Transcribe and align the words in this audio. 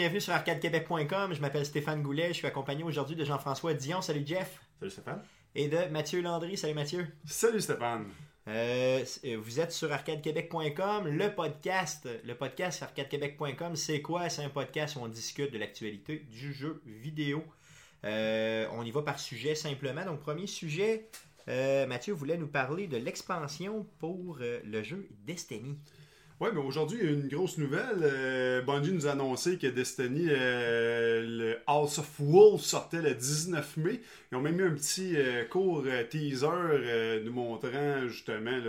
bienvenue 0.00 0.22
sur 0.22 0.32
arcadequebec.com. 0.32 1.34
Je 1.34 1.42
m'appelle 1.42 1.66
Stéphane 1.66 2.02
Goulet. 2.02 2.28
Je 2.28 2.32
suis 2.32 2.46
accompagné 2.46 2.82
aujourd'hui 2.82 3.16
de 3.16 3.24
Jean-François 3.26 3.74
Dion. 3.74 4.00
Salut 4.00 4.22
Jeff. 4.24 4.58
Salut 4.78 4.90
Stéphane. 4.90 5.22
Et 5.54 5.68
de 5.68 5.76
Mathieu 5.90 6.22
Landry. 6.22 6.56
Salut 6.56 6.72
Mathieu. 6.72 7.06
Salut 7.26 7.60
Stéphane. 7.60 8.06
Euh, 8.48 9.04
vous 9.44 9.60
êtes 9.60 9.72
sur 9.72 9.92
arcadequebec.com, 9.92 11.06
le 11.06 11.34
podcast. 11.34 12.08
Le 12.24 12.34
podcast 12.34 12.82
arcadequebec.com, 12.82 13.76
c'est 13.76 14.00
quoi? 14.00 14.30
C'est 14.30 14.42
un 14.42 14.48
podcast 14.48 14.96
où 14.96 15.00
on 15.00 15.08
discute 15.08 15.52
de 15.52 15.58
l'actualité 15.58 16.26
du 16.30 16.54
jeu 16.54 16.80
vidéo. 16.86 17.44
Euh, 18.04 18.66
on 18.72 18.82
y 18.84 18.90
va 18.90 19.02
par 19.02 19.20
sujet 19.20 19.54
simplement. 19.54 20.06
Donc, 20.06 20.20
premier 20.20 20.46
sujet, 20.46 21.10
euh, 21.48 21.86
Mathieu 21.86 22.14
voulait 22.14 22.38
nous 22.38 22.48
parler 22.48 22.86
de 22.86 22.96
l'expansion 22.96 23.86
pour 23.98 24.38
le 24.40 24.82
jeu 24.82 25.06
Destiny. 25.26 25.76
Oui, 26.40 26.48
mais 26.54 26.60
aujourd'hui, 26.62 27.00
une 27.00 27.28
grosse 27.28 27.58
nouvelle. 27.58 27.98
Euh, 28.00 28.62
Bungie 28.62 28.92
nous 28.92 29.06
a 29.06 29.10
annoncé 29.10 29.58
que 29.58 29.66
Destiny, 29.66 30.24
euh, 30.30 31.20
le 31.22 31.58
House 31.66 31.98
of 31.98 32.08
Wolves 32.18 32.62
sortait 32.62 33.02
le 33.02 33.14
19 33.14 33.76
mai. 33.76 34.00
Ils 34.30 34.36
ont 34.36 34.40
même 34.40 34.56
mis 34.56 34.62
un 34.62 34.74
petit 34.74 35.16
euh, 35.16 35.44
court 35.44 35.84
teaser 36.08 37.20
nous 37.24 37.32
montrant 37.32 38.06
justement 38.06 38.60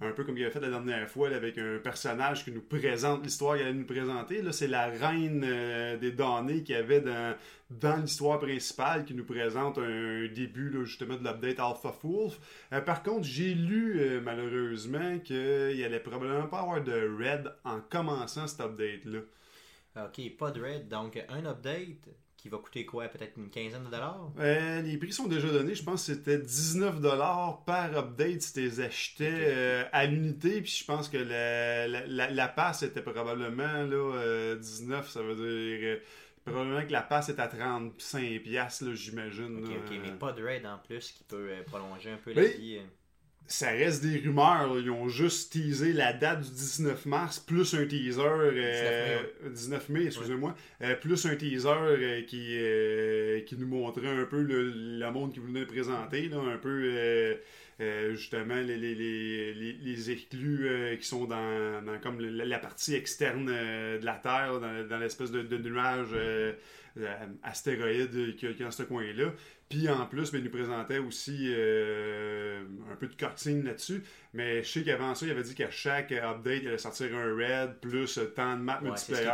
un 0.00 0.12
peu 0.12 0.24
comme 0.24 0.36
il 0.36 0.44
avait 0.44 0.52
fait 0.52 0.60
la 0.60 0.70
dernière 0.70 1.08
fois 1.08 1.28
avec 1.28 1.58
un 1.58 1.78
personnage 1.78 2.44
qui 2.44 2.52
nous 2.52 2.62
présente 2.62 3.24
l'histoire 3.24 3.56
qu'il 3.56 3.66
allait 3.66 3.74
nous 3.74 3.86
présenter. 3.86 4.42
Là, 4.42 4.52
c'est 4.52 4.66
la 4.66 4.86
reine 4.86 5.44
euh, 5.44 5.96
des 5.96 6.12
données 6.12 6.62
qu'il 6.62 6.74
y 6.74 6.78
avait 6.78 7.00
dans, 7.00 7.96
l'histoire 8.00 8.38
principale 8.38 9.04
qui 9.04 9.14
nous 9.14 9.24
présente 9.24 9.78
un 9.78 10.26
début 10.26 10.72
justement 10.84 11.16
de 11.16 11.24
l'update 11.24 11.60
Alpha 11.60 11.94
Wolf. 12.02 12.38
Euh, 12.72 12.80
par 12.80 13.02
contre, 13.02 13.24
j'ai 13.24 13.54
lu 13.54 13.98
euh, 13.98 14.20
malheureusement 14.20 15.18
qu'il 15.20 15.36
allait 15.36 16.00
probablement 16.00 16.46
pas 16.46 16.60
avoir 16.60 16.82
de 16.82 16.92
Red 16.92 17.52
en 17.64 17.80
commençant 17.80 18.46
cet 18.46 18.60
update-là. 18.60 19.20
Ok, 19.96 20.36
pas 20.36 20.50
de 20.50 20.60
Red. 20.60 20.88
Donc, 20.88 21.22
un 21.28 21.46
update 21.46 22.08
qui 22.44 22.50
va 22.50 22.58
coûter 22.58 22.84
quoi? 22.84 23.08
Peut-être 23.08 23.38
une 23.38 23.48
quinzaine 23.48 23.84
de 23.84 23.90
dollars? 23.90 24.30
Euh, 24.38 24.82
Les 24.82 24.98
prix 24.98 25.14
sont 25.14 25.28
déjà 25.28 25.48
donnés. 25.48 25.74
Je 25.74 25.82
pense 25.82 26.06
que 26.06 26.12
c'était 26.12 26.36
19 26.36 27.00
dollars 27.00 27.64
par 27.64 27.96
update 27.96 28.42
si 28.42 28.52
tu 28.52 28.60
les 28.60 28.80
achetais 28.80 29.32
euh, 29.32 29.84
à 29.92 30.04
l'unité. 30.04 30.60
Puis 30.60 30.80
je 30.80 30.84
pense 30.84 31.08
que 31.08 31.16
la, 31.16 31.88
la, 31.88 32.30
la, 32.30 32.48
passe 32.48 32.82
était 32.82 33.00
probablement 33.00 33.84
là, 33.84 34.56
19. 34.56 35.06
Euh, 35.06 35.08
ça 35.08 35.22
veut 35.22 35.36
dire. 35.36 36.00
Probablement 36.44 36.86
que 36.86 36.92
la 36.92 37.00
passe 37.00 37.30
est 37.30 37.40
à 37.40 37.48
35$, 37.48 38.92
j'imagine. 38.92 39.64
Ok, 39.64 39.70
ok, 39.86 39.98
mais 40.02 40.12
pas 40.12 40.32
de 40.32 40.44
raid 40.44 40.66
en 40.66 40.76
plus 40.86 41.12
qui 41.12 41.24
peut 41.24 41.48
prolonger 41.64 42.10
un 42.10 42.18
peu 42.18 42.34
la 42.34 42.44
vie 42.44 42.78
ça 43.46 43.70
reste 43.70 44.02
des 44.02 44.18
rumeurs. 44.18 44.78
Ils 44.78 44.90
ont 44.90 45.08
juste 45.08 45.52
teasé 45.52 45.92
la 45.92 46.12
date 46.12 46.40
du 46.40 46.50
19 46.50 47.06
mars, 47.06 47.38
plus 47.40 47.74
un 47.74 47.86
teaser. 47.86 48.22
19 48.22 48.58
mai, 49.42 49.50
19 49.50 49.88
mai 49.90 50.06
excusez-moi. 50.06 50.54
Euh, 50.82 50.94
plus 50.96 51.26
un 51.26 51.36
teaser 51.36 51.68
euh, 51.68 52.22
qui, 52.22 52.48
euh, 52.52 53.40
qui 53.42 53.56
nous 53.56 53.66
montrait 53.66 54.08
un 54.08 54.24
peu 54.24 54.40
le, 54.40 54.70
le 54.98 55.10
monde 55.10 55.32
qui 55.32 55.40
voulait 55.40 55.66
présenter. 55.66 56.28
Là, 56.28 56.38
un 56.38 56.58
peu. 56.58 57.36
justement 58.12 58.54
les, 58.54 58.76
les, 58.76 58.94
les, 58.94 59.72
les 59.72 60.10
exclus 60.10 60.96
qui 61.00 61.06
sont 61.06 61.24
dans, 61.24 61.82
dans 61.84 61.98
comme 61.98 62.20
la, 62.20 62.58
partie 62.58 62.94
externe 62.94 63.46
de 63.46 64.04
la 64.04 64.14
Terre, 64.14 64.60
dans, 64.60 64.88
dans 64.88 64.98
l'espèce 64.98 65.32
de, 65.32 65.42
de, 65.42 65.58
nuage 65.58 66.14
astéroïde 67.42 68.36
qui, 68.36 68.46
qui 68.54 68.62
est 68.62 68.64
dans 68.64 68.70
ce 68.70 68.84
coin-là. 68.84 69.32
Puis 69.68 69.88
en 69.88 70.06
plus, 70.06 70.30
ben, 70.30 70.38
il 70.38 70.44
nous 70.44 70.50
présentait 70.50 70.98
aussi 70.98 71.46
euh, 71.48 72.64
un 72.92 72.96
peu 72.96 73.06
de 73.06 73.14
cutscene 73.14 73.64
là-dessus. 73.64 74.04
Mais 74.34 74.62
je 74.62 74.68
sais 74.68 74.82
qu'avant 74.82 75.14
ça, 75.14 75.26
il 75.26 75.32
avait 75.32 75.42
dit 75.42 75.54
qu'à 75.54 75.70
chaque 75.70 76.12
update, 76.12 76.62
il 76.62 76.68
allait 76.68 76.78
sortir 76.78 77.16
un 77.16 77.34
raid, 77.34 77.76
plus 77.80 78.18
tant 78.36 78.56
de 78.56 78.62
map 78.62 78.80
multiplayer, 78.82 79.30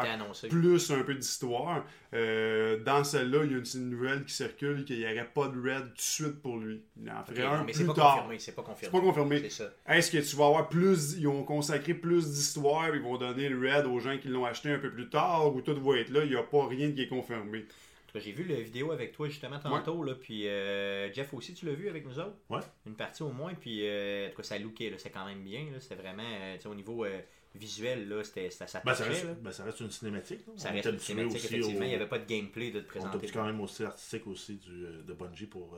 plus 0.48 0.90
un 0.90 1.02
peu 1.02 1.14
d'histoire. 1.14 1.84
Euh, 2.12 2.78
dans 2.84 3.02
celle-là, 3.02 3.44
il 3.44 3.52
y 3.52 3.54
a 3.54 3.58
une, 3.58 3.90
nouvelle 3.90 4.24
qui 4.24 4.34
circule 4.34 4.84
qu'il 4.84 4.98
n'y 4.98 5.04
aurait 5.04 5.30
pas 5.32 5.48
de 5.48 5.60
raid 5.60 5.88
tout 5.88 5.94
de 5.94 6.00
suite 6.00 6.42
pour 6.42 6.58
lui. 6.58 6.82
Il 7.02 7.10
en 7.10 7.24
ferait 7.24 7.42
un 7.42 7.64
mais 7.64 7.72
plus 7.72 7.86
pas 7.86 7.94
tard. 7.94 8.14
Confirmé, 8.14 8.38
c'est 8.38 8.52
pas 8.52 8.62
confirmé. 8.62 8.80
C'est 8.82 8.90
pas 8.90 9.00
confirmé. 9.00 9.48
Est-ce 9.88 10.10
que 10.10 10.18
tu 10.18 10.36
vas 10.36 10.46
avoir 10.46 10.68
plus... 10.68 11.16
Ils 11.18 11.28
ont 11.28 11.44
consacré 11.44 11.94
plus 11.94 12.30
d'histoire, 12.30 12.94
ils 12.94 13.02
vont 13.02 13.16
donner 13.16 13.48
le 13.48 13.58
raid 13.58 13.86
aux 13.86 13.98
gens 13.98 14.16
qui 14.18 14.28
l'ont 14.28 14.44
acheté 14.44 14.70
un 14.70 14.78
peu 14.78 14.90
plus 14.90 15.08
tard, 15.08 15.54
ou 15.54 15.60
tout 15.60 15.74
va 15.82 15.98
être 15.98 16.10
là, 16.10 16.24
il 16.24 16.30
n'y 16.30 16.36
a 16.36 16.42
pas 16.42 16.66
rien 16.66 16.92
qui 16.92 17.02
est 17.02 17.08
confirmé? 17.08 17.66
J'ai 18.14 18.32
vu 18.32 18.44
la 18.44 18.60
vidéo 18.60 18.90
avec 18.92 19.12
toi 19.12 19.28
justement 19.28 19.58
tantôt, 19.58 20.02
là, 20.02 20.14
puis 20.14 20.48
euh, 20.48 21.12
Jeff 21.12 21.32
aussi, 21.34 21.54
tu 21.54 21.66
l'as 21.66 21.74
vu 21.74 21.88
avec 21.88 22.04
nous 22.06 22.18
autres? 22.18 22.36
Ouais. 22.48 22.60
Une 22.86 22.94
partie 22.94 23.22
au 23.22 23.30
moins, 23.30 23.54
puis 23.54 23.86
euh, 23.86 24.30
ça 24.42 24.58
lookait, 24.58 24.92
c'est 24.98 25.10
quand 25.10 25.26
même 25.26 25.42
bien. 25.42 25.66
C'était 25.78 25.96
vraiment, 25.96 26.22
euh, 26.24 26.56
au 26.68 26.74
niveau 26.74 27.04
euh, 27.04 27.20
visuel, 27.54 28.08
là, 28.08 28.24
c'était, 28.24 28.50
ça 28.50 28.64
ben, 28.84 28.94
ça, 28.94 29.04
reste, 29.04 29.26
ben, 29.40 29.52
ça 29.52 29.64
reste 29.64 29.80
une 29.80 29.90
cinématique. 29.90 30.40
Ça 30.56 30.70
reste 30.70 30.86
une 30.86 30.98
cinématique, 30.98 31.44
effectivement. 31.44 31.84
Il 31.84 31.88
n'y 31.88 31.94
avait 31.94 32.08
pas 32.08 32.18
de 32.18 32.26
gameplay 32.26 32.70
de 32.70 32.80
te 32.80 32.86
présenter. 32.86 33.28
On 33.28 33.32
quand 33.32 33.46
même 33.46 33.60
aussi 33.60 33.84
artistique 33.84 34.26
aussi 34.26 34.56
du, 34.56 34.86
de 35.04 35.12
Bungie 35.12 35.46
pour 35.46 35.76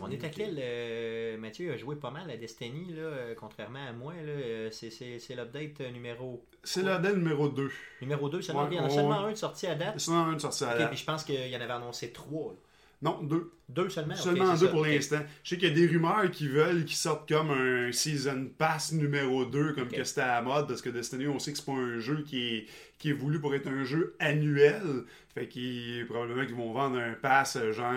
on 0.00 0.10
est 0.10 0.24
à 0.24 0.28
quel 0.28 0.56
euh, 0.58 1.36
Mathieu 1.36 1.72
a 1.72 1.76
joué 1.76 1.96
pas 1.96 2.10
mal 2.10 2.30
à 2.30 2.36
Destiny, 2.36 2.92
là, 2.92 3.02
euh, 3.02 3.34
contrairement 3.34 3.84
à 3.88 3.92
moi. 3.92 4.12
Euh, 4.14 4.70
c'est 4.70 5.34
l'update 5.34 5.80
numéro. 5.92 6.44
C'est 6.62 6.82
l'update 6.82 7.16
numéro 7.16 7.48
2. 7.48 7.70
Numéro 8.00 8.28
2, 8.28 8.42
seulement, 8.42 8.68
il 8.70 8.76
y 8.76 8.80
en 8.80 8.84
a 8.84 8.90
seulement 8.90 9.24
un 9.24 9.32
de 9.32 9.36
sorti 9.36 9.66
à 9.66 9.74
date? 9.74 9.98
Seulement 9.98 10.26
un 10.26 10.34
de 10.34 10.40
sorti 10.40 10.64
à 10.64 10.78
date. 10.78 10.90
puis 10.90 10.98
je 10.98 11.04
pense 11.04 11.24
qu'il 11.24 11.48
y 11.48 11.56
en 11.56 11.60
avait 11.60 11.72
annoncé 11.72 12.12
trois. 12.12 12.54
Non, 13.02 13.22
deux. 13.22 13.50
Deux 13.68 13.90
seulement 13.90 14.14
Seulement 14.14 14.54
deux 14.54 14.70
pour 14.70 14.84
l'instant. 14.84 15.20
Je 15.42 15.50
sais 15.50 15.58
qu'il 15.58 15.68
y 15.68 15.70
a 15.70 15.74
des 15.74 15.86
rumeurs 15.86 16.30
qui 16.30 16.48
veulent 16.48 16.84
qu'ils 16.84 16.96
sortent 16.96 17.28
comme 17.28 17.50
un 17.50 17.92
Season 17.92 18.48
Pass 18.56 18.92
numéro 18.92 19.44
2, 19.44 19.72
comme 19.72 19.88
que 19.88 20.04
c'était 20.04 20.22
à 20.22 20.36
la 20.36 20.42
mode, 20.42 20.68
parce 20.68 20.80
que 20.80 20.90
Destiny, 20.90 21.26
on 21.26 21.38
sait 21.38 21.52
que 21.52 21.58
c'est 21.58 21.66
pas 21.66 21.72
un 21.72 21.98
jeu 21.98 22.22
qui 22.26 22.56
est, 22.56 22.66
qui 22.98 23.10
est 23.10 23.14
voulu 23.14 23.40
pour 23.40 23.54
être 23.54 23.68
un 23.68 23.84
jeu 23.84 24.14
annuel. 24.20 25.04
Fait 25.34 25.48
qu'ils 25.48 26.06
probablement 26.06 26.46
qu'ils 26.46 26.54
vont 26.54 26.72
vendre 26.72 26.96
un 26.98 27.14
pass 27.14 27.58
genre 27.72 27.92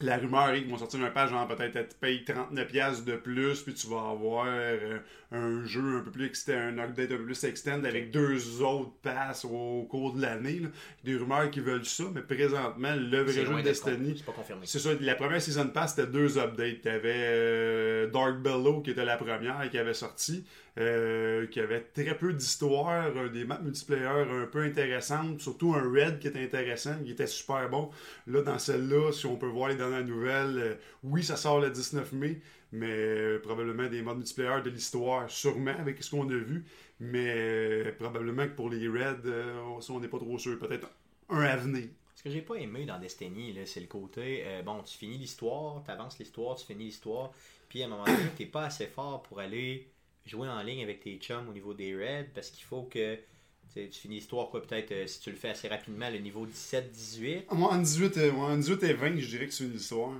la 0.00 0.16
rumeur 0.16 0.50
est 0.50 0.60
qu'ils 0.60 0.70
vont 0.70 0.78
sortir 0.78 1.02
un 1.02 1.10
page, 1.10 1.30
genre 1.30 1.46
peut-être 1.48 1.88
tu 1.88 1.96
payes 2.00 2.24
39$ 2.24 3.04
de 3.04 3.16
plus, 3.16 3.62
puis 3.62 3.74
tu 3.74 3.88
vas 3.88 4.10
avoir 4.10 4.46
euh, 4.48 4.98
un 5.30 5.64
jeu 5.66 5.98
un 5.98 6.00
peu 6.00 6.10
plus 6.10 6.26
extend, 6.26 6.54
un 6.54 6.78
update 6.78 7.12
un 7.12 7.16
peu 7.18 7.24
plus 7.24 7.44
extend 7.44 7.84
avec 7.84 8.10
deux 8.10 8.62
autres 8.62 8.92
passes 9.02 9.44
au 9.44 9.86
cours 9.88 10.14
de 10.14 10.22
l'année. 10.22 10.62
Des 11.04 11.16
rumeurs 11.16 11.50
qui 11.50 11.60
veulent 11.60 11.84
ça, 11.84 12.04
mais 12.14 12.22
présentement, 12.22 12.94
le 12.96 13.22
vrai 13.22 13.44
jeu 13.44 13.54
de 13.54 13.62
Destiny. 13.62 14.24
C'est 14.64 14.78
ça, 14.78 14.90
la 15.00 15.14
première 15.14 15.42
season 15.42 15.68
pass 15.68 15.94
c'était 15.94 16.10
deux 16.10 16.38
updates. 16.38 16.80
Tu 16.82 16.88
avais 16.88 17.12
euh, 17.14 18.10
Dark 18.10 18.38
Bellow 18.38 18.80
qui 18.80 18.90
était 18.90 19.04
la 19.04 19.16
première 19.16 19.68
qui 19.70 19.78
avait 19.78 19.94
sorti. 19.94 20.44
Euh, 20.78 21.48
qui 21.48 21.58
avait 21.58 21.80
très 21.80 22.16
peu 22.16 22.32
d'histoire, 22.32 23.10
euh, 23.16 23.28
des 23.28 23.44
maps 23.44 23.58
multiplayer 23.60 24.06
un 24.06 24.46
peu 24.46 24.62
intéressantes, 24.62 25.40
surtout 25.40 25.74
un 25.74 25.82
Red 25.82 26.20
qui 26.20 26.28
était 26.28 26.44
intéressant, 26.44 26.94
qui 27.04 27.10
était 27.10 27.26
super 27.26 27.68
bon. 27.68 27.90
Là, 28.28 28.42
dans 28.42 28.60
celle-là, 28.60 29.10
si 29.10 29.26
on 29.26 29.34
peut 29.34 29.48
voir 29.48 29.70
les 29.70 29.74
dernières 29.74 30.04
nouvelles, 30.04 30.58
euh, 30.58 30.74
oui, 31.02 31.24
ça 31.24 31.34
sort 31.34 31.58
le 31.58 31.70
19 31.70 32.12
mai, 32.12 32.40
mais 32.72 33.38
probablement 33.38 33.88
des 33.88 34.02
modes 34.02 34.18
multiplayer 34.18 34.62
de 34.62 34.70
l'histoire, 34.70 35.30
sûrement 35.30 35.74
avec 35.78 36.02
ce 36.02 36.10
qu'on 36.10 36.28
a 36.28 36.36
vu, 36.36 36.64
mais 37.00 37.92
probablement 37.98 38.44
que 38.44 38.54
pour 38.54 38.70
les 38.70 38.88
Red, 38.88 39.26
on 39.88 40.00
n'est 40.00 40.08
pas 40.08 40.18
trop 40.18 40.38
sûr. 40.38 40.58
Peut-être 40.58 40.90
un 41.28 41.40
avenir. 41.42 41.88
Ce 42.14 42.22
que 42.22 42.30
j'ai 42.30 42.42
pas 42.42 42.56
aimé 42.56 42.84
dans 42.84 42.98
Destiny, 42.98 43.54
c'est 43.64 43.80
le 43.80 43.86
côté, 43.86 44.44
bon, 44.64 44.82
tu 44.82 44.98
finis 44.98 45.18
l'histoire, 45.18 45.82
tu 45.84 45.90
avances 45.90 46.18
l'histoire, 46.18 46.56
tu 46.56 46.66
finis 46.66 46.86
l'histoire, 46.86 47.32
puis 47.68 47.82
à 47.82 47.86
un 47.86 47.88
moment 47.88 48.04
donné, 48.04 48.18
tu 48.36 48.46
pas 48.46 48.64
assez 48.64 48.86
fort 48.86 49.22
pour 49.22 49.38
aller 49.38 49.86
jouer 50.26 50.48
en 50.48 50.62
ligne 50.62 50.82
avec 50.82 51.00
tes 51.00 51.16
chums 51.16 51.48
au 51.48 51.52
niveau 51.52 51.74
des 51.74 51.94
raids 51.96 52.28
parce 52.34 52.50
qu'il 52.50 52.64
faut 52.64 52.82
que 52.82 53.18
tu 53.74 54.00
finis 54.00 54.16
l'histoire, 54.16 54.48
quoi, 54.50 54.62
peut-être, 54.62 54.92
euh, 54.92 55.06
si 55.06 55.20
tu 55.20 55.30
le 55.30 55.36
fais 55.36 55.50
assez 55.50 55.68
rapidement, 55.68 56.10
le 56.10 56.18
niveau 56.18 56.46
17-18. 56.46 57.54
Moi, 57.54 57.72
en 57.72 57.78
18, 57.78 58.18
en 58.36 58.56
18 58.56 58.82
et 58.82 58.92
20, 58.92 59.18
je 59.18 59.26
dirais 59.26 59.46
que 59.46 59.52
c'est 59.52 59.64
une 59.64 59.74
histoire. 59.76 60.12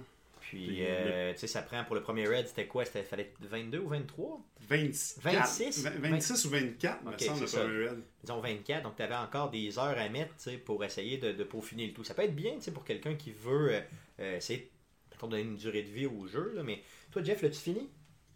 Puis, 0.49 0.79
euh, 0.81 1.35
tu 1.35 1.41
sais, 1.41 1.47
ça 1.47 1.61
prend 1.61 1.85
pour 1.85 1.95
le 1.95 2.01
premier 2.01 2.27
raid, 2.27 2.49
c'était 2.49 2.67
quoi? 2.67 2.87
C'était 2.87 3.03
fallait 3.03 3.35
22 3.41 3.81
ou 3.81 3.89
23 3.89 4.41
26. 4.67 5.19
26 5.21 5.85
26 5.85 6.45
ou 6.47 6.49
24, 6.49 7.05
me 7.05 7.19
semble, 7.19 7.41
le 7.41 7.47
premier 7.47 7.87
raid. 7.87 7.99
Disons 8.23 8.41
24, 8.41 8.83
donc 8.83 8.97
tu 8.97 9.03
avais 9.03 9.15
encore 9.15 9.51
des 9.51 9.79
heures 9.79 9.99
à 9.99 10.09
mettre 10.09 10.35
pour 10.65 10.83
essayer 10.85 11.19
de, 11.19 11.33
de, 11.33 11.45
peaufiner 11.45 11.89
le 11.89 11.93
tout. 11.93 12.03
Ça 12.03 12.15
peut 12.15 12.23
être 12.23 12.35
bien 12.35 12.57
pour 12.73 12.85
quelqu'un 12.85 13.15
qui 13.15 13.31
veut 13.31 13.75
euh, 13.75 13.81
euh 14.21 14.37
essayer 14.39 14.71
de 15.13 15.29
donner 15.29 15.43
une 15.43 15.57
durée 15.57 15.83
de 15.83 15.91
vie 15.91 16.07
au 16.07 16.27
jeu, 16.27 16.53
là, 16.55 16.63
mais 16.63 16.83
toi, 17.11 17.23
Jeff, 17.23 17.43
l'as-tu 17.43 17.59
fini? 17.59 17.91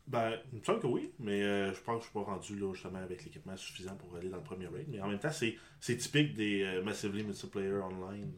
Ben, 0.07 0.39
il 0.53 0.59
me 0.59 0.65
semble 0.65 0.81
que 0.81 0.89
oui, 0.89 1.13
mais 1.19 1.43
euh, 1.43 1.73
je 1.73 1.81
pense 1.81 1.97
que 1.97 2.01
je 2.03 2.11
suis 2.11 2.13
pas 2.13 2.31
rendu 2.31 2.59
là 2.59 2.75
justement 2.75 2.99
avec 2.99 3.25
l'équipement 3.25 3.57
suffisant 3.57 3.97
pour 3.97 4.15
aller 4.17 4.29
dans 4.29 4.37
le 4.37 4.43
premier 4.43 4.67
raid. 4.67 4.85
Mais 4.89 5.01
en 5.01 5.09
même 5.09 5.19
temps, 5.19 5.31
c'est, 5.33 5.97
typique 5.97 6.35
des 6.35 6.83
Massively 6.85 7.25
Multiplayer 7.25 7.81
Online. 7.81 8.31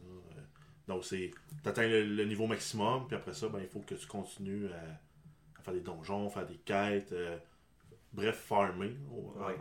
Donc, 0.87 1.03
c'est 1.03 1.31
tu 1.63 1.69
atteins 1.69 1.87
le, 1.87 2.25
niveau 2.25 2.47
maximum, 2.47 3.07
puis 3.07 3.15
après 3.15 3.33
ça, 3.33 3.49
ben, 3.49 3.59
il 3.59 3.67
faut 3.67 3.79
que 3.79 3.95
tu 3.95 4.07
continues 4.07 4.67
à, 4.67 5.61
faire 5.63 5.73
des 5.73 5.81
donjons, 5.81 6.29
faire 6.29 6.45
des 6.45 6.57
quêtes, 6.57 7.13
bref, 8.13 8.35
farmer 8.35 8.95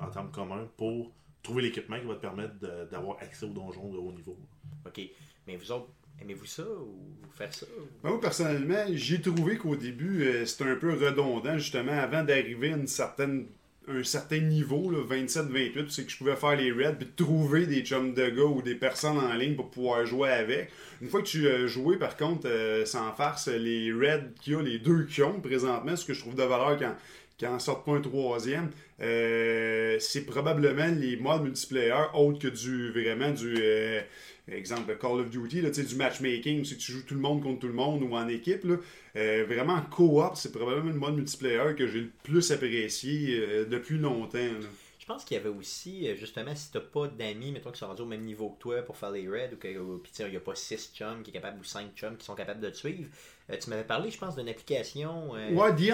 en, 0.00 0.10
termes 0.10 0.30
communs 0.30 0.68
pour 0.76 1.12
trouver 1.42 1.62
l'équipement 1.62 1.98
qui 1.98 2.06
va 2.06 2.14
te 2.14 2.20
permettre 2.20 2.54
d'avoir 2.90 3.16
accès 3.22 3.46
aux 3.46 3.52
donjons 3.54 3.90
de 3.90 3.96
haut 3.96 4.12
niveau. 4.12 4.38
OK. 4.86 5.00
Mais 5.46 5.56
vous 5.56 5.72
autres, 5.72 5.88
Aimez-vous 6.20 6.46
ça 6.46 6.62
ou 6.62 6.96
faire 7.32 7.52
ça? 7.52 7.66
Ben, 8.02 8.10
moi, 8.10 8.20
personnellement, 8.20 8.84
j'ai 8.92 9.20
trouvé 9.20 9.56
qu'au 9.56 9.76
début, 9.76 10.24
euh, 10.24 10.46
c'était 10.46 10.64
un 10.64 10.76
peu 10.76 10.94
redondant, 10.94 11.58
justement, 11.58 11.92
avant 11.92 12.22
d'arriver 12.22 12.72
à 12.72 12.76
une 12.76 12.86
certaine 12.86 13.46
un 13.88 14.02
certain 14.02 14.38
niveau, 14.38 14.90
27-28, 14.92 15.90
c'est 15.90 16.04
que 16.04 16.10
je 16.10 16.16
pouvais 16.16 16.36
faire 16.36 16.56
les 16.56 16.72
raids 16.72 16.96
puis 16.98 17.08
trouver 17.14 17.66
des 17.66 17.82
chums 17.82 18.14
de 18.14 18.28
gars 18.28 18.44
ou 18.44 18.62
des 18.62 18.74
personnes 18.74 19.18
en 19.18 19.34
ligne 19.34 19.56
pour 19.56 19.70
pouvoir 19.70 20.06
jouer 20.06 20.30
avec. 20.30 20.70
Une 21.02 21.08
fois 21.08 21.20
que 21.20 21.26
tu 21.26 21.48
as 21.48 21.66
joué, 21.66 21.98
par 21.98 22.16
contre, 22.16 22.48
euh, 22.48 22.84
sans 22.86 23.12
farce, 23.12 23.48
les 23.48 23.92
raids 23.92 24.30
qu'il 24.40 24.54
y 24.54 24.56
a, 24.56 24.62
les 24.62 24.78
deux 24.78 25.04
qui 25.04 25.22
ont 25.22 25.40
présentement, 25.40 25.96
ce 25.96 26.04
que 26.04 26.14
je 26.14 26.20
trouve 26.20 26.34
de 26.34 26.42
valeur 26.42 26.78
quand, 26.78 26.94
quand 27.38 27.58
sortent 27.58 27.84
pas 27.84 27.92
un 27.92 28.00
troisième, 28.00 28.70
euh, 29.02 29.96
c'est 29.98 30.24
probablement 30.24 30.86
les 30.86 31.16
modes 31.16 31.42
multiplayer 31.42 31.92
autres 32.14 32.38
que 32.38 32.48
du 32.48 32.90
vraiment 32.90 33.32
du 33.32 33.54
euh, 33.58 34.00
exemple 34.48 34.96
Call 34.98 35.20
of 35.20 35.30
Duty, 35.30 35.62
là, 35.62 35.70
du 35.84 35.94
matchmaking, 35.96 36.64
si 36.64 36.76
tu 36.76 36.92
joues 36.92 37.02
tout 37.06 37.14
le 37.14 37.20
monde 37.20 37.42
contre 37.42 37.60
tout 37.60 37.66
le 37.68 37.72
monde 37.72 38.02
ou 38.02 38.14
en 38.14 38.28
équipe. 38.28 38.64
Là, 38.64 38.76
euh, 39.16 39.44
vraiment, 39.48 39.80
co-op, 39.90 40.36
c'est 40.36 40.52
probablement 40.52 40.90
le 40.90 40.98
mode 40.98 41.16
multiplayer 41.16 41.74
que 41.76 41.86
j'ai 41.86 42.00
le 42.00 42.10
plus 42.22 42.50
apprécié 42.52 43.38
euh, 43.40 43.64
depuis 43.64 43.98
longtemps. 43.98 44.38
là. 44.38 44.66
Je 44.98 45.06
pense 45.12 45.22
qu'il 45.26 45.36
y 45.36 45.40
avait 45.40 45.50
aussi, 45.50 46.08
euh, 46.08 46.16
justement, 46.16 46.54
si 46.56 46.72
t'as 46.72 46.80
pas 46.80 47.08
d'amis, 47.08 47.52
mettons, 47.52 47.70
qui 47.70 47.78
sont 47.78 47.88
rendus 47.88 48.00
au 48.00 48.06
même 48.06 48.22
niveau 48.22 48.48
que 48.48 48.58
toi 48.62 48.80
pour 48.80 48.96
faire 48.96 49.10
les 49.10 49.28
raids, 49.28 49.50
ou 49.52 49.56
qu'il 49.58 50.30
n'y 50.30 50.36
a 50.36 50.40
pas 50.40 50.54
6 50.54 50.92
chums 50.94 51.22
qui 51.22 51.28
est 51.30 51.34
capable, 51.34 51.60
ou 51.60 51.64
5 51.64 51.94
chums 51.94 52.16
qui 52.16 52.24
sont 52.24 52.34
capables 52.34 52.60
de 52.62 52.70
te 52.70 52.76
suivre. 52.76 53.10
Euh, 53.50 53.56
tu 53.62 53.68
m'avais 53.68 53.84
parlé, 53.84 54.10
je 54.10 54.16
pense, 54.16 54.34
d'une 54.34 54.48
application. 54.48 55.34
euh, 55.36 55.50
Ouais, 55.52 55.74
The 55.74 55.90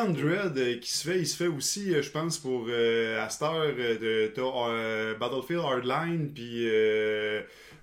euh, 0.57 0.79
qui 0.79 0.93
se 0.93 1.09
fait, 1.09 1.19
il 1.19 1.27
se 1.27 1.37
fait 1.37 1.49
aussi, 1.49 1.93
je 2.01 2.11
pense, 2.13 2.39
pour 2.39 2.67
euh, 2.69 3.19
euh, 3.65 4.29
de- 4.29 4.33
euh, 4.69 5.17
Battlefield 5.17 5.61
Hardline, 5.65 6.31
puis 6.33 6.69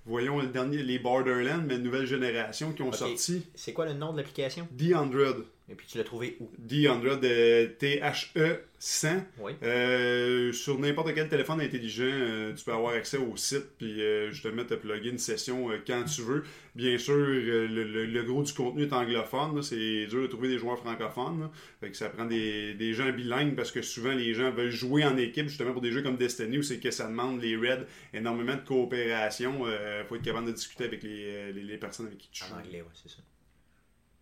voyons 0.08 0.40
le 0.40 0.48
dernier, 0.48 0.82
les 0.82 0.98
Borderlands, 0.98 1.62
mais 1.66 1.78
nouvelle 1.78 2.06
génération 2.06 2.72
qui 2.72 2.82
ont 2.82 2.92
sorti. 2.92 3.46
C'est 3.54 3.72
quoi 3.72 3.86
le 3.86 3.92
nom 3.92 4.12
de 4.12 4.18
l'application? 4.18 4.66
The 4.76 4.94
Undread. 4.94 5.36
Et 5.70 5.74
puis 5.74 5.86
tu 5.86 5.98
l'as 5.98 6.04
trouvé 6.04 6.36
où? 6.40 6.50
The 6.66 6.86
Undread, 6.86 7.22
euh, 7.24 7.66
T-H-E 7.78 8.60
100. 8.78 9.08
Oui. 9.40 9.52
Euh, 9.62 10.50
sur 10.52 10.78
n'importe 10.78 11.12
quel 11.14 11.28
téléphone 11.28 11.60
intelligent, 11.60 12.04
euh, 12.04 12.54
tu 12.54 12.64
peux 12.64 12.72
avoir 12.72 12.94
accès 12.94 13.18
au 13.18 13.36
site, 13.36 13.66
puis 13.76 14.00
euh, 14.00 14.30
justement 14.30 14.64
te 14.64 14.72
plugger 14.74 15.10
une 15.10 15.18
session 15.18 15.70
euh, 15.70 15.76
quand 15.86 16.04
tu 16.04 16.22
veux. 16.22 16.44
Bien 16.74 16.96
sûr, 16.96 17.16
le, 17.16 17.66
le- 17.66 18.06
le 18.06 18.22
gros 18.22 18.42
du 18.42 18.52
contenu 18.54 18.84
est 18.84 18.92
anglophone, 18.94 19.60
c'est 19.62 20.06
dur 20.06 20.22
de 20.22 20.26
trouver 20.28 20.48
des 20.48 20.58
joueurs 20.58 20.78
francophones. 20.78 21.40
là. 21.40 21.50
Fait 21.80 21.90
que 21.90 21.96
ça 21.96 22.08
prend 22.08 22.24
des, 22.24 22.72
des 22.74 22.94
gens 22.94 23.10
bilingues 23.10 23.54
parce 23.54 23.70
que 23.72 23.82
souvent 23.82 24.12
les 24.14 24.32
gens 24.32 24.50
veulent 24.50 24.70
jouer 24.70 25.04
en 25.04 25.16
équipe, 25.18 25.48
justement 25.48 25.72
pour 25.72 25.82
des 25.82 25.92
jeux 25.92 26.02
comme 26.02 26.16
Destiny 26.16 26.58
où 26.58 26.62
c'est 26.62 26.78
que 26.78 26.90
ça 26.90 27.08
demande 27.08 27.42
les 27.42 27.56
raids 27.56 27.84
énormément 28.14 28.54
de 28.54 28.60
coopération. 28.66 29.66
Il 29.66 30.06
faut 30.08 30.16
être 30.16 30.22
capable 30.22 30.46
de 30.46 30.52
discuter 30.52 30.84
avec 30.84 31.02
les, 31.02 31.52
les, 31.52 31.62
les 31.62 31.76
personnes 31.76 32.06
avec 32.06 32.18
qui 32.18 32.30
tu 32.30 32.44
joues. 32.44 32.54
En 32.54 32.58
anglais, 32.60 32.80
ouais, 32.80 32.88
c'est 32.94 33.10
ça. 33.10 33.18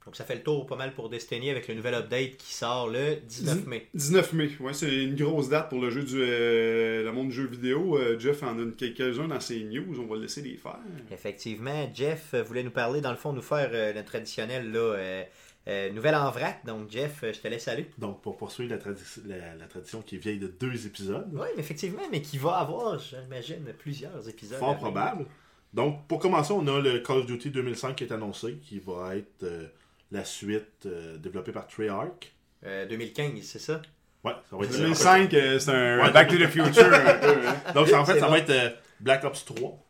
Donc 0.07 0.15
ça 0.17 0.25
fait 0.25 0.37
le 0.37 0.43
tour 0.43 0.67
pas 0.67 0.77
mal 0.77 0.95
pour 0.95 1.09
Destiny 1.09 1.51
avec 1.51 1.67
le 1.69 1.75
nouvel 1.75 1.95
update 1.95 2.37
qui 2.37 2.55
sort 2.55 2.89
le 2.89 3.17
19 3.17 3.67
mai. 3.67 3.89
19 3.93 4.33
mai, 4.35 4.51
ouais, 4.61 4.73
c'est 4.73 5.03
une 5.05 5.17
grosse 5.17 5.49
date 5.49 5.69
pour 5.69 5.81
le 5.81 5.91
jeu 5.91 6.05
du 6.05 6.17
euh, 6.21 7.03
le 7.03 7.11
monde 7.13 7.29
du 7.29 7.35
jeu 7.35 7.47
vidéo. 7.47 7.99
Euh, 7.99 8.17
Jeff 8.19 8.43
en 8.45 8.57
a 8.59 8.63
une- 8.63 8.75
quelques-uns 8.75 9.27
dans 9.29 9.41
ses 9.41 9.65
news, 9.65 9.99
on 10.01 10.07
va 10.07 10.15
le 10.15 10.23
laisser 10.23 10.43
les 10.43 10.57
faire. 10.57 10.79
Effectivement, 11.11 11.91
Jeff 11.93 12.35
euh, 12.35 12.43
voulait 12.45 12.63
nous 12.63 12.71
parler, 12.71 13.01
dans 13.01 13.11
le 13.11 13.17
fond, 13.17 13.33
nous 13.33 13.43
faire 13.43 13.71
euh, 13.73 13.93
le 13.93 14.05
traditionnel 14.05 14.71
là, 14.71 14.79
euh, 14.79 15.23
euh, 15.69 15.91
nouvelle 15.91 16.15
en 16.15 16.31
vrac. 16.31 16.65
Donc 16.65 16.89
Jeff, 16.89 17.25
euh, 17.25 17.33
je 17.33 17.41
te 17.41 17.49
laisse 17.49 17.67
aller. 17.67 17.87
Donc, 17.99 18.23
pour 18.23 18.37
poursuivre 18.37 18.71
la, 18.71 18.79
tradi- 18.79 19.27
la- 19.27 19.57
la 19.57 19.67
tradition 19.67 20.03
qui 20.03 20.15
est 20.15 20.19
vieille 20.19 20.39
de 20.39 20.47
deux 20.47 20.87
épisodes, 20.87 21.27
Oui, 21.33 21.49
effectivement, 21.59 22.03
mais 22.13 22.23
qui 22.23 22.39
va 22.39 22.59
avoir, 22.59 22.99
j'imagine, 23.01 23.65
plusieurs 23.79 24.29
épisodes. 24.29 24.59
fort 24.61 24.77
probable. 24.77 25.27
Donc, 25.75 26.07
pour 26.07 26.21
commencer, 26.21 26.53
on 26.53 26.67
a 26.69 26.81
le 26.81 27.01
Call 27.01 27.19
of 27.19 27.27
Duty 27.27 27.51
2005 27.51 27.97
qui 27.97 28.05
est 28.05 28.13
annoncé, 28.13 28.59
qui 28.63 28.79
va 28.79 29.17
être 29.17 29.43
euh, 29.43 29.67
la 30.13 30.25
suite 30.25 30.87
euh, 30.87 31.17
développée 31.19 31.53
par 31.53 31.67
Treyarch. 31.67 32.33
Euh, 32.65 32.87
2015, 32.87 33.43
c'est 33.43 33.59
ça? 33.59 33.83
Ouais, 34.25 34.33
ça 34.51 34.57
va 34.57 34.65
être 34.65 34.73
2005, 34.73 35.35
euh, 35.35 35.59
c'est 35.59 35.71
un 35.71 36.05
Ouais. 36.05 36.11
Back 36.13 36.29
to 36.29 36.37
the 36.37 36.47
Future 36.49 36.85
un 36.93 37.15
peu. 37.15 37.47
hein. 37.47 37.57
Donc, 37.75 37.93
en 37.93 38.05
fait, 38.05 38.19
ça 38.19 38.27
bon. 38.27 38.33
va 38.33 38.39
être 38.39 38.51
euh, 38.51 38.71
Black 39.01 39.25
Ops 39.25 39.45
3. 39.45 39.83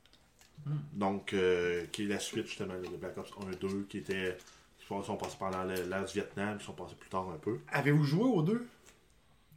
Donc, 0.92 1.32
euh, 1.32 1.86
qui 1.92 2.04
est 2.04 2.08
la 2.08 2.18
suite 2.18 2.46
justement 2.46 2.74
de 2.74 2.96
Black 2.96 3.16
Ops 3.18 3.30
1 3.40 3.56
2, 3.56 3.86
qui 3.88 3.98
était. 3.98 4.36
Qui 4.78 4.86
sont 4.86 5.02
sont 5.02 5.16
passés 5.16 5.36
pendant 5.38 5.64
l'ère 5.64 6.04
du 6.04 6.12
Vietnam, 6.14 6.58
qui 6.58 6.64
sont 6.64 6.72
passés 6.72 6.94
plus 6.98 7.08
tard 7.08 7.28
un 7.32 7.38
peu. 7.38 7.58
Avez-vous 7.72 8.04
joué 8.04 8.24
aux 8.24 8.42
deux? 8.42 8.66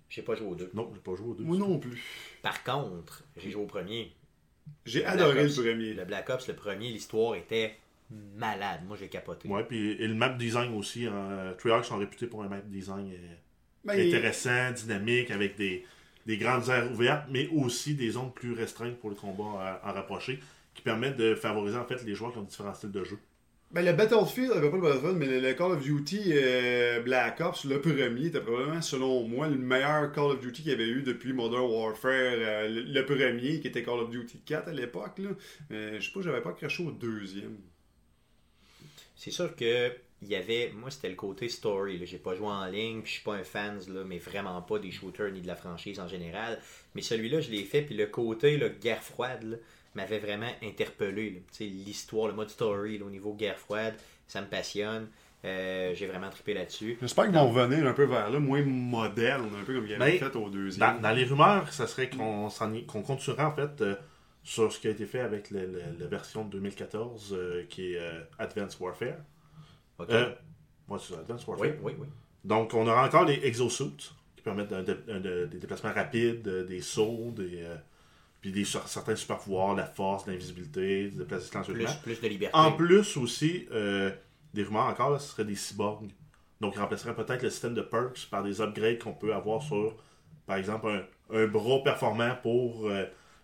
J'ai 0.07 0.21
pas 0.23 0.33
joué 0.35 0.47
aux 0.47 0.56
deux. 0.56 0.69
Non, 0.73 0.89
j'ai 0.94 1.00
pas 1.01 1.15
joué 1.15 1.27
aux 1.29 1.33
deux. 1.35 1.44
Moi 1.44 1.57
non 1.57 1.77
plus. 1.77 2.01
Par 2.41 2.63
contre, 2.63 3.23
j'ai 3.38 3.51
joué 3.51 3.61
au 3.63 3.67
premier. 3.67 4.11
J'ai 4.85 5.06
adoré 5.06 5.45
Ops. 5.45 5.57
le 5.57 5.63
premier. 5.63 5.94
Le 5.94 6.06
Black 6.06 6.29
Ops, 6.29 6.47
le 6.47 6.56
premier, 6.56 6.89
l'histoire 6.89 7.35
était 7.35 7.75
malade. 8.09 8.81
Moi, 8.88 8.97
j'ai 9.00 9.07
capoté. 9.07 9.47
Ouais, 9.50 9.63
puis 9.63 9.91
et 9.91 10.07
le 10.07 10.13
map 10.15 10.29
design 10.29 10.73
aussi. 10.75 11.06
Hein, 11.06 11.53
Treyarch 11.57 11.85
sont 11.88 11.97
réputés 11.97 12.27
pour 12.27 12.44
un 12.44 12.47
map 12.50 12.61
design 12.61 13.11
euh, 13.11 13.35
Ben, 13.85 13.94
il- 13.95 14.07
intéressant, 14.13 14.71
dynamique, 14.71 15.31
avec 15.31 15.56
des, 15.56 15.85
des 16.25 16.38
grandes 16.38 16.67
aires 16.69 16.91
ouvertes, 16.91 17.25
mais 17.29 17.47
aussi 17.50 17.95
des 17.95 18.11
zones 18.11 18.31
plus 18.33 18.53
restreintes 18.53 18.97
pour 19.00 19.09
le 19.09 19.15
combat 19.15 19.79
en, 19.83 19.94
rapproché, 19.94 20.39
qui 20.73 20.81
permettent 20.81 21.17
de 21.17 21.35
favoriser 21.35 21.77
en 21.77 21.85
fait 21.85 22.03
les 22.03 22.15
joueurs 22.15 22.31
qui 22.31 22.39
ont 22.39 22.44
différents 22.44 22.73
styles 22.73 22.91
de 22.91 23.03
jeu. 23.03 23.17
Ben, 23.71 23.85
le 23.85 23.94
Battlefield, 23.94 24.50
euh, 24.50 24.67
pas 24.71 24.77
le 24.77 24.81
Battlefield, 24.81 25.17
mais 25.17 25.27
le, 25.27 25.39
le 25.41 25.53
Call 25.53 25.73
of 25.73 25.83
Duty 25.83 26.31
euh, 26.33 27.01
Black 27.01 27.39
Ops, 27.39 27.65
le 27.65 27.79
premier, 27.79 28.25
était 28.25 28.41
probablement, 28.41 28.81
selon 28.81 29.27
moi, 29.27 29.47
le 29.47 29.59
meilleur 29.59 30.11
Call 30.11 30.31
of 30.31 30.39
Duty 30.39 30.63
qu'il 30.63 30.71
y 30.71 30.73
avait 30.73 30.88
eu 30.89 31.03
depuis 31.03 31.33
Modern 31.33 31.61
Warfare. 31.69 32.11
euh, 32.11 32.67
le, 32.67 32.81
le 32.81 33.06
premier, 33.06 33.59
qui 33.59 33.67
était 33.67 33.83
Call 33.83 34.00
of 34.00 34.09
Duty 34.09 34.39
4 34.44 34.69
à 34.69 34.73
l'époque. 34.73 35.21
Euh, 35.71 36.00
je 36.00 36.03
sais 36.03 36.11
pas, 36.11 36.21
j'avais 36.21 36.41
pas 36.41 36.53
craché 36.53 36.83
au 36.83 36.89
deuxième. 36.89 37.57
C'est 39.19 39.31
sûr 39.31 39.54
que 39.56 39.92
il 40.21 40.27
y 40.30 40.36
avait. 40.36 40.71
Moi, 40.75 40.92
c'était 40.92 41.10
le 41.10 41.16
côté 41.16 41.48
story. 41.50 41.98
là. 41.98 42.06
J'ai 42.06 42.18
pas 42.18 42.36
joué 42.36 42.48
en 42.48 42.66
ligne, 42.66 43.01
puis 43.01 43.10
je 43.10 43.16
suis 43.16 43.24
pas 43.24 43.36
un 43.36 43.44
fan, 43.44 43.80
là, 43.88 44.04
mais 44.06 44.18
vraiment 44.18 44.62
pas 44.62 44.80
des 44.80 44.92
shooters 44.92 45.31
ni 45.31 45.42
de 45.42 45.48
la 45.48 45.56
franchise 45.56 46.00
en 46.00 46.07
général. 46.07 46.60
Mais 46.95 47.01
celui-là, 47.01 47.39
je 47.42 47.50
l'ai 47.51 47.63
fait, 47.63 47.81
puis 47.83 47.95
le 47.95 48.06
côté 48.07 48.57
là, 48.57 48.68
guerre 48.69 49.01
froide 49.04 49.44
là, 49.44 49.57
m'avait 49.95 50.19
vraiment 50.19 50.51
interpellé. 50.63 51.30
là. 51.31 51.39
Tu 51.51 51.57
sais, 51.57 51.63
L'histoire, 51.66 52.27
le 52.27 52.33
mode 52.33 52.50
story 52.50 52.98
là, 52.98 53.06
au 53.06 53.10
niveau 53.10 53.33
guerre 53.33 53.57
froide, 53.57 53.95
ça 54.28 54.42
me 54.42 54.47
passionne. 54.47 55.07
Euh, 55.45 55.94
j'ai 55.95 56.07
vraiment 56.07 56.30
trippé 56.30 56.54
là-dessus. 56.54 56.97
J'espère 56.99 57.26
qu'ils 57.26 57.33
vont 57.35 57.49
revenir 57.49 57.88
un 57.88 57.94
peu 57.94 58.04
vers 58.04 58.30
là, 58.30 58.40
moins 58.40 58.61
moderne, 58.61 59.49
un 59.57 59.64
peu 59.64 59.73
comme 59.76 59.85
il 59.88 59.94
avait 59.94 60.19
Ben, 60.19 60.31
fait 60.31 60.35
au 60.38 60.49
deuxième. 60.49 60.95
Dans, 60.95 61.02
dans 61.02 61.11
les 61.16 61.23
rumeurs, 61.23 61.71
ça 61.71 61.88
serait 61.88 62.09
qu'on 62.09 62.49
s'en 62.49 62.73
y- 62.73 62.85
qu'on 62.85 63.02
continuerait 63.04 63.44
en 63.44 63.56
fait 63.56 63.81
euh, 63.81 63.95
sur 64.49 64.73
ce 64.73 64.79
qui 64.79 64.87
a 64.87 64.89
été 64.91 65.06
fait 65.06 65.19
avec 65.19 65.51
le- 65.51 65.68
le- 65.68 65.99
la 65.99 66.07
version 66.07 66.44
de 66.44 66.49
2014 66.49 67.35
euh, 67.37 67.65
qui 67.69 67.94
est 67.94 67.99
euh, 67.99 68.19
Advanced 68.39 68.81
Warfare. 68.81 69.18
Ok. 69.99 70.09
Euh, 70.09 70.33
ouais, 70.87 70.97
c'est 70.99 71.13
ça, 71.13 71.19
Advanced 71.19 71.47
oui, 71.47 71.53
Warfare. 71.59 71.83
oui, 71.83 71.94
oui. 71.99 72.07
Donc, 72.44 72.73
on 72.73 72.87
aura 72.87 73.06
encore 73.06 73.25
les 73.25 73.45
exosuits 73.45 73.94
qui 74.35 74.41
permettent 74.41 74.73
un 74.73 74.83
un 75.07 75.19
des 75.19 75.45
déplacements 75.59 75.94
rapides, 75.94 76.47
euh, 76.47 76.65
des 76.65 76.81
sauts, 76.81 77.31
des, 77.37 77.63
puis 78.41 78.51
des, 78.51 78.65
certains 78.65 79.15
super 79.15 79.37
pouvoirs, 79.37 79.75
la 79.75 79.85
force, 79.85 80.25
l'invisibilité, 80.25 81.11
se 81.11 81.18
déplacer 81.18 81.51
Plus, 81.71 81.94
plus 82.01 82.19
de 82.19 82.27
liberté. 82.27 82.57
En 82.57 82.71
plus 82.71 83.18
aussi, 83.18 83.68
euh, 83.71 84.09
des 84.56 84.63
rumeurs 84.63 84.85
encore, 84.85 85.11
là, 85.11 85.19
ce 85.19 85.29
serait 85.29 85.45
des 85.45 85.53
cyborgs. 85.56 86.09
Donc, 86.59 86.73
ils 86.75 86.79
remplaceraient 86.79 87.13
peut-être 87.15 87.44
le 87.44 87.51
système 87.51 87.75
de 87.75 87.83
perks 87.83 88.27
par 88.31 88.41
des 88.41 88.61
upgrades 88.61 88.97
qu'on 88.97 89.13
peut 89.13 89.31
avoir 89.35 89.61
sur, 89.61 89.95
par 90.47 90.57
exemple, 90.57 90.87
un, 90.87 91.37
un 91.37 91.45
bras 91.45 91.83
performant 91.83 92.35
pour 92.41 92.89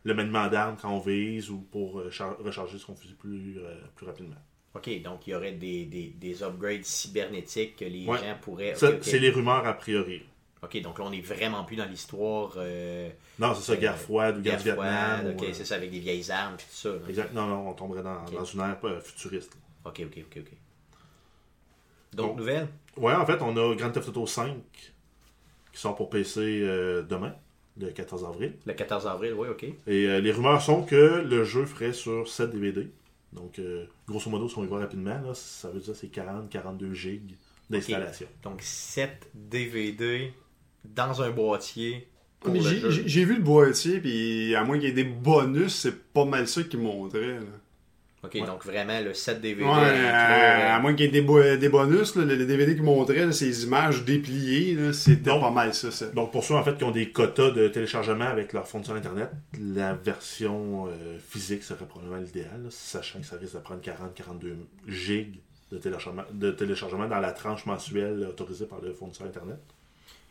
le 0.06 0.14
maniement 0.14 0.48
d'armes 0.48 0.78
quand 0.82 0.90
on 0.92 1.00
vise 1.00 1.50
ou 1.50 1.58
pour 1.60 2.00
euh, 2.00 2.10
char- 2.12 2.38
recharger 2.40 2.78
son 2.78 2.96
fusil 2.96 3.16
plus, 3.16 3.58
euh, 3.60 3.76
plus 3.96 4.06
rapidement. 4.06 4.36
Ok, 4.76 5.02
donc 5.02 5.26
il 5.28 5.32
y 5.32 5.36
aurait 5.36 5.54
des, 5.54 5.86
des, 5.86 6.08
des 6.10 6.44
upgrades 6.44 6.84
cybernétiques 6.86 7.76
que 7.78 7.86
les 7.86 8.06
Ouais. 8.06 8.20
gens 8.20 8.38
pourraient. 8.42 8.76
c'est 8.76 9.20
les 9.20 9.30
rumeurs 9.32 9.66
a 9.66 9.74
priori. 9.74 10.22
Ok, 10.64 10.82
donc 10.82 10.98
là, 11.00 11.06
on 11.08 11.12
est 11.12 11.22
vraiment 11.22 11.64
plus 11.64 11.76
dans 11.76 11.86
l'histoire. 11.86 12.54
euh, 12.58 13.10
Non, 13.40 13.54
c'est 13.54 13.62
ça, 13.62 13.74
Euh, 13.74 13.76
guerre 13.78 13.98
froide 13.98 14.38
ou 14.38 14.42
guerre, 14.42 14.62
guerre 14.64 14.76
du 14.76 14.82
Vietnam. 14.82 15.20
froide, 15.22 15.36
ok, 15.38 15.44
euh, 15.44 15.54
c'est 15.54 15.66
ça, 15.66 15.76
avec 15.76 15.92
des 15.92 16.00
vieilles 16.00 16.32
armes, 16.32 16.56
puis 16.58 16.66
tout 16.70 16.76
ça. 16.76 16.90
là. 16.90 16.96
exact. 17.10 17.34
Non, 17.34 17.46
non, 17.48 17.70
on 17.70 17.74
tomberait 17.74 18.02
dans, 18.04 18.24
dans 18.26 18.44
une 18.46 18.60
ère 18.62 18.78
futuriste. 19.04 19.58
Ok, 19.86 20.02
ok, 20.06 20.18
ok, 20.26 20.38
ok. 20.42 20.52
D'autres 22.14 22.30
Bon. 22.30 22.36
nouvelles? 22.38 22.68
Ouais, 22.98 23.14
en 23.14 23.26
fait, 23.26 23.42
on 23.42 23.56
a 23.58 23.76
Grand 23.76 23.92
Theft 23.92 24.08
Auto 24.10 24.26
5 24.26 24.56
qui 25.74 25.80
sort 25.80 25.96
pour 25.96 26.10
PC 26.10 26.42
demain, 27.10 27.36
le 27.80 27.90
14 27.92 28.24
avril. 28.26 28.54
Le 28.66 28.74
14 28.74 29.08
avril, 29.08 29.34
oui, 29.38 29.48
ok. 29.50 29.64
Et 29.64 29.74
euh, 30.08 30.20
les 30.22 30.32
rumeurs 30.32 30.62
sont 30.62 30.84
que 30.84 31.24
le 31.28 31.44
jeu 31.44 31.66
ferait 31.66 31.94
sur 31.94 32.28
7 32.28 32.52
DVD. 32.52 32.88
Donc, 33.34 33.60
euh, 33.60 33.86
grosso 34.08 34.30
modo, 34.30 34.48
si 34.48 34.58
on 34.58 34.64
y 34.64 34.68
va 34.68 34.78
rapidement, 34.80 35.20
là, 35.22 35.34
ça 35.34 35.70
veut 35.70 35.80
dire 35.80 35.94
que 35.94 36.00
c'est 36.00 36.08
40-42 36.14 36.94
gigs 36.94 37.36
d'installation. 37.70 38.28
Donc 38.44 38.62
7 38.62 39.30
DVD 39.34 40.32
dans 40.86 41.22
un 41.22 41.32
boîtier. 41.32 42.08
Pour 42.40 42.54
Mais 42.54 42.60
le 42.60 42.70
j'ai- 42.70 42.80
jeu. 42.80 42.90
j'ai 42.92 43.08
j'ai 43.08 43.26
vu 43.26 43.36
le 43.38 43.42
boîtier, 43.42 44.00
puis 44.00 44.54
à 44.56 44.64
moins 44.64 44.78
qu'il 44.78 44.88
y 44.88 44.92
ait 44.92 44.94
des 44.94 45.04
bonus, 45.04 45.74
c'est 45.74 45.98
pas 46.14 46.26
mal 46.26 46.48
ça 46.48 46.64
qu'ils 46.64 46.80
montraient. 46.80 47.40
là. 47.40 47.46
Ok, 48.26 48.34
Ouais. 48.36 48.42
donc 48.46 48.66
vraiment 48.66 49.00
le 49.00 49.14
7 49.14 49.40
DVD. 49.42 49.64
Ouais, 49.64 49.70
inclut, 49.72 50.06
à 50.06 50.78
euh, 50.78 50.82
moins 50.82 50.94
qu'il 50.94 51.06
y 51.06 51.08
ait 51.08 51.12
des, 51.12 51.22
bo- 51.22 51.56
des 51.58 51.70
bonus, 51.70 52.16
là, 52.16 52.26
les 52.26 52.46
DVD 52.46 52.74
qu'ils 52.74 52.84
montraient, 52.84 53.26
là, 53.26 53.32
ces 53.32 53.64
images 53.64 54.04
dépliées, 54.04 54.94
c'était 54.94 55.30
Donc- 55.30 55.42
pas 55.42 55.52
mal 55.52 55.74
ça. 55.74 55.92
ça. 55.92 56.08
Donc, 56.08 56.32
pour 56.32 56.44
ceux 56.44 56.56
en 56.56 56.64
fait 56.64 56.78
qui 56.78 56.84
ont 56.84 56.92
des 56.92 57.12
quotas 57.12 57.52
de 57.52 57.68
téléchargement 57.68 58.26
avec 58.26 58.54
leur 58.54 58.68
fournisseur 58.68 58.96
Internet, 58.96 59.30
la 59.60 59.94
version 59.94 60.88
euh, 60.88 61.18
physique 61.30 61.64
serait 61.64 61.86
probablement 61.86 62.18
l'idéal, 62.22 62.66
sachant 62.70 63.20
que 63.20 63.26
ça 63.26 63.36
risque 63.38 63.54
de 63.56 63.60
prendre 63.60 63.82
40-42 63.82 64.56
gigs 64.88 65.36
de 65.72 65.78
téléchargement, 65.78 66.24
de 66.32 66.52
téléchargement 66.52 67.08
dans 67.08 67.20
la 67.20 67.32
tranche 67.32 67.66
mensuelle 67.66 68.26
autorisée 68.30 68.66
par 68.66 68.80
le 68.82 68.94
fournisseur 68.94 69.28
Internet. 69.28 69.58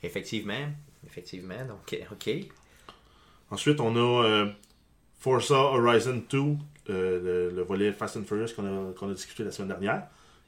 Effectivement. 0.02 0.68
Effectivement. 1.06 1.64
Donc, 1.68 1.98
OK. 2.12 2.30
Ensuite, 3.50 3.80
on 3.80 3.94
a 3.96 4.24
euh, 4.24 4.46
Forza 5.20 5.54
Horizon 5.56 6.22
2, 6.30 6.38
euh, 6.90 7.48
le, 7.50 7.56
le 7.56 7.62
volet 7.62 7.92
Fast 7.92 8.16
and 8.16 8.24
Furious 8.24 8.48
qu'on 8.56 8.64
a, 9.06 9.10
a 9.10 9.14
discuté 9.14 9.44
la 9.44 9.50
semaine 9.50 9.68
dernière, 9.68 10.02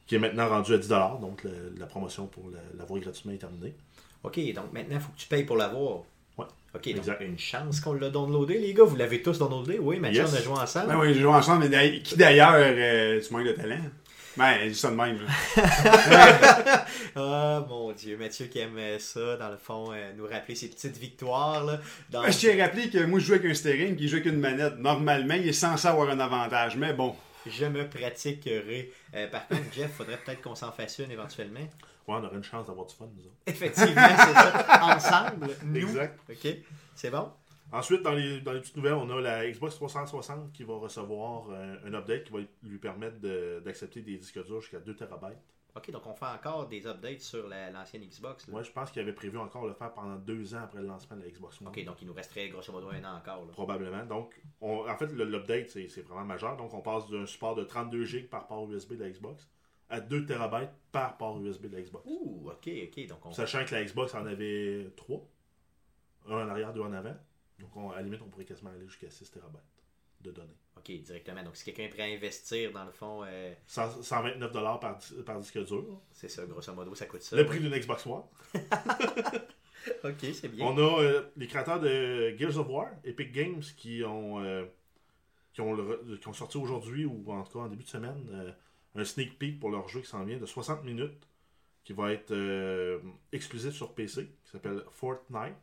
qui 0.06 0.14
est 0.14 0.18
maintenant 0.18 0.48
rendu 0.48 0.72
à 0.74 0.78
10$. 0.78 0.88
Donc, 1.20 1.44
la, 1.44 1.50
la 1.78 1.86
promotion 1.86 2.26
pour 2.26 2.44
la- 2.50 2.58
l'avoir 2.78 3.00
gratuitement 3.00 3.32
est 3.32 3.38
terminée. 3.38 3.74
OK, 4.22 4.38
donc 4.54 4.72
maintenant, 4.72 4.96
il 4.96 5.00
faut 5.00 5.12
que 5.12 5.18
tu 5.18 5.28
payes 5.28 5.44
pour 5.44 5.56
l'avoir. 5.56 5.98
Ouais. 6.38 6.44
OK, 6.74 6.84
donc 6.88 6.96
Exact. 6.98 7.20
une 7.22 7.38
chance 7.38 7.80
qu'on 7.80 7.94
l'a 7.94 8.10
downloadé, 8.10 8.58
les 8.58 8.74
gars. 8.74 8.84
Vous 8.84 8.96
l'avez 8.96 9.22
tous 9.22 9.38
downloadé? 9.38 9.78
Oui, 9.78 9.98
Mathieu, 9.98 10.22
Yes. 10.22 10.32
on 10.32 10.36
a 10.36 10.40
joué 10.42 10.52
ensemble. 10.62 10.88
Ben 10.88 10.98
oui, 11.00 11.14
j'ai 11.14 11.20
joué 11.20 11.32
ensemble, 11.32 11.60
mais 11.64 11.68
d'ailleurs- 11.70 12.02
qui 12.02 12.16
d'ailleurs, 12.16 12.52
euh, 12.54 13.20
tu 13.20 13.32
manques 13.32 13.46
de 13.46 13.52
talent. 13.52 13.78
Ben, 14.36 14.58
je 14.64 14.68
dis 14.68 14.74
ça 14.74 14.90
de 14.90 14.96
même. 14.96 15.18
Ah, 17.18 17.64
mon 17.66 17.92
Dieu, 17.92 18.18
Mathieu 18.18 18.46
qui 18.46 18.58
aime 18.58 18.78
ça, 18.98 19.36
dans 19.36 19.48
le 19.48 19.56
fond, 19.56 19.90
euh, 19.90 20.12
nous 20.16 20.26
rappeler 20.26 20.54
ses 20.54 20.68
petites 20.68 20.98
victoires. 20.98 21.64
Là, 21.64 21.80
dans... 22.10 22.22
Ben, 22.22 22.30
je 22.30 22.38
tiens 22.38 22.58
à 22.58 22.64
rappeler 22.64 22.90
que 22.90 23.02
moi, 23.04 23.18
je 23.18 23.24
joue 23.26 23.32
avec 23.34 23.50
un 23.50 23.54
steering, 23.54 23.96
qui 23.96 24.06
joue 24.06 24.16
avec 24.16 24.26
une 24.26 24.38
manette. 24.38 24.76
Normalement, 24.78 25.34
il 25.34 25.48
est 25.48 25.52
censé 25.52 25.88
avoir 25.88 26.10
un 26.10 26.20
avantage, 26.20 26.76
mais 26.76 26.92
bon. 26.92 27.16
Je 27.46 27.64
me 27.64 27.88
pratiquerai. 27.88 28.92
Euh, 29.14 29.28
par 29.28 29.46
contre, 29.48 29.62
Jeff, 29.74 29.92
faudrait 29.92 30.18
peut-être 30.18 30.42
qu'on 30.42 30.54
s'en 30.54 30.72
fasse 30.72 30.98
une 30.98 31.10
éventuellement. 31.10 31.60
Ouais, 31.60 31.68
on 32.06 32.24
aurait 32.24 32.36
une 32.36 32.44
chance 32.44 32.66
d'avoir 32.66 32.86
du 32.86 32.94
fun, 32.94 33.06
nous 33.16 33.24
autres. 33.24 33.36
Effectivement, 33.46 34.08
c'est 34.08 34.34
ça. 34.34 34.80
Ensemble, 34.96 35.56
nous. 35.64 35.88
Exact. 35.88 36.18
OK, 36.30 36.56
c'est 36.94 37.10
bon? 37.10 37.30
Ensuite, 37.78 38.02
dans 38.02 38.12
les, 38.12 38.40
dans 38.40 38.52
les 38.52 38.60
petites 38.60 38.76
nouvelles, 38.76 38.94
on 38.94 39.08
a 39.10 39.20
la 39.20 39.50
Xbox 39.50 39.74
360 39.76 40.52
qui 40.52 40.64
va 40.64 40.74
recevoir 40.76 41.48
euh, 41.50 41.76
un 41.84 41.94
update 41.94 42.24
qui 42.24 42.32
va 42.32 42.38
lui 42.62 42.78
permettre 42.78 43.18
de- 43.20 43.60
d'accepter 43.64 44.02
des 44.02 44.16
disques 44.16 44.42
durs 44.44 44.60
jusqu'à 44.60 44.78
2 44.80 44.94
TB. 44.94 45.10
OK, 45.76 45.90
donc 45.90 46.06
on 46.06 46.14
fait 46.14 46.24
encore 46.24 46.66
des 46.68 46.86
updates 46.86 47.20
sur 47.20 47.46
la- 47.48 47.70
l'ancienne 47.70 48.02
Xbox. 48.02 48.48
Moi, 48.48 48.62
je 48.62 48.70
pense 48.70 48.90
qu'il 48.90 49.02
avait 49.02 49.12
prévu 49.12 49.36
encore 49.36 49.66
le 49.66 49.74
faire 49.74 49.92
pendant 49.92 50.16
deux 50.16 50.54
ans 50.54 50.60
après 50.64 50.80
le 50.80 50.86
lancement 50.86 51.16
de 51.18 51.22
la 51.22 51.28
Xbox 51.28 51.60
One. 51.60 51.68
OK, 51.68 51.84
donc 51.84 52.00
il 52.00 52.06
nous 52.06 52.14
resterait 52.14 52.48
grosso 52.48 52.72
modo 52.72 52.88
un 52.88 53.04
an 53.04 53.18
encore. 53.18 53.44
là. 53.44 53.52
Probablement. 53.52 54.06
Donc, 54.06 54.40
on- 54.62 54.88
en 54.88 54.96
fait, 54.96 55.12
l'update, 55.12 55.68
c'est 55.68 56.00
vraiment 56.02 56.24
majeur. 56.24 56.56
Donc, 56.56 56.72
on 56.72 56.80
passe 56.80 57.08
d'un 57.10 57.26
support 57.26 57.54
de 57.56 57.64
32 57.64 58.04
GB 58.04 58.26
par 58.28 58.46
port 58.46 58.70
USB 58.70 58.94
de 58.94 59.04
la 59.04 59.10
Xbox 59.10 59.50
à 59.90 60.00
2 60.00 60.24
TB 60.24 60.68
par 60.92 61.18
port 61.18 61.38
USB 61.42 61.66
de 61.66 61.76
la 61.76 61.82
Xbox. 61.82 62.04
Ouh, 62.06 62.48
OK, 62.50 62.70
OK. 62.84 63.06
Donc 63.06 63.26
on... 63.26 63.32
Sachant 63.32 63.64
que 63.66 63.74
la 63.74 63.84
Xbox 63.84 64.14
en 64.14 64.24
avait 64.24 64.90
3. 64.96 65.20
Un 66.28 66.46
en 66.46 66.48
arrière, 66.48 66.72
deux 66.72 66.80
en 66.80 66.92
avant. 66.94 67.14
Donc, 67.58 67.74
on- 67.76 67.90
à 67.90 67.96
la 67.96 68.02
limite, 68.02 68.20
on 68.22 68.28
pourrait 68.28 68.44
quasiment 68.44 68.70
aller 68.70 68.86
jusqu'à 68.86 69.10
6 69.10 69.30
TB 69.30 69.42
de 70.20 70.30
données. 70.30 70.56
OK, 70.76 70.90
directement. 71.02 71.42
Donc 71.42 71.56
si 71.56 71.64
quelqu'un 71.64 71.84
est 71.84 71.88
prêt 71.88 72.02
à 72.02 72.14
investir, 72.16 72.72
dans 72.72 72.84
le 72.84 72.90
fond, 72.90 73.22
euh, 73.24 73.52
100 73.66 74.02
129 74.02 74.52
par, 74.80 74.96
dis- 74.96 75.22
par 75.24 75.38
disque 75.40 75.64
dur. 75.64 76.00
c'est 76.10 76.28
ça, 76.28 76.44
grosso 76.46 76.72
modo, 76.74 76.94
ça 76.94 77.06
coûte 77.06 77.22
ça. 77.22 77.36
Le 77.36 77.44
prix 77.46 77.60
d'une 77.60 77.74
Xbox 77.76 78.06
One. 78.06 78.22
OK, 80.04 80.24
c'est 80.34 80.48
bien. 80.48 80.66
On 80.66 80.76
a 80.78 81.02
euh, 81.02 81.22
les 81.36 81.46
créateurs 81.46 81.80
de 81.80 82.34
Gears 82.36 82.58
of 82.58 82.68
War, 82.68 82.88
Epic 83.04 83.30
Games, 83.32 83.62
qui 83.76 84.02
ont, 84.04 84.40
euh, 84.42 84.64
qui 85.52 85.60
ont, 85.60 85.74
le 85.74 86.18
qui 86.20 86.28
ont 86.28 86.32
sorti 86.32 86.56
aujourd'hui, 86.58 87.04
ou 87.04 87.30
en 87.32 87.44
tout 87.44 87.58
cas 87.58 87.64
en 87.64 87.68
début 87.68 87.84
de 87.84 87.88
semaine, 87.88 88.26
euh, 88.32 88.52
un 88.96 89.04
sneak 89.04 89.38
peek 89.38 89.60
pour 89.60 89.70
leur 89.70 89.88
jeu 89.88 90.00
qui 90.00 90.08
s'en 90.08 90.24
vient 90.24 90.38
de 90.38 90.46
60 90.46 90.82
minutes, 90.84 91.28
qui 91.84 91.92
va 91.92 92.12
être 92.12 92.32
euh, 92.32 92.98
exclusif 93.32 93.72
sur 93.74 93.94
PC, 93.94 94.26
qui 94.44 94.50
s'appelle 94.50 94.82
Fortnite. 94.90 95.54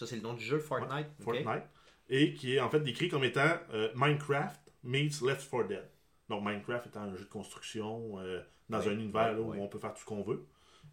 Ça, 0.00 0.06
c'est 0.06 0.16
le 0.16 0.22
nom 0.22 0.32
du 0.32 0.42
jeu, 0.42 0.58
Fortnite. 0.58 1.08
Fortnite. 1.22 1.64
Et 2.08 2.32
qui 2.32 2.54
est 2.54 2.60
en 2.60 2.70
fait 2.70 2.80
décrit 2.80 3.10
comme 3.10 3.22
étant 3.22 3.58
euh, 3.74 3.90
Minecraft 3.94 4.58
meets 4.82 5.20
Left 5.20 5.46
4 5.50 5.68
Dead. 5.68 5.90
Donc 6.30 6.42
Minecraft 6.42 6.86
étant 6.86 7.02
un 7.02 7.14
jeu 7.14 7.24
de 7.24 7.28
construction 7.28 8.18
euh, 8.18 8.40
dans 8.70 8.78
Ouais, 8.78 8.88
un 8.88 8.92
univers 8.92 9.32
ouais, 9.32 9.34
là, 9.34 9.40
où 9.42 9.62
on 9.62 9.68
peut 9.68 9.78
faire 9.78 9.92
tout 9.92 10.00
ce 10.00 10.06
qu'on 10.06 10.22
veut. 10.22 10.46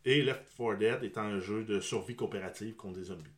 Et 0.04 0.24
Left 0.24 0.44
4 0.58 0.78
Dead 0.78 1.04
étant 1.04 1.22
un 1.22 1.40
jeu 1.40 1.64
de 1.64 1.80
survie 1.80 2.18
coopérative 2.18 2.76
contre 2.76 3.00
des 3.00 3.06
zombies. 3.06 3.32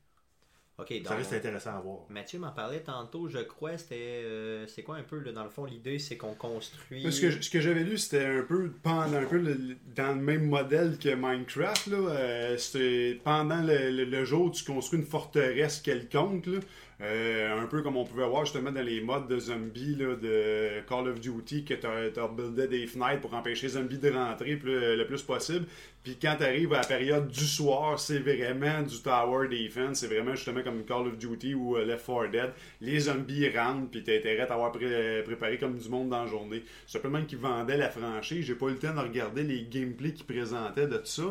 OK, 0.80 0.94
donc... 1.00 1.08
Ça 1.08 1.16
reste 1.16 1.34
intéressant 1.34 1.76
à 1.78 1.82
voir. 1.82 1.98
Mathieu 2.10 2.40
m'en 2.40 2.52
parlait 2.52 2.80
tantôt, 2.80 3.28
je 3.28 3.40
crois, 3.40 3.78
c'était... 3.78 4.22
euh, 4.24 4.66
c'est 4.68 4.84
quoi 4.84 4.96
un 4.96 5.04
peu, 5.04 5.20
là, 5.20 5.32
dans 5.32 5.44
le 5.44 5.50
fond, 5.50 5.66
l'idée, 5.66 6.00
c'est 6.00 6.16
qu'on 6.18 6.34
construit... 6.34 7.04
Parce 7.04 7.20
que 7.20 7.32
ce 7.42 7.50
que 7.50 7.60
j'avais 7.60 7.84
lu, 7.84 7.98
c'était 7.98 8.26
un 8.26 8.44
peu 8.44 8.72
pendant 8.82 9.18
un 9.18 9.26
peu 9.26 9.38
le- 9.38 9.76
dans 9.96 10.16
le 10.16 10.22
même 10.22 10.48
modèle 10.48 10.98
que 10.98 11.14
Minecraft. 11.14 11.88
Là. 11.88 11.98
Euh, 11.98 12.58
c'était 12.58 13.20
pendant 13.24 13.62
le, 13.62 13.90
le- 13.92 14.06
le 14.06 14.26
jour, 14.26 14.52
tu 14.52 14.64
construis 14.64 15.00
une 15.00 15.06
forteresse 15.06 15.82
quelconque. 15.82 16.46
là. 16.48 16.60
Euh, 17.02 17.58
un 17.62 17.66
peu 17.68 17.82
comme 17.82 17.96
on 17.96 18.04
pouvait 18.04 18.28
voir 18.28 18.44
justement 18.44 18.72
dans 18.74 18.82
les 18.82 19.00
modes 19.00 19.28
de 19.30 19.40
zombies 19.40 19.96
de 19.96 20.82
Call 20.88 21.08
of 21.08 21.20
Duty, 21.22 21.64
que 21.64 21.74
tu 21.74 21.86
as, 21.88 22.28
buildé 22.28 22.68
des 22.68 22.88
fenêtres 22.88 23.22
pour 23.22 23.34
empêcher 23.34 23.68
les 23.68 23.74
zombies 23.74 24.00
de 24.00 24.12
rentrer 24.12 24.58
plus- 24.58 24.98
le 24.98 25.06
plus 25.06 25.22
possible. 25.24 25.66
Puis 26.04 26.18
quand 26.22 26.36
tu 26.38 26.44
arrives 26.44 26.74
à 26.74 26.82
la 26.82 26.88
période 26.88 27.28
du 27.28 27.46
soir, 27.46 28.00
c'est 28.00 28.20
vraiment 28.20 28.82
du 28.84 29.02
Tower 29.02 29.48
Defense. 29.48 30.00
C'est 30.00 30.08
vraiment 30.08 30.34
justement 30.36 30.62
comme 30.62 30.84
Call 30.84 31.08
of 31.08 31.18
Duty 31.18 31.54
ou 31.54 31.78
euh, 31.78 31.86
Left 31.86 32.06
4 32.06 32.32
Dead. 32.32 32.50
Les 32.82 33.00
zombies 33.02 33.50
rentrent, 33.50 33.90
puis 33.92 34.04
tu 34.04 34.14
intérêt 34.16 34.42
à 34.42 34.46
t'avoir 34.46 34.72
pré- 34.72 35.22
préparé 35.26 35.58
comme 35.58 35.78
du 35.78 35.90
monde 35.90 36.10
dans 36.10 36.24
la 36.24 36.30
journée. 36.30 36.64
Simplement 36.88 37.22
qu'ils 37.24 37.38
vendaient 37.38 37.78
la 37.78 37.90
franchise. 37.90 38.46
J'ai 38.46 38.56
pas 38.56 38.68
eu 38.68 38.72
le 38.72 38.80
temps 38.80 38.94
de 38.94 39.00
regarder 39.00 39.44
les 39.44 39.64
gameplays 39.64 40.14
qu'ils 40.14 40.26
présentaient 40.26 40.88
de 40.88 40.98
tout 40.98 41.06
ça. 41.06 41.22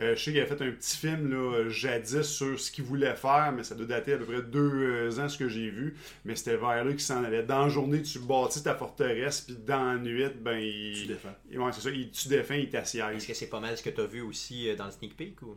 Euh, 0.00 0.14
je 0.14 0.22
sais 0.22 0.30
qu'il 0.32 0.40
avait 0.40 0.48
fait 0.56 0.62
un 0.64 0.70
petit 0.72 0.96
film 0.96 1.30
là, 1.30 1.68
jadis 1.68 2.22
sur 2.22 2.58
ce 2.58 2.70
qu'il 2.70 2.84
voulait 2.84 3.14
faire, 3.14 3.52
mais 3.56 3.62
ça 3.62 3.74
doit 3.74 3.86
dater 3.86 4.14
à 4.14 4.18
peu 4.18 4.24
près 4.24 4.42
deux 4.42 5.01
ce 5.10 5.38
que 5.38 5.48
j'ai 5.48 5.70
vu. 5.70 5.96
Mais 6.24 6.34
c'était 6.36 6.56
vers 6.56 6.84
là 6.84 6.90
qu'il 6.90 7.00
s'en 7.00 7.24
allait. 7.24 7.42
Dans 7.42 7.62
la 7.62 7.68
journée, 7.68 8.02
tu 8.02 8.18
bâtis 8.18 8.62
ta 8.62 8.74
forteresse, 8.74 9.42
puis 9.42 9.56
dans 9.56 9.84
la 9.84 9.98
nuit, 9.98 10.28
ben, 10.40 10.58
il... 10.58 10.94
Tu 10.94 11.06
défends. 11.06 11.34
Ouais, 11.52 11.72
c'est 11.72 11.80
ça, 11.80 11.90
il, 11.90 12.10
tu 12.10 12.28
défends, 12.28 12.54
il 12.54 12.62
Est-ce 12.64 12.70
t'assiège. 12.72 13.26
que 13.26 13.34
c'est 13.34 13.48
pas 13.48 13.60
mal 13.60 13.76
ce 13.76 13.82
que 13.82 13.90
tu 13.90 14.00
as 14.00 14.06
vu 14.06 14.20
aussi 14.20 14.68
euh, 14.68 14.76
dans 14.76 14.86
le 14.86 14.92
sneak 14.92 15.16
peek, 15.16 15.42
ou... 15.42 15.56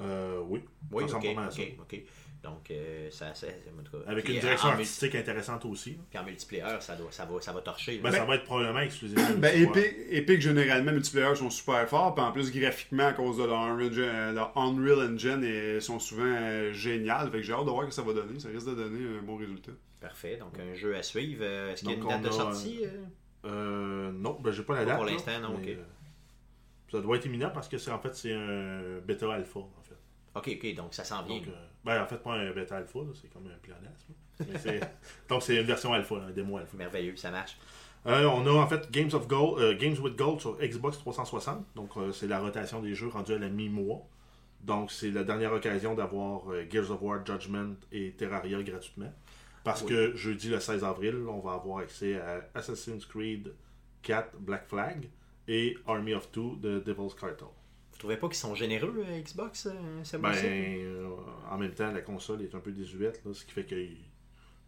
Euh, 0.00 0.40
oui. 0.48 0.60
Oui, 0.90 1.04
ok, 1.04 1.26
ok. 1.80 2.02
Donc, 2.44 2.70
euh, 2.70 3.10
ça, 3.10 3.34
ça, 3.34 3.46
en 3.48 3.82
tout 3.82 3.90
cas, 3.98 4.04
Avec 4.10 4.24
puis, 4.26 4.34
une 4.34 4.40
direction 4.40 4.68
en, 4.68 4.72
multi- 4.72 4.82
artistique 4.82 5.14
intéressante 5.14 5.64
aussi. 5.64 5.98
puis 6.10 6.18
en 6.18 6.24
multiplayer, 6.24 6.64
ça, 6.80 6.94
doit, 6.94 7.10
ça, 7.10 7.24
va, 7.24 7.40
ça 7.40 7.52
va 7.52 7.60
torcher. 7.62 7.98
Ben, 7.98 8.12
ça 8.12 8.24
va 8.26 8.34
être 8.36 8.44
probablement 8.44 8.80
exclusivement. 8.80 9.24
Ben. 9.38 9.62
Epic, 9.62 9.94
Epic, 10.10 10.40
généralement, 10.42 10.92
multiplayer 10.92 11.34
sont 11.34 11.48
super 11.50 11.88
forts, 11.88 12.14
puis 12.14 12.22
en 12.24 12.30
plus, 12.32 12.52
graphiquement, 12.52 13.06
à 13.06 13.12
cause 13.14 13.38
de 13.38 13.44
leur 13.44 13.58
Unreal, 13.60 13.90
euh, 13.96 14.32
leur 14.32 14.56
Unreal 14.58 15.14
Engine, 15.14 15.42
ils 15.42 15.80
sont 15.82 15.98
souvent 15.98 16.22
euh, 16.26 16.72
géniales. 16.72 17.30
Fait 17.30 17.38
que 17.38 17.42
j'ai 17.42 17.54
hâte 17.54 17.64
de 17.64 17.70
voir 17.70 17.82
ce 17.84 17.88
que 17.88 17.94
ça 17.94 18.02
va 18.02 18.12
donner. 18.12 18.38
Ça 18.38 18.50
risque 18.50 18.68
de 18.68 18.74
donner 18.74 19.18
un 19.18 19.22
bon 19.22 19.36
résultat. 19.36 19.72
Parfait, 20.00 20.36
donc 20.36 20.58
un 20.58 20.74
jeu 20.74 20.94
à 20.94 21.02
suivre. 21.02 21.42
Est-ce 21.44 21.80
qu'il 21.80 21.90
y 21.90 21.94
a 21.94 21.96
une 21.96 22.06
date 22.06 22.22
de 22.22 22.30
sortie 22.30 22.80
euh? 22.84 23.04
Euh, 23.46 24.12
non, 24.12 24.38
ben, 24.40 24.52
j'ai 24.52 24.62
pas 24.62 24.74
la 24.74 24.80
Pas 24.80 24.86
date. 24.86 24.96
pour 24.96 25.06
l'instant, 25.06 25.40
non, 25.40 25.56
mais, 25.58 25.72
ok. 25.72 25.78
euh, 25.78 25.82
ça 26.92 27.00
doit 27.00 27.16
être 27.16 27.26
imminent 27.26 27.50
parce 27.54 27.68
que 27.68 27.78
c'est 27.78 27.90
en 27.90 27.98
fait 27.98 28.14
c'est 28.14 28.32
un 28.32 28.98
bêta 29.04 29.32
alpha 29.32 29.60
en 29.60 29.82
fait. 29.82 29.94
Ok, 30.34 30.58
ok, 30.62 30.74
donc 30.74 30.94
ça 30.94 31.04
s'en 31.04 31.22
vient. 31.22 31.38
Donc, 31.38 31.48
euh, 31.48 31.66
ben, 31.84 32.02
en 32.02 32.06
fait 32.06 32.18
pas 32.18 32.34
un 32.34 32.50
bêta 32.52 32.76
alpha, 32.76 33.00
c'est 33.20 33.32
comme 33.32 33.46
un 33.46 33.58
pléonasme. 33.62 34.14
Donc 35.28 35.42
c'est 35.42 35.56
une 35.56 35.66
version 35.66 35.92
alpha, 35.92 36.16
un 36.16 36.30
démo 36.30 36.56
alpha. 36.58 36.76
Merveilleux, 36.76 37.16
ça 37.16 37.30
marche. 37.30 37.56
Euh, 38.06 38.24
on 38.26 38.46
a 38.46 38.50
en 38.50 38.66
fait 38.66 38.90
Games 38.90 39.10
of 39.14 39.26
Gold, 39.28 39.60
euh, 39.62 39.76
Games 39.78 39.96
with 40.02 40.16
Gold 40.16 40.40
sur 40.40 40.58
Xbox 40.58 40.98
360. 40.98 41.64
Donc 41.74 41.90
euh, 41.96 42.12
c'est 42.12 42.26
la 42.26 42.38
rotation 42.40 42.80
des 42.80 42.94
jeux 42.94 43.08
rendue 43.08 43.34
à 43.34 43.38
la 43.38 43.48
mi-mois. 43.48 44.06
Donc 44.60 44.90
c'est 44.90 45.10
la 45.10 45.24
dernière 45.24 45.52
occasion 45.52 45.94
d'avoir 45.94 46.42
Gears 46.70 46.90
of 46.90 47.00
War 47.02 47.24
Judgment 47.24 47.74
et 47.92 48.12
Terraria 48.12 48.62
gratuitement. 48.62 49.12
Parce 49.62 49.82
Oui. 49.82 49.88
que 49.88 50.14
jeudi 50.16 50.48
le 50.48 50.60
16 50.60 50.84
avril, 50.84 51.16
on 51.28 51.40
va 51.40 51.52
avoir 51.54 51.78
accès 51.78 52.20
à 52.20 52.46
Assassin's 52.54 53.04
Creed 53.06 53.52
4 54.02 54.38
Black 54.38 54.66
Flag 54.66 55.08
et 55.48 55.76
Army 55.86 56.14
of 56.14 56.30
Two 56.32 56.56
de 56.56 56.80
Devil's 56.80 57.14
Cartel. 57.14 57.48
Vous 58.04 58.10
trouvez 58.10 58.20
pas 58.20 58.28
qu'ils 58.28 58.36
sont 58.36 58.54
généreux, 58.54 59.02
euh, 59.08 59.18
Xbox, 59.22 59.64
euh, 59.66 60.18
Ben, 60.18 60.34
euh, 60.44 61.08
en 61.50 61.56
même 61.56 61.72
temps, 61.72 61.90
la 61.90 62.02
console 62.02 62.42
est 62.42 62.54
un 62.54 62.58
peu 62.58 62.70
désuète, 62.70 63.22
là, 63.24 63.32
ce 63.32 63.46
qui 63.46 63.52
fait 63.52 63.64
qu'il 63.64 63.96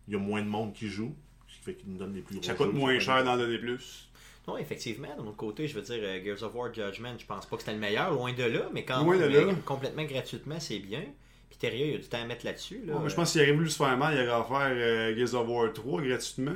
il 0.09 0.15
y 0.15 0.17
a 0.17 0.19
moins 0.19 0.41
de 0.41 0.49
monde 0.49 0.73
qui 0.73 0.89
joue, 0.89 1.15
ce 1.47 1.57
qui 1.59 1.63
fait 1.63 1.75
qu'il 1.75 1.91
nous 1.91 1.99
donne 1.99 2.13
des 2.15 2.23
plus 2.23 2.37
gros 2.37 2.43
Ça 2.45 2.55
coûte 2.55 2.69
jeux. 2.73 2.79
moins 2.79 2.99
cher 2.99 3.23
d'en 3.25 3.37
donner 3.37 3.59
plus. 3.59 4.09
Non, 4.49 4.57
effectivement, 4.57 5.09
d'un 5.19 5.25
autre 5.27 5.37
côté, 5.37 5.69
je 5.69 5.75
veux 5.79 5.83
dire, 5.83 6.03
Gears 6.25 6.43
of 6.45 6.55
War 6.55 6.73
Judgment, 6.73 7.19
je 7.19 7.27
pense 7.27 7.45
pas 7.45 7.57
que 7.57 7.63
c'était 7.63 7.75
le 7.75 7.79
meilleur, 7.81 8.11
loin 8.15 8.33
de 8.33 8.45
là, 8.45 8.71
mais 8.73 8.87
quand 8.87 9.05
Loin 9.05 9.19
même, 9.19 9.31
de 9.31 9.37
là. 9.37 9.43
euh, 9.43 9.53
complètement 9.67 10.05
gratuitement, 10.05 10.59
c'est 10.59 10.79
bien. 10.79 11.05
Puis 11.51 11.59
Terria, 11.59 11.85
il 11.87 11.93
y 11.93 11.95
a 11.97 11.99
du 11.99 12.09
temps 12.09 12.23
à 12.23 12.25
mettre 12.25 12.47
là-dessus. 12.47 12.81
Là. 12.87 12.95
Ouais, 12.95 13.01
mais 13.03 13.09
je 13.11 13.17
pense 13.17 13.33
qu'il 13.33 13.43
aurait 13.43 13.53
voulu 13.53 13.69
se 13.69 13.77
faire 13.77 13.99
mal, 13.99 14.15
il 14.15 14.27
aurait 14.27 14.41
offert 14.41 14.71
euh, 14.73 15.15
Gears 15.15 15.35
of 15.35 15.47
War 15.47 15.71
3 15.75 16.01
gratuitement. 16.01 16.53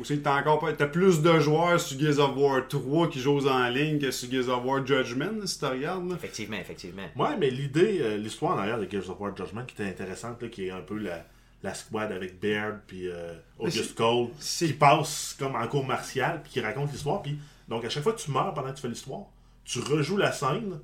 Ou 0.00 0.04
c'est 0.04 0.16
que 0.16 0.22
t'as 0.22 0.40
encore 0.40 0.58
pas. 0.58 0.72
T'as 0.72 0.86
plus 0.86 1.20
de 1.20 1.38
joueurs 1.40 1.78
sur 1.78 1.98
Gears 2.00 2.18
of 2.18 2.34
War 2.36 2.66
3 2.66 3.10
qui 3.10 3.20
jouent 3.20 3.46
en 3.46 3.68
ligne 3.68 3.98
que 3.98 4.10
sur 4.10 4.30
Gears 4.30 4.48
of 4.48 4.64
War 4.64 4.86
Judgment, 4.86 5.46
si 5.46 5.58
tu 5.58 5.66
regardes. 5.66 6.08
là. 6.08 6.14
Effectivement, 6.14 6.56
effectivement. 6.56 7.06
Ouais, 7.16 7.36
mais 7.38 7.50
l'idée, 7.50 7.98
euh, 8.00 8.16
l'histoire 8.16 8.56
en 8.56 8.58
arrière 8.60 8.78
de 8.78 8.90
Gears 8.90 9.10
of 9.10 9.20
War 9.20 9.36
Judgment 9.36 9.64
qui 9.66 9.74
était 9.74 9.90
intéressante, 9.90 10.40
là, 10.40 10.48
qui 10.48 10.66
est 10.68 10.70
un 10.70 10.80
peu 10.80 10.96
la, 10.96 11.26
la 11.62 11.74
squad 11.74 12.10
avec 12.12 12.40
Baird 12.40 12.80
puis 12.86 13.08
euh, 13.08 13.34
August 13.58 13.94
Cole, 13.94 14.28
qui 14.40 14.72
passe 14.72 15.36
comme 15.38 15.54
en 15.54 15.66
cours 15.68 15.84
martial 15.86 16.40
puis 16.42 16.52
qui 16.52 16.60
raconte 16.60 16.90
l'histoire. 16.92 17.20
Puis 17.20 17.38
donc 17.68 17.84
à 17.84 17.90
chaque 17.90 18.02
fois 18.02 18.14
que 18.14 18.20
tu 18.20 18.30
meurs 18.30 18.54
pendant 18.54 18.70
que 18.70 18.76
tu 18.76 18.82
fais 18.82 18.88
l'histoire, 18.88 19.26
tu 19.64 19.80
rejoues 19.80 20.16
la 20.16 20.32
scène, 20.32 20.80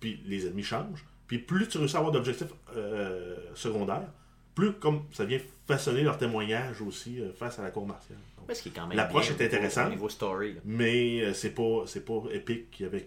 puis 0.00 0.20
les 0.26 0.46
ennemis 0.46 0.64
changent. 0.64 1.04
Puis 1.28 1.38
plus 1.38 1.68
tu 1.68 1.78
réussis 1.78 1.94
à 1.94 2.00
avoir 2.00 2.12
d'objectifs 2.12 2.52
euh, 2.76 3.36
secondaires, 3.54 4.08
plus 4.54 4.72
comme 4.72 5.04
ça 5.12 5.24
vient 5.24 5.38
façonner 5.66 6.02
leur 6.02 6.18
témoignage 6.18 6.82
aussi 6.82 7.20
euh, 7.20 7.32
face 7.32 7.58
à 7.58 7.62
la 7.62 7.70
cour 7.70 7.86
martiale. 7.86 8.18
Donc, 8.42 8.46
Parce 8.48 8.60
qu'il 8.60 8.72
est 8.72 8.74
quand 8.74 8.86
même 8.86 8.96
L'approche 8.96 9.30
est 9.30 9.32
niveau- 9.34 9.44
intéressante. 9.44 9.86
Au 9.86 9.90
niveau 9.90 10.08
story. 10.08 10.54
là. 10.54 10.60
mais 10.64 11.22
euh, 11.22 11.32
c'est 11.34 11.50
pas 11.54 11.84
c'est 11.86 12.04
pas 12.04 12.22
Epic 12.32 12.70
qui 12.70 12.84
avait 12.84 13.02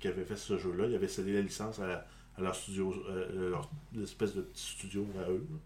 qui 0.00 0.08
avait 0.08 0.24
fait 0.24 0.36
ce 0.36 0.56
jeu-là. 0.58 0.86
Il 0.86 0.94
avait 0.94 1.08
cédé 1.08 1.32
la 1.34 1.40
licence 1.42 1.78
à, 1.80 2.06
à 2.36 2.40
leur 2.40 2.54
studio, 2.54 2.94
euh, 3.10 3.50
leur 3.50 3.68
espèce 4.02 4.34
de 4.34 4.42
petit 4.42 4.62
studio 4.72 5.06
à 5.18 5.30
eux. 5.30 5.46
là. 5.50 5.56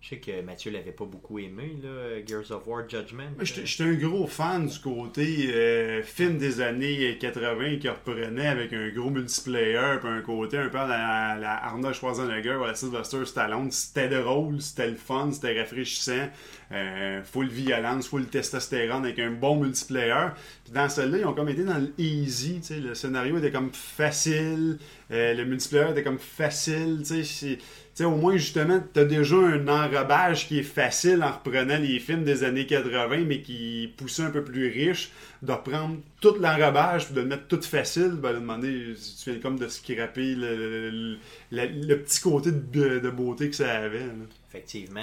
Je 0.00 0.08
sais 0.08 0.16
que 0.16 0.40
Mathieu 0.40 0.70
l'avait 0.70 0.92
pas 0.92 1.04
beaucoup 1.04 1.38
aimé, 1.38 1.76
là, 1.82 2.24
Gears 2.26 2.50
of 2.52 2.66
War 2.66 2.88
Judgment. 2.88 3.32
J'étais 3.42 3.84
un 3.84 3.92
gros 3.92 4.26
fan 4.26 4.66
du 4.66 4.78
côté 4.78 5.50
euh, 5.52 6.02
film 6.02 6.38
des 6.38 6.62
années 6.62 7.18
80 7.18 7.76
qui 7.76 7.88
reprenait 7.90 8.46
avec 8.46 8.72
un 8.72 8.88
gros 8.88 9.10
multiplayer, 9.10 9.98
puis 10.00 10.08
un 10.08 10.22
côté 10.22 10.56
un 10.56 10.70
peu 10.70 10.78
à 10.78 10.86
la, 10.86 11.38
la 11.38 11.64
Arnold 11.66 11.94
Schwarzenegger 11.94 12.56
ou 12.56 12.64
à 12.64 12.68
la 12.68 12.74
Sylvester 12.74 13.26
Stallone. 13.26 13.70
C'était 13.70 14.08
drôle, 14.08 14.62
c'était 14.62 14.88
le 14.88 14.96
fun, 14.96 15.32
c'était 15.32 15.60
rafraîchissant, 15.60 16.30
euh, 16.72 17.22
full 17.22 17.48
violence, 17.48 18.08
full 18.08 18.24
testostérone 18.24 19.04
avec 19.04 19.18
un 19.18 19.32
bon 19.32 19.56
multiplayer. 19.56 20.28
Puis 20.64 20.72
dans 20.72 20.88
celui-là, 20.88 21.18
ils 21.18 21.26
ont 21.26 21.34
comme 21.34 21.50
été 21.50 21.62
dans 21.62 21.78
le 21.78 21.92
easy, 21.98 22.62
le 22.70 22.94
scénario 22.94 23.36
était 23.36 23.50
comme 23.50 23.70
facile, 23.74 24.78
euh, 25.10 25.34
le 25.34 25.44
multiplayer 25.44 25.90
était 25.90 26.04
comme 26.04 26.18
facile, 26.18 27.00
sais, 27.04 27.58
sais, 27.94 28.04
au 28.04 28.16
moins, 28.16 28.36
justement, 28.36 28.80
tu 28.94 29.00
as 29.00 29.04
déjà 29.04 29.36
un 29.36 29.66
enrobage 29.68 30.46
qui 30.48 30.58
est 30.58 30.62
facile 30.64 31.22
en 31.22 31.32
reprenant 31.32 31.78
les 31.78 31.98
films 31.98 32.24
des 32.24 32.44
années 32.44 32.66
80, 32.66 33.24
mais 33.26 33.40
qui 33.42 33.92
poussait 33.96 34.22
un 34.22 34.30
peu 34.30 34.42
plus 34.44 34.68
riche, 34.68 35.10
de 35.42 35.52
reprendre 35.52 35.96
tout 36.20 36.34
l'enrobage 36.40 37.06
puis 37.06 37.14
de 37.14 37.20
le 37.20 37.26
mettre 37.26 37.46
tout 37.48 37.60
facile, 37.62 38.12
ben, 38.12 38.30
un 38.36 38.40
moment 38.40 38.58
donné, 38.58 38.94
tu 39.22 39.30
viens 39.30 39.40
comme 39.40 39.58
de 39.58 39.68
scraper 39.68 40.34
le, 40.34 40.90
le, 40.90 41.16
le- 41.50 41.86
le 41.86 42.02
petit 42.02 42.20
côté 42.20 42.50
de, 42.52 42.98
de 43.00 43.10
beauté 43.10 43.50
que 43.50 43.56
ça 43.56 43.70
avait. 43.78 44.00
là. 44.00 44.12
Effectivement. 44.48 45.00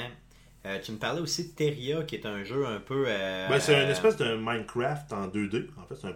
Euh, 0.65 0.79
tu 0.83 0.91
me 0.91 0.97
parlais 0.97 1.21
aussi 1.21 1.45
de 1.45 1.49
Terria, 1.55 2.03
qui 2.03 2.15
est 2.15 2.25
un 2.25 2.43
jeu 2.43 2.65
un 2.65 2.79
peu. 2.79 3.05
euh, 3.07 3.47
Ben, 3.47 3.59
c'est 3.59 3.73
une 3.73 3.87
euh, 3.87 3.91
espèce 3.91 4.17
de 4.17 4.35
Minecraft 4.35 5.13
en 5.13 5.27
2D. 5.27 5.67
En 5.77 5.85
fait, 5.85 5.95
c'est 6.01 6.07
un- 6.07 6.15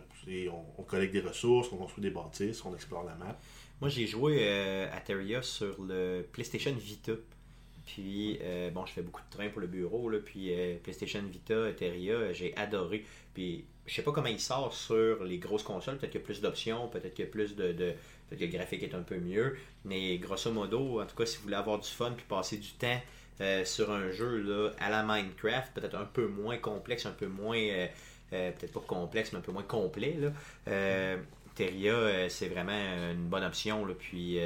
on, 0.78 0.84
collecte 0.84 1.14
des 1.14 1.22
ressources, 1.22 1.70
on 1.72 1.78
construit 1.78 2.02
des 2.02 2.10
bâtisses, 2.10 2.64
on 2.66 2.74
explore 2.74 3.04
la 3.04 3.16
map. 3.16 3.38
Moi, 3.80 3.90
j'ai 3.90 4.06
joué 4.06 4.40
euh, 4.42 4.88
à 4.92 5.00
Terria 5.00 5.42
sur 5.42 5.82
le 5.82 6.26
PlayStation 6.32 6.74
Vita. 6.74 7.14
Puis, 7.86 8.38
euh, 8.42 8.70
bon, 8.70 8.86
je 8.86 8.94
fais 8.94 9.02
beaucoup 9.02 9.22
de 9.22 9.36
train 9.36 9.50
pour 9.50 9.60
le 9.60 9.68
bureau, 9.68 10.10
puis 10.24 10.54
euh, 10.54 10.78
PlayStation 10.82 11.22
Vita, 11.30 11.74
Terria, 11.74 12.14
euh, 12.14 12.34
j'ai 12.34 12.56
adoré. 12.56 13.04
Puis, 13.34 13.66
je 13.86 13.96
sais 13.96 14.04
pas 14.04 14.12
comment 14.12 14.28
il 14.28 14.40
sort 14.40 14.74
sur 14.74 15.24
les 15.24 15.40
grosses 15.40 15.64
consoles. 15.64 15.98
Peut-être 15.98 16.12
qu'il 16.12 16.22
y 16.22 16.24
a 16.24 16.26
plus 16.26 16.42
d'options, 16.42 16.88
peut-être 16.88 17.14
qu'il 17.14 17.30
plus 17.30 17.56
de. 17.56 17.74
peut-être 17.74 18.40
que 18.40 18.46
le 18.46 18.52
graphique 18.52 18.84
est 18.84 18.96
un 18.96 19.02
peu 19.02 19.18
mieux. 19.18 19.58
Mais 19.84 20.18
grosso 20.20 20.52
modo, 20.52 21.02
en 21.02 21.06
tout 21.06 21.16
cas, 21.16 21.26
si 21.26 21.38
vous 21.38 21.44
voulez 21.44 21.56
avoir 21.56 21.80
du 21.80 21.90
fun 21.90 22.12
puis 22.12 22.26
passer 22.28 22.58
du 22.58 22.72
temps 22.72 23.02
euh, 23.42 23.66
sur 23.66 23.92
un 23.92 24.12
jeu 24.12 24.38
là, 24.38 24.72
à 24.80 24.90
la 24.90 25.04
Minecraft, 25.04 25.74
peut-être 25.74 25.96
un 25.96 26.06
peu 26.06 26.28
moins 26.28 26.58
complexe, 26.58 27.06
un 27.06 27.12
peu 27.12 27.28
moins. 27.28 27.88
Euh, 28.34 28.52
peut-être 28.52 28.74
pas 28.74 28.82
complexe, 28.82 29.34
mais 29.34 29.40
un 29.40 29.42
peu 29.42 29.52
moins 29.52 29.64
complet. 29.64 30.18
Euh, 30.68 31.18
Terria, 31.54 31.94
euh, 31.94 32.30
c'est 32.30 32.48
vraiment 32.48 32.72
une 33.12 33.28
bonne 33.28 33.44
option. 33.44 33.86
Puis 34.00 34.40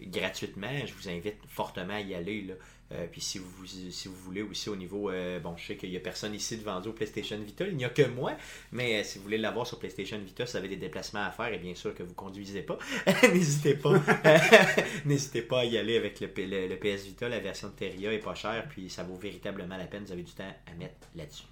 gratuitement, 0.00 0.84
je 0.84 0.92
vous 0.92 1.08
invite 1.08 1.36
fortement 1.48 1.94
à 1.94 2.00
y 2.00 2.14
aller. 2.14 2.54
Puis 3.12 3.20
si 3.20 3.38
vous, 3.38 3.66
si 3.66 4.08
vous 4.08 4.14
voulez 4.14 4.40
aussi 4.40 4.70
au 4.70 4.76
niveau, 4.76 5.10
bon, 5.42 5.56
je 5.56 5.66
sais 5.66 5.76
qu'il 5.76 5.90
n'y 5.90 5.96
a 5.96 6.00
personne 6.00 6.34
ici 6.34 6.56
de 6.56 6.64
vendu 6.64 6.88
au 6.88 6.92
PlayStation 6.92 7.38
Vita, 7.38 7.66
il 7.66 7.76
n'y 7.76 7.84
a 7.84 7.90
que 7.90 8.02
moi, 8.02 8.32
mais 8.72 9.04
si 9.04 9.18
vous 9.18 9.24
voulez 9.24 9.36
l'avoir 9.36 9.66
sur 9.66 9.78
PlayStation 9.78 10.18
Vita, 10.18 10.46
si 10.46 10.52
vous 10.52 10.56
avez 10.56 10.68
des 10.68 10.76
déplacements 10.76 11.22
à 11.22 11.30
faire, 11.30 11.52
et 11.52 11.58
bien 11.58 11.74
sûr 11.74 11.94
que 11.94 12.02
vous 12.02 12.14
conduisez 12.14 12.62
pas, 12.62 12.78
n'hésitez 13.24 13.74
pas, 13.74 13.92
n'hésitez 15.04 15.42
pas 15.42 15.60
à 15.60 15.64
y 15.66 15.76
aller 15.76 15.98
avec 15.98 16.18
le, 16.20 16.28
PS 16.28 17.04
Vita, 17.04 17.28
la 17.28 17.40
version 17.40 17.68
de 17.68 17.74
Terria 17.74 18.10
est 18.10 18.20
pas 18.20 18.34
chère, 18.34 18.66
puis 18.70 18.88
ça 18.88 19.04
vaut 19.04 19.16
véritablement 19.16 19.76
la 19.76 19.86
peine, 19.86 20.04
vous 20.04 20.12
avez 20.12 20.22
du 20.22 20.32
temps 20.32 20.54
à 20.66 20.74
mettre 20.74 21.08
là-dessus. 21.14 21.44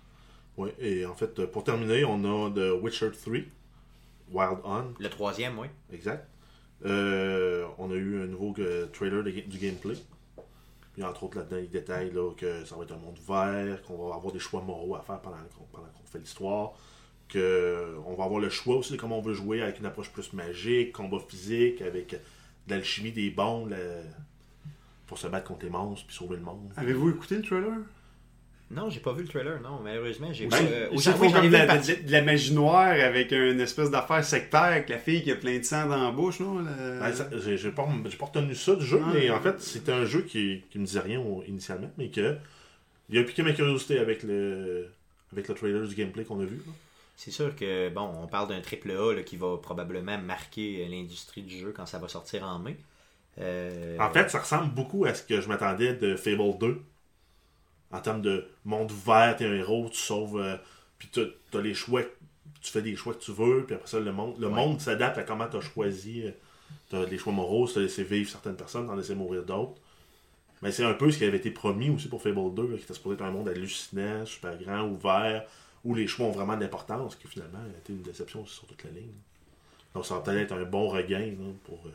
Ouais, 0.56 0.74
et 0.78 1.04
en 1.04 1.14
fait, 1.14 1.44
pour 1.46 1.64
terminer, 1.64 2.04
on 2.04 2.24
a 2.24 2.50
The 2.50 2.82
Witcher 2.82 3.10
3, 3.10 3.34
Wild 4.32 4.58
On, 4.64 4.84
Le 4.98 5.08
troisième, 5.08 5.58
oui. 5.58 5.66
exact. 5.92 6.26
Euh, 6.84 7.66
on 7.78 7.90
a 7.90 7.94
eu 7.94 8.22
un 8.22 8.26
nouveau 8.26 8.54
euh, 8.58 8.86
trailer 8.86 9.22
de 9.22 9.30
du 9.30 9.58
gameplay. 9.58 9.94
Puis 10.92 11.02
entre 11.02 11.24
autres 11.24 11.38
là-dedans, 11.38 11.58
il 11.58 11.68
détaille 11.70 12.10
là, 12.10 12.32
que 12.34 12.64
ça 12.64 12.74
va 12.76 12.84
être 12.84 12.92
un 12.92 12.98
monde 12.98 13.18
vert, 13.26 13.82
qu'on 13.82 14.08
va 14.08 14.14
avoir 14.14 14.32
des 14.32 14.38
choix 14.38 14.62
moraux 14.62 14.94
à 14.96 15.02
faire 15.02 15.20
pendant 15.20 15.36
qu'on 15.36 15.64
pendant 15.72 15.88
qu'on 15.88 16.06
fait 16.06 16.18
l'histoire, 16.18 16.72
qu'on 17.30 18.14
va 18.16 18.24
avoir 18.24 18.40
le 18.40 18.48
choix 18.48 18.76
aussi 18.76 18.92
de 18.92 18.98
comment 18.98 19.18
on 19.18 19.22
veut 19.22 19.34
jouer 19.34 19.62
avec 19.62 19.78
une 19.78 19.86
approche 19.86 20.10
plus 20.10 20.32
magique, 20.32 20.92
combat 20.92 21.18
physique, 21.18 21.82
avec 21.82 22.12
de 22.12 22.74
l'alchimie 22.74 23.12
des 23.12 23.30
bombes 23.30 23.70
là, 23.70 23.76
pour 25.06 25.18
se 25.18 25.26
battre 25.26 25.46
contre 25.48 25.64
les 25.64 25.70
monstres 25.70 26.06
puis 26.06 26.16
sauver 26.16 26.36
le 26.36 26.42
monde. 26.42 26.72
Avez-vous 26.76 27.10
écouté 27.10 27.36
le 27.36 27.42
trailer? 27.42 27.76
Non, 28.68 28.90
j'ai 28.90 28.98
pas 28.98 29.12
vu 29.12 29.22
le 29.22 29.28
trailer, 29.28 29.60
non, 29.60 29.78
malheureusement, 29.82 30.32
j'ai 30.32 30.48
pas... 30.48 30.56
euh, 30.60 30.88
ils 30.90 30.96
au 30.96 31.00
se 31.00 31.04
Japon, 31.04 31.18
font 31.18 31.28
j'en 31.28 31.30
ai 31.30 31.32
comme 31.34 31.42
vu 31.44 31.48
de 31.50 31.56
la, 31.56 31.66
partie. 31.66 31.96
de 32.02 32.10
la 32.12 32.22
magie 32.22 32.52
noire 32.52 32.88
avec 33.00 33.30
une 33.30 33.60
espèce 33.60 33.90
d'affaire 33.92 34.24
sectaire 34.24 34.60
avec 34.62 34.88
la 34.88 34.98
fille 34.98 35.22
qui 35.22 35.30
a 35.30 35.36
plein 35.36 35.58
de 35.58 35.62
sang 35.62 35.86
dans 35.88 36.02
la 36.02 36.10
bouche, 36.10 36.40
non? 36.40 36.58
le- 36.58 36.98
Ben, 36.98 37.12
ça- 37.12 37.28
j'ai 37.56 37.70
pas, 37.70 37.82
retenu 37.84 38.54
ça 38.56 38.74
du 38.74 38.84
jeu, 38.84 39.00
Ah. 39.04 39.10
mais 39.14 39.30
en 39.30 39.40
fait, 39.40 39.60
c'était 39.60 39.92
un 39.92 40.04
jeu 40.04 40.22
qui, 40.22 40.64
qui 40.70 40.80
me 40.80 40.84
disait 40.84 40.98
rien 41.00 41.22
initialement, 41.46 41.90
mais 41.96 42.08
que 42.08 42.36
il 43.08 43.18
a 43.18 43.22
piqué 43.22 43.42
ma 43.44 43.52
curiosité 43.52 44.00
avec 44.00 44.24
le 44.24 44.88
avec 45.32 45.46
le 45.48 45.54
trailer 45.54 45.86
du 45.86 45.94
gameplay 45.94 46.24
qu'on 46.24 46.40
a 46.40 46.44
vu. 46.44 46.56
là. 46.56 46.72
C'est 47.16 47.30
sûr 47.30 47.54
que, 47.54 47.88
bon, 47.90 48.10
on 48.22 48.26
parle 48.26 48.48
d'un 48.48 48.60
triple 48.60 48.90
A 48.90 49.14
là, 49.14 49.22
qui 49.22 49.36
va 49.36 49.56
probablement 49.58 50.18
marquer 50.18 50.86
l'industrie 50.90 51.42
du 51.42 51.56
jeu 51.56 51.72
quand 51.74 51.86
ça 51.86 51.98
va 51.98 52.08
sortir 52.08 52.42
en 52.44 52.58
mai. 52.58 52.76
Euh, 53.40 53.96
En 54.00 54.10
fait, 54.10 54.28
ça 54.30 54.40
ressemble 54.40 54.74
beaucoup 54.74 55.04
à 55.04 55.14
ce 55.14 55.22
que 55.22 55.40
je 55.40 55.48
m'attendais 55.48 55.94
de 55.94 56.16
Fable 56.16 56.58
2. 56.58 56.80
En 57.92 58.00
termes 58.00 58.22
de 58.22 58.46
monde 58.64 58.90
ouvert, 58.92 59.36
t'es 59.36 59.46
un 59.46 59.54
héros, 59.54 59.88
tu 59.90 59.98
sauves, 59.98 60.38
euh, 60.40 60.56
puis 60.98 61.08
t'as 61.50 61.60
les 61.60 61.74
choix, 61.74 62.02
tu 62.60 62.70
fais 62.72 62.82
des 62.82 62.96
choix 62.96 63.14
que 63.14 63.20
tu 63.20 63.32
veux, 63.32 63.64
puis 63.66 63.74
après 63.76 63.88
ça, 63.88 64.00
le 64.00 64.12
monde, 64.12 64.36
le 64.38 64.48
Ouais. 64.48 64.54
monde 64.54 64.80
s'adapte 64.80 65.18
à 65.18 65.22
comment 65.22 65.46
t'as 65.48 65.60
choisi. 65.60 66.22
euh, 66.26 66.32
T'as 66.90 67.04
les 67.06 67.18
choix 67.18 67.32
moraux, 67.32 67.68
t'as 67.68 67.80
laissé 67.80 68.04
vivre 68.04 68.30
certaines 68.30 68.56
personnes, 68.56 68.86
t'en 68.86 68.94
laissé 68.96 69.14
mourir 69.14 69.44
d'autres. 69.44 69.74
Mais 70.62 70.72
c'est 70.72 70.84
un 70.84 70.94
peu 70.94 71.10
ce 71.10 71.18
qui 71.18 71.24
avait 71.24 71.36
été 71.38 71.50
promis 71.50 71.90
aussi 71.90 72.08
pour 72.08 72.22
Fable 72.22 72.54
2, 72.54 72.68
là, 72.68 72.76
qui 72.76 72.84
était 72.84 72.94
supposé 72.94 73.14
être 73.16 73.22
un 73.22 73.30
monde 73.30 73.48
hallucinant, 73.48 74.24
super 74.26 74.56
grand, 74.58 74.82
ouvert, 74.84 75.44
où 75.84 75.94
les 75.94 76.06
choix 76.06 76.26
ont 76.26 76.30
vraiment 76.32 76.56
de 76.56 76.62
l'importance, 76.62 77.16
qui 77.16 77.28
finalement 77.28 77.58
a 77.60 77.78
été 77.78 77.92
une 77.92 78.02
déception 78.02 78.42
aussi 78.42 78.54
sur 78.54 78.66
toute 78.66 78.82
la 78.84 78.90
ligne. 78.90 79.12
Donc 79.94 80.06
ça 80.06 80.14
va 80.16 80.20
peut-être 80.20 80.38
être 80.52 80.52
un 80.52 80.64
bon 80.64 80.88
regain 80.88 81.26
là, 81.38 81.52
pour. 81.64 81.82
euh, 81.86 81.90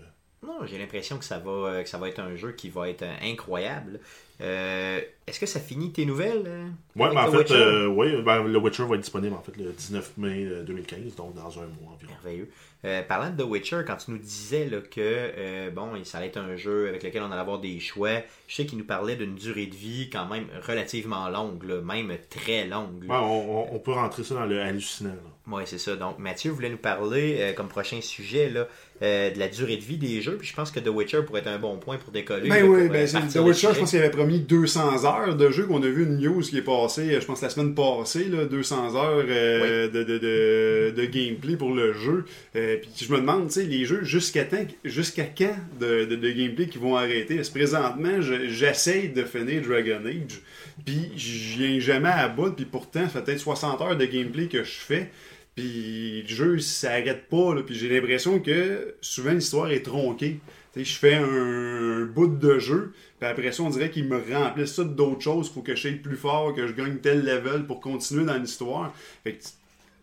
Non, 0.46 0.66
j'ai 0.66 0.80
l'impression 0.80 1.18
que 1.20 1.26
ça 1.26 1.38
va 1.38 1.52
euh, 1.52 1.84
que 1.84 1.90
ça 1.90 2.00
va 2.00 2.10
être 2.10 2.20
un 2.20 2.36
jeu 2.36 2.52
qui 2.54 2.70
va 2.70 2.90
être 2.90 3.04
euh, 3.04 3.14
incroyable. 3.22 4.00
Euh, 4.42 5.00
Est-ce 5.28 5.40
que 5.40 5.46
ça 5.46 5.60
finit 5.60 5.92
tes 5.92 6.04
nouvelles 6.04 6.50
Ouais, 6.96 7.06
avec 7.06 7.16
ben, 7.16 7.28
en 7.28 7.32
fait, 7.32 7.52
euh, 7.52 7.88
ouais, 7.88 8.20
ben, 8.24 8.44
le 8.44 8.58
Witcher 8.58 8.86
va 8.88 8.96
être 8.96 9.02
disponible 9.02 9.36
en 9.36 9.42
fait 9.44 9.56
le 9.56 9.72
19 9.72 10.18
mai 10.18 10.46
euh, 10.46 10.64
2015, 10.64 11.16
donc 11.16 11.36
dans 11.36 11.60
un 11.60 11.68
mois 11.68 11.94
environ. 11.94 12.12
Merveilleux. 12.24 12.50
Euh, 12.86 13.04
parlant 13.04 13.30
de 13.30 13.44
The 13.44 13.46
Witcher, 13.46 13.82
quand 13.86 13.98
tu 13.98 14.10
nous 14.10 14.18
disais 14.18 14.66
là, 14.68 14.80
que 14.82 15.70
bon, 15.70 15.92
ça 16.04 16.18
allait 16.18 16.28
être 16.28 16.38
un 16.38 16.56
jeu 16.56 16.88
avec 16.90 17.04
lequel 17.04 17.22
on 17.22 17.32
allait 17.32 17.40
avoir 17.42 17.60
des 17.60 17.80
choix, 17.80 18.22
je 18.48 18.56
sais 18.56 18.66
qu'il 18.66 18.80
nous 18.80 18.84
parlait 18.86 19.16
d'une 19.16 19.36
durée 19.36 19.68
de 19.68 19.76
vie 19.76 20.10
quand 20.12 20.26
même 20.26 20.48
relativement 20.66 21.30
longue, 21.30 21.64
là, 21.66 21.82
même 21.82 22.12
très 22.32 22.66
longue. 22.66 23.04
Ouais, 23.08 23.16
on- 23.16 23.76
on 23.76 23.78
peut 23.80 23.92
rentrer 23.94 24.24
ça 24.24 24.34
dans 24.34 24.46
le 24.48 24.60
hallucinant. 24.60 25.10
là. 25.12 25.18
Ouais, 25.48 25.64
c'est 25.66 25.80
ça. 25.80 25.96
Donc, 25.96 26.20
Mathieu 26.20 26.52
voulait 26.52 26.70
nous 26.70 26.78
parler 26.78 27.38
euh, 27.40 27.54
comme 27.54 27.68
prochain 27.68 28.00
sujet 28.00 28.48
là, 28.50 28.68
euh, 29.02 29.32
de 29.32 29.40
la 29.40 29.48
durée 29.48 29.76
de 29.76 29.82
vie 29.82 29.98
des 29.98 30.22
jeux. 30.22 30.38
Puis 30.38 30.48
je 30.48 30.54
pense 30.54 30.70
que 30.70 30.80
The 30.80 30.88
Witcher 30.90 31.24
pourrait 31.26 31.42
être 31.42 31.48
un 31.48 31.58
bon 31.58 31.78
point 31.78 31.98
pour 31.98 32.12
décoller. 32.12 32.48
Ben 32.48 32.58
là, 32.64 32.66
oui, 32.70 32.82
pour, 32.84 32.90
ben 32.94 33.02
euh, 33.02 33.08
c'est- 33.08 33.14
partir 33.20 33.42
The 33.42 33.46
Witcher, 33.48 33.68
je 33.74 33.80
pense 33.80 33.90
qu'il 33.90 34.00
avait 34.00 34.12
promis 34.12 34.40
200 34.40 35.04
heures 35.04 35.36
de 35.36 35.50
jeu 35.50 35.66
qu'on 35.66 35.82
a 35.82 35.88
vu 35.88 36.04
une 36.04 36.20
news 36.20 36.42
qui 36.42 36.58
est 36.60 36.62
passée, 36.62 37.20
je 37.20 37.26
pense 37.26 37.42
la 37.42 37.50
semaine 37.50 37.74
passée, 37.74 38.26
là, 38.26 38.46
200 38.46 38.96
heures 38.96 39.26
euh, 39.28 39.88
de, 39.90 40.04
de, 40.04 40.18
de, 40.20 40.94
de 40.96 41.06
gameplay 41.06 41.56
pour 41.58 41.74
le 41.74 41.94
jeu. 41.94 42.26
Puis 42.54 42.90
je 43.08 43.12
me 43.12 43.18
demande, 43.18 43.48
tu 43.48 43.54
sais, 43.56 43.64
les 43.64 43.84
jeux, 43.86 44.04
jusqu'à 44.04 44.46
jusqu'à 44.86 45.24
quand 45.26 45.56
de, 45.80 46.06
gameplay 46.32 46.68
qui 46.68 46.78
vont 46.78 46.96
arrêter? 46.96 47.38
Parce 47.38 47.50
que 47.50 47.56
présentement, 47.58 48.22
je- 48.22 48.48
j'essaye 48.48 49.10
de 49.10 49.24
finir 49.24 49.64
Dragon 49.64 50.02
Age, 50.06 50.40
puis 50.86 51.12
je 51.18 51.58
viens 51.58 51.80
jamais 51.80 52.10
à 52.10 52.28
bout, 52.28 52.52
puis 52.52 52.66
pourtant, 52.66 53.02
ça 53.02 53.10
fait 53.10 53.24
peut-être 53.24 53.40
60 53.40 53.82
heures 53.82 53.98
de 53.98 54.06
gameplay 54.06 54.46
que 54.46 54.64
je 54.64 54.70
fais. 54.72 55.10
Puis 55.56 56.24
le 56.24 56.28
jeu, 56.28 56.60
ça 56.60 56.92
arrête 56.92 57.28
pas. 57.28 57.56
Puis 57.66 57.76
j'ai 57.76 57.90
l'impression 57.90 58.40
que 58.40 58.96
souvent 59.02 59.32
l'histoire 59.32 59.72
est 59.72 59.84
tronquée. 59.84 60.40
Je 60.76 60.84
fais 60.94 61.16
un, 61.16 62.02
un 62.02 62.06
bout 62.06 62.28
de 62.28 62.60
jeu, 62.60 62.94
puis 63.20 63.28
après 63.28 63.52
ça, 63.52 63.64
on 63.64 63.70
dirait 63.70 63.90
qu'ils 63.92 64.08
me 64.08 64.22
remplissent 64.34 64.76
ça 64.76 64.86
d'autres 64.86 65.22
choses. 65.22 65.52
Faut 65.52 65.62
que 65.62 65.76
je 65.76 65.90
aille 65.90 65.96
plus 65.96 66.16
fort, 66.16 66.54
que 66.54 66.66
je 66.66 66.74
gagne 66.74 66.98
tel 66.98 67.26
level 67.26 67.66
pour 67.66 67.82
continuer 67.82 68.26
dans 68.26 68.38
l'histoire. 68.38 68.94
Que 69.26 69.32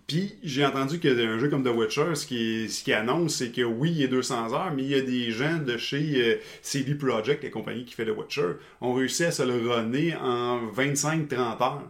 puis 0.08 0.36
j'ai 0.42 0.64
entendu 0.64 0.98
qu'un 1.00 1.38
jeu 1.38 1.50
comme 1.50 1.62
The 1.62 1.76
Witcher, 1.76 2.14
ce 2.14 2.26
qui, 2.26 2.70
ce 2.70 2.90
annonce, 2.92 3.36
c'est 3.36 3.50
que 3.50 3.60
oui, 3.60 3.90
il 3.90 3.98
y 3.98 4.04
a 4.04 4.06
200 4.06 4.54
heures, 4.54 4.72
mais 4.74 4.82
il 4.82 4.88
y 4.88 4.94
a 4.94 5.02
des 5.02 5.30
gens 5.30 5.58
de 5.58 5.76
chez 5.76 6.14
euh, 6.16 6.36
CD 6.62 6.94
Projekt, 6.94 7.44
la 7.44 7.50
compagnie 7.50 7.84
qui 7.84 7.94
fait 7.94 8.06
The 8.06 8.16
Witcher, 8.16 8.54
ont 8.80 8.94
réussi 8.94 9.24
à 9.24 9.32
se 9.32 9.42
le 9.42 9.70
runner 9.70 10.16
en 10.16 10.66
25-30 10.72 11.62
heures. 11.62 11.82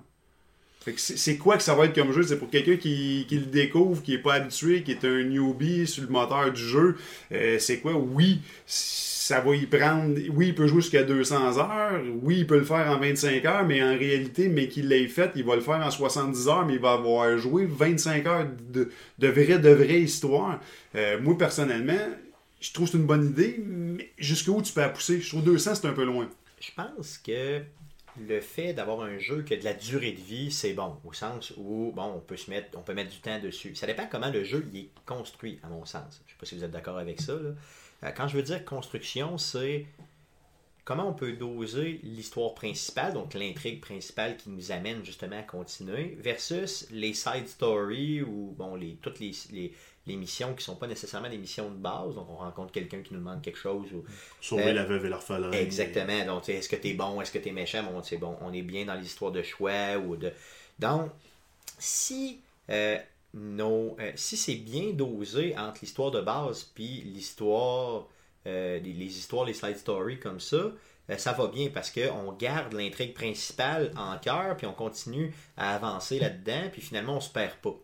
C'est 0.97 1.37
quoi 1.37 1.57
que 1.57 1.63
ça 1.63 1.75
va 1.75 1.87
être 1.87 1.95
comme 1.95 2.13
jeu? 2.13 2.23
C'est 2.23 2.39
pour 2.39 2.51
quelqu'un 2.51 2.77
qui, 2.77 3.27
le 3.31 3.47
découvre, 3.47 4.03
qui 4.03 4.15
est 4.15 4.19
pas 4.19 4.35
habitué, 4.35 4.83
qui 4.83 4.93
est 4.93 5.05
un 5.05 5.25
newbie 5.25 5.87
sur 5.87 6.03
le 6.05 6.09
moteur 6.09 6.53
du 6.53 6.61
jeu. 6.61 6.97
Euh, 7.33 7.59
c'est 7.59 7.79
quoi? 7.81 7.95
Oui, 7.95 8.41
ça 8.67 9.41
va 9.41 9.55
y 9.55 9.67
prendre. 9.67 10.19
Oui, 10.33 10.49
il 10.49 10.55
peut 10.55 10.67
jouer 10.67 10.81
jusqu'à 10.81 11.03
200 11.03 11.59
heures. 11.59 12.01
Oui, 12.23 12.39
il 12.39 12.47
peut 12.47 12.59
le 12.59 12.65
faire 12.65 12.89
en 12.91 12.99
25 12.99 13.45
heures, 13.45 13.67
mais 13.67 13.83
en 13.83 13.97
réalité, 13.97 14.49
mais 14.49 14.69
qu'il 14.69 14.89
l'ait 14.89 15.07
fait, 15.09 15.31
il 15.37 15.45
va 15.45 15.57
le 15.57 15.61
faire 15.61 15.81
en 15.85 15.91
70 15.91 16.49
heures, 16.49 16.67
mais 16.67 16.75
il 16.75 16.81
va 16.81 16.93
avoir 16.93 17.37
joué 17.39 17.67
25 17.67 18.27
heures 18.27 18.47
de, 18.73 18.91
de 19.19 19.29
vraie 19.29 20.01
histoire. 20.01 20.61
Euh, 20.95 21.21
moi, 21.21 21.37
personnellement, 21.37 22.09
je 22.61 22.73
trouve 22.73 22.87
que 22.87 22.93
c'est 22.93 22.99
une 22.99 23.07
bonne 23.07 23.27
idée, 23.27 23.61
mais 23.65 24.11
jusqu'où 24.19 24.61
tu 24.63 24.73
peux 24.73 24.81
la 24.81 24.89
pousser? 24.89 25.21
Je 25.21 25.29
trouve 25.29 25.45
200, 25.45 25.75
c'est 25.75 25.87
un 25.87 25.93
peu 25.93 26.05
loin. 26.05 26.29
Je 26.61 26.71
pense 26.75 27.19
que 27.19 27.61
le 28.27 28.41
fait 28.41 28.73
d'avoir 28.73 29.01
un 29.03 29.19
jeu 29.19 29.43
qui 29.43 29.55
a 29.55 29.57
de 29.57 29.65
la 29.65 29.75
durée 29.75 30.13
de 30.13 30.21
vie, 30.21 30.51
c'est 30.51 30.73
bon, 30.73 30.97
au 31.05 31.13
sens 31.13 31.53
où 31.57 31.93
bon, 31.95 32.15
on 32.17 32.21
peut 32.21 32.37
se 32.37 32.51
mettre, 32.51 32.77
on 32.77 32.83
peut 32.83 32.95
mettre 32.95 33.11
du 33.11 33.19
temps 33.19 33.39
dessus. 33.41 33.75
Ça 33.75 33.87
dépend 33.87 34.07
comment 34.11 34.31
le 34.31 34.45
jeu 34.45 34.69
est 34.75 34.89
construit, 35.07 35.59
à 35.63 35.69
mon 35.69 35.85
sens. 35.85 36.23
Je 36.27 36.33
sais 36.33 36.39
pas 36.39 36.47
si 36.47 36.57
vous 36.57 36.65
êtes 36.65 36.71
d'accord 36.71 36.99
avec 36.99 37.21
ça. 37.21 37.33
Euh, 37.33 37.55
Quand 38.17 38.29
je 38.29 38.37
veux 38.37 38.43
dire 38.43 38.65
construction, 38.65 39.39
c'est 39.39 39.87
comment 40.85 41.09
on 41.09 41.13
peut 41.13 41.33
doser 41.33 42.01
l'histoire 42.03 42.55
principale, 42.55 43.13
donc 43.13 43.35
l'intrigue 43.35 43.81
principale 43.81 44.39
qui 44.39 44.49
nous 44.49 44.73
amène 44.73 45.05
justement 45.05 45.39
à 45.39 45.43
continuer, 45.43 46.17
versus 46.21 46.87
les 46.91 47.13
side 47.13 47.47
stories 47.47 48.23
ou 48.23 48.55
bon, 48.57 48.75
les, 48.75 48.95
toutes 49.03 49.21
les, 49.21 49.73
les 50.09 50.17
missions 50.17 50.55
qui 50.55 50.65
sont 50.65 50.75
pas 50.75 50.87
nécessairement 50.87 51.29
des 51.29 51.39
missions 51.39 51.71
de 51.71 51.77
base. 51.77 52.15
Donc 52.15 52.27
on 52.31 52.37
rencontre 52.37 52.73
quelqu'un 52.73 53.03
qui 53.03 53.13
nous 53.13 53.21
demande 53.21 53.43
quelque 53.43 53.59
chose 53.59 53.93
ou 53.93 54.05
Sauver 54.41 54.71
Euh, 54.71 54.73
la 54.73 54.85
veuve 54.85 55.07
et 55.07 55.09
l'orphelin. 55.09 55.53
Exactement. 55.53 56.25
Donc, 56.25 56.49
est-ce 56.49 56.69
que 56.69 56.77
tu 56.77 56.89
es 56.89 56.95
bon, 56.95 57.21
est-ce 57.21 57.31
que 57.31 57.39
tu 57.39 57.49
es 57.49 57.53
méchant? 57.53 57.83
Bon, 57.85 58.03
c'est 58.03 58.17
bon, 58.17 58.37
on 58.41 58.53
est 58.53 58.63
bien 58.63 58.85
dans 58.85 58.95
l'histoire 58.95 59.31
de 59.31 59.43
choix 59.43 59.97
ou 59.99 60.17
de. 60.17 60.33
Donc, 60.79 61.11
si 61.79 62.41
euh, 62.71 62.99
nos, 63.35 63.97
euh, 64.01 64.13
si 64.17 64.37
c'est 64.37 64.57
bien 64.57 64.93
dosé 64.93 65.57
entre 65.57 65.79
l'histoire 65.83 66.11
de 66.11 66.21
base 66.21 66.65
puis 66.75 67.03
l'histoire, 67.03 68.07
les, 68.47 68.81
les 68.81 69.19
histoires, 69.19 69.45
les 69.45 69.53
side 69.53 69.77
stories 69.77 70.19
comme 70.19 70.41
ça, 70.41 70.73
ça 71.19 71.33
va 71.33 71.47
bien 71.49 71.69
parce 71.69 71.91
qu'on 71.91 72.33
garde 72.33 72.73
l'intrigue 72.73 73.13
principale 73.15 73.93
en 73.97 74.17
cœur 74.19 74.57
puis 74.57 74.67
on 74.67 74.73
continue 74.73 75.35
à 75.57 75.75
avancer 75.75 76.19
là-dedans 76.19 76.69
puis 76.73 76.81
finalement 76.81 77.17
on 77.17 77.21
se 77.21 77.31
perd 77.31 77.57
pas. 77.63 77.75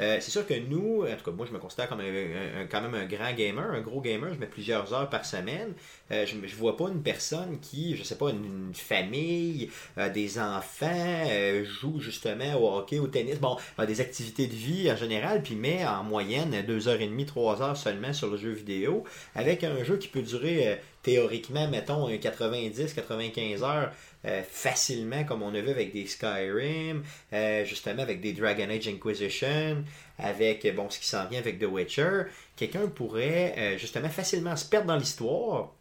Euh, 0.00 0.18
c'est 0.20 0.30
sûr 0.32 0.44
que 0.46 0.54
nous, 0.54 1.04
en 1.04 1.16
tout 1.16 1.24
cas 1.24 1.30
moi 1.30 1.46
je 1.46 1.52
me 1.52 1.58
considère 1.58 1.88
comme 1.88 2.00
un- 2.00 2.66
quand 2.70 2.80
même 2.80 2.94
un 2.94 3.06
grand 3.06 3.32
gamer, 3.32 3.70
un 3.70 3.80
gros 3.80 4.00
gamer, 4.00 4.34
je 4.34 4.38
mets 4.40 4.46
plusieurs 4.46 4.92
heures 4.92 5.08
par 5.08 5.24
semaine. 5.24 5.72
Euh, 6.10 6.26
je, 6.26 6.34
je 6.46 6.56
vois 6.56 6.76
pas 6.76 6.88
une 6.88 7.02
personne 7.02 7.58
qui, 7.60 7.96
je 7.96 8.02
sais 8.02 8.16
pas, 8.18 8.30
une, 8.30 8.72
famille, 8.74 9.70
euh, 9.98 10.08
des 10.10 10.38
enfants, 10.38 11.24
joue 11.64 12.00
justement 12.00 12.54
au 12.56 12.76
hockey, 12.78 12.98
au 12.98 13.06
tennis, 13.06 13.38
bon, 13.38 13.56
des 13.86 14.00
activités 14.00 14.46
de 14.46 14.52
vie 14.54 14.90
en 14.90 14.96
général, 14.96 15.42
puis 15.42 15.54
met 15.54 15.84
en 15.86 16.02
moyenne 16.02 16.62
2h30, 16.66 17.24
3 17.26 17.62
heures 17.62 17.76
seulement 17.76 18.12
sur 18.12 18.28
le 18.28 18.36
jeu 18.36 18.50
vidéo, 18.50 19.04
avec 19.34 19.62
un 19.64 19.82
jeu 19.84 19.96
qui 19.96 20.08
peut 20.08 20.22
durer 20.22 20.80
théoriquement, 21.02 21.68
mettons, 21.68 22.08
un 22.08 22.16
90-95 22.16 23.62
heures 23.62 23.92
euh, 24.26 24.42
facilement, 24.42 25.24
comme 25.24 25.42
on 25.42 25.54
a 25.54 25.60
vu 25.60 25.70
avec 25.70 25.92
des 25.92 26.06
Skyrim, 26.06 27.02
euh, 27.32 27.64
justement 27.64 28.02
avec 28.02 28.20
des 28.20 28.32
Dragon 28.32 28.68
Age 28.70 28.88
Inquisition, 28.88 29.84
avec 30.18 30.64
euh, 30.64 30.72
bon 30.72 30.88
ce 30.88 30.98
qui 30.98 31.06
s'en 31.06 31.26
vient 31.26 31.40
avec 31.40 31.58
The 31.58 31.66
Witcher, 31.66 32.22
quelqu'un 32.56 32.86
pourrait 32.88 33.76
justement 33.78 34.08
facilement 34.08 34.56
se 34.56 34.64
perdre 34.64 34.86
dans 34.86 34.96
l'histoire, 34.96 35.72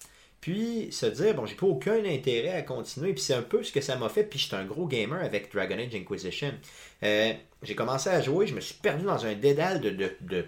puis 0.42 0.90
se 0.92 1.06
dire 1.06 1.36
bon 1.36 1.46
j'ai 1.46 1.56
pas 1.56 1.68
aucun 1.68 2.04
intérêt 2.04 2.54
à 2.54 2.62
continuer, 2.64 3.14
puis 3.14 3.24
c'est 3.24 3.34
un 3.36 3.44
peu 3.44 3.64
ce 3.64 3.72
que 3.72 3.82
ça 3.82 3.96
m'a 3.96 4.10
fait, 4.10 4.24
puis 4.24 4.40
j'étais 4.40 4.56
un 4.56 4.66
gros 4.66 4.88
gamer 4.88 5.24
avec 5.24 5.54
Dragon 5.54 5.78
Age 5.78 5.96
Inquisition. 5.96 6.54
J'ai 7.02 7.76
commencé 7.76 8.10
à 8.10 8.22
jouer, 8.22 8.48
je 8.48 8.56
me 8.56 8.60
suis 8.60 8.76
perdu 8.76 9.06
dans 9.06 9.26
un 9.26 9.36
dédale 9.36 9.80
de 9.80 10.46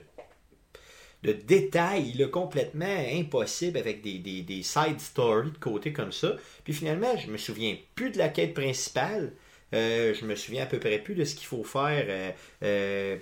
de 1.23 1.31
détails 1.31 2.13
là, 2.13 2.27
complètement 2.27 2.85
impossibles 3.13 3.77
avec 3.77 4.01
des, 4.01 4.19
des, 4.19 4.41
des 4.41 4.63
side 4.63 4.99
stories 4.99 5.51
de 5.51 5.57
côté 5.57 5.91
comme 5.93 6.11
ça. 6.11 6.35
Puis 6.63 6.73
finalement, 6.73 7.17
je 7.17 7.31
me 7.31 7.37
souviens 7.37 7.75
plus 7.95 8.11
de 8.11 8.17
la 8.17 8.29
quête 8.29 8.53
principale. 8.53 9.33
Euh, 9.73 10.13
je 10.13 10.25
me 10.25 10.35
souviens 10.35 10.63
à 10.63 10.65
peu 10.65 10.79
près 10.79 10.99
plus 10.99 11.15
de 11.15 11.25
ce 11.25 11.35
qu'il 11.35 11.47
faut 11.47 11.63
faire 11.63 12.05
euh, 12.07 12.31
euh, 12.63 13.17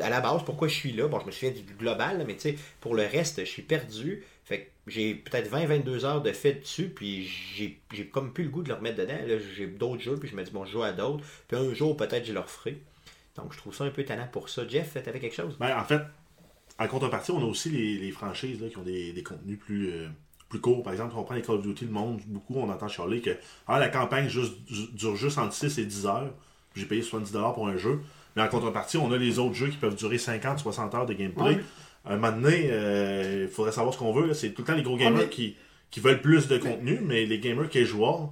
à 0.00 0.08
la 0.08 0.20
base, 0.20 0.42
pourquoi 0.44 0.68
je 0.68 0.74
suis 0.74 0.92
là. 0.92 1.06
Bon, 1.06 1.20
je 1.20 1.26
me 1.26 1.30
souviens 1.30 1.50
du 1.50 1.62
global, 1.74 2.24
mais 2.26 2.34
tu 2.34 2.40
sais, 2.40 2.56
pour 2.80 2.94
le 2.94 3.02
reste, 3.02 3.40
je 3.40 3.50
suis 3.50 3.62
perdu. 3.62 4.24
Fait 4.44 4.62
que 4.62 4.70
j'ai 4.86 5.14
peut-être 5.14 5.50
20-22 5.50 6.04
heures 6.04 6.22
de 6.22 6.32
fait 6.32 6.54
dessus, 6.54 6.88
puis 6.88 7.24
j'ai 7.24 8.06
comme 8.06 8.32
plus 8.32 8.44
le 8.44 8.50
goût 8.50 8.62
de 8.62 8.68
le 8.68 8.74
remettre 8.74 8.96
dedans. 8.96 9.18
J'ai 9.56 9.66
d'autres 9.66 10.02
jeux, 10.02 10.16
puis 10.16 10.28
je 10.28 10.34
me 10.34 10.42
dis, 10.42 10.50
bon, 10.50 10.64
je 10.64 10.72
joue 10.72 10.82
à 10.82 10.92
d'autres. 10.92 11.24
Puis 11.46 11.56
un 11.56 11.72
jour, 11.72 11.96
peut-être, 11.96 12.24
je 12.24 12.32
le 12.32 12.40
referai. 12.40 12.78
Donc, 13.36 13.52
je 13.52 13.58
trouve 13.58 13.74
ça 13.74 13.84
un 13.84 13.90
peu 13.90 14.04
tannant 14.04 14.26
pour 14.26 14.48
ça. 14.48 14.66
Jeff, 14.66 14.94
t'avais 14.94 15.20
quelque 15.20 15.36
chose? 15.36 15.56
Ben, 15.58 15.78
en 15.78 15.84
fait, 15.84 16.00
en 16.80 16.86
contrepartie, 16.88 17.30
on 17.30 17.40
a 17.40 17.44
aussi 17.44 17.68
les, 17.70 17.98
les 17.98 18.10
franchises 18.10 18.60
là, 18.60 18.68
qui 18.68 18.78
ont 18.78 18.82
des, 18.82 19.12
des 19.12 19.22
contenus 19.22 19.58
plus, 19.58 19.90
euh, 19.90 20.08
plus 20.48 20.60
courts. 20.60 20.82
Par 20.82 20.92
exemple, 20.92 21.14
on 21.16 21.22
prend 21.22 21.34
les 21.34 21.42
Call 21.42 21.56
of 21.56 21.62
Duty, 21.62 21.84
le 21.84 21.90
monde, 21.90 22.20
beaucoup, 22.26 22.56
on 22.56 22.68
entend 22.70 22.88
chialer 22.88 23.20
que 23.20 23.30
ah, 23.68 23.78
la 23.78 23.88
campagne 23.88 24.28
juste, 24.28 24.54
dure 24.94 25.14
juste 25.14 25.38
entre 25.38 25.52
6 25.52 25.78
et 25.78 25.84
10 25.84 26.06
heures. 26.06 26.32
J'ai 26.74 26.86
payé 26.86 27.02
70$ 27.02 27.54
pour 27.54 27.68
un 27.68 27.76
jeu. 27.76 28.00
Mais 28.34 28.42
en 28.42 28.48
contrepartie, 28.48 28.96
on 28.96 29.12
a 29.12 29.18
les 29.18 29.38
autres 29.38 29.54
jeux 29.54 29.68
qui 29.68 29.76
peuvent 29.76 29.96
durer 29.96 30.16
50-60 30.16 30.96
heures 30.96 31.06
de 31.06 31.12
gameplay. 31.14 31.56
Ouais. 31.56 31.60
Un 32.06 32.16
moment 32.16 32.32
donné, 32.32 32.68
euh, 32.70 33.46
il 33.46 33.52
faudrait 33.52 33.72
savoir 33.72 33.92
ce 33.92 33.98
qu'on 33.98 34.12
veut. 34.12 34.32
C'est 34.32 34.50
tout 34.52 34.62
le 34.62 34.66
temps 34.66 34.74
les 34.76 34.82
gros 34.82 34.96
gamers 34.96 35.22
mais- 35.24 35.28
qui, 35.28 35.56
qui 35.90 36.00
veulent 36.00 36.22
plus 36.22 36.48
de 36.48 36.56
contenu, 36.56 37.00
mais 37.02 37.26
les 37.26 37.38
gamers 37.40 37.68
casual, 37.68 38.28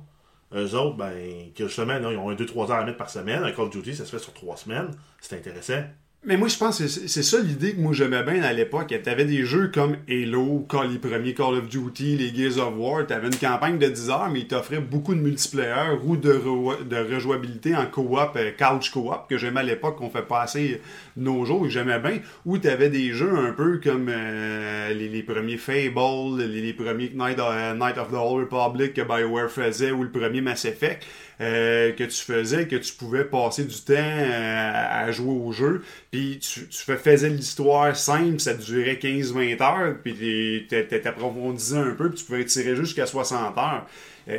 eux 0.55 0.75
autres, 0.75 0.97
ben, 0.97 1.53
que 1.55 1.67
justement, 1.67 1.99
là, 1.99 2.11
ils 2.13 2.17
ont 2.17 2.31
un 2.31 2.35
2-3 2.35 2.71
heures 2.71 2.79
à 2.79 2.85
mettre 2.85 2.97
par 2.97 3.11
semaine. 3.11 3.43
Un 3.45 3.53
Call 3.53 3.67
of 3.67 3.71
Duty, 3.71 3.95
ça 3.95 4.07
se 4.07 4.11
fait 4.11 4.23
sur 4.23 4.33
3 4.33 4.57
semaines. 4.57 4.91
C'est 5.21 5.37
intéressant. 5.37 5.83
Mais 6.25 6.37
moi, 6.37 6.49
je 6.49 6.59
pense 6.59 6.79
que 6.81 6.89
c'est 6.89 7.23
ça 7.23 7.39
l'idée 7.39 7.75
que 7.75 7.81
moi 7.81 7.93
j'aimais 7.93 8.25
bien 8.25 8.43
à 8.43 8.53
l'époque. 8.53 8.93
T'avais 9.05 9.25
des 9.25 9.45
jeux 9.45 9.71
comme 9.73 9.97
Halo, 10.09 10.67
Call, 10.69 10.91
les 10.91 10.99
premiers 10.99 11.33
Call 11.33 11.55
of 11.55 11.69
Duty, 11.69 12.17
les 12.17 12.35
Gears 12.35 12.59
of 12.59 12.75
War. 12.77 13.07
T'avais 13.07 13.29
une 13.29 13.37
campagne 13.37 13.79
de 13.79 13.87
10 13.87 14.11
heures, 14.11 14.29
mais 14.29 14.41
ils 14.41 14.49
t'offraient 14.49 14.81
beaucoup 14.81 15.15
de 15.15 15.21
multiplayer 15.21 15.97
ou 16.05 16.17
de, 16.17 16.33
re- 16.33 16.87
de 16.87 16.97
rejouabilité 17.15 17.77
en 17.77 17.87
co-op, 17.87 18.33
euh, 18.35 18.51
couch 18.51 18.91
co-op, 18.91 19.31
que 19.31 19.39
j'aimais 19.39 19.61
à 19.61 19.63
l'époque, 19.63 19.97
qu'on 19.97 20.11
fait 20.11 20.27
passer 20.27 20.83
nos 21.17 21.45
jours 21.45 21.63
que 21.63 21.69
j'aimais 21.69 22.01
bien. 22.01 22.19
Ou 22.45 22.59
t'avais 22.59 22.91
des 22.91 23.13
jeux 23.13 23.39
un 23.39 23.53
peu 23.53 23.79
comme 23.79 24.09
euh, 24.11 24.93
les, 24.93 25.23
premiers 25.23 25.57
Fable, 25.57 26.43
les, 26.43 26.73
premiers 26.73 27.13
Night, 27.15 27.39
euh, 27.39 27.79
of 27.97 28.11
the 28.11 28.15
Old 28.15 28.51
Republic 28.51 28.93
que 28.93 29.03
BioWare 29.03 29.51
faisait, 29.51 29.93
ou 29.93 30.03
le 30.03 30.11
premier 30.11 30.41
Mass 30.41 30.65
Effect. 30.65 31.07
que 31.39 32.05
tu 32.05 32.25
faisais, 32.25 32.67
que 32.67 32.75
tu 32.75 32.93
pouvais 32.95 33.25
passer 33.25 33.65
du 33.65 33.81
temps 33.81 33.95
à 33.95 35.11
jouer 35.13 35.33
au 35.33 35.53
jeu, 35.53 35.83
puis 36.11 36.38
tu, 36.40 36.68
tu 36.68 36.79
fais- 36.83 36.97
faisais 36.97 37.29
l'histoire 37.29 37.94
simple, 37.97 38.40
ça 38.40 38.55
durait 38.55 38.97
15-20 38.99 39.61
heures, 39.61 39.97
puis 40.03 40.66
t'approfondissais 40.68 41.77
un 41.77 41.92
peu, 41.92 42.09
puis 42.11 42.18
tu 42.18 42.25
pouvais 42.25 42.44
tirer 42.44 42.77
jusqu'à 42.77 43.07
60 43.07 43.57
heures. 43.59 43.87
Euh, 44.29 44.38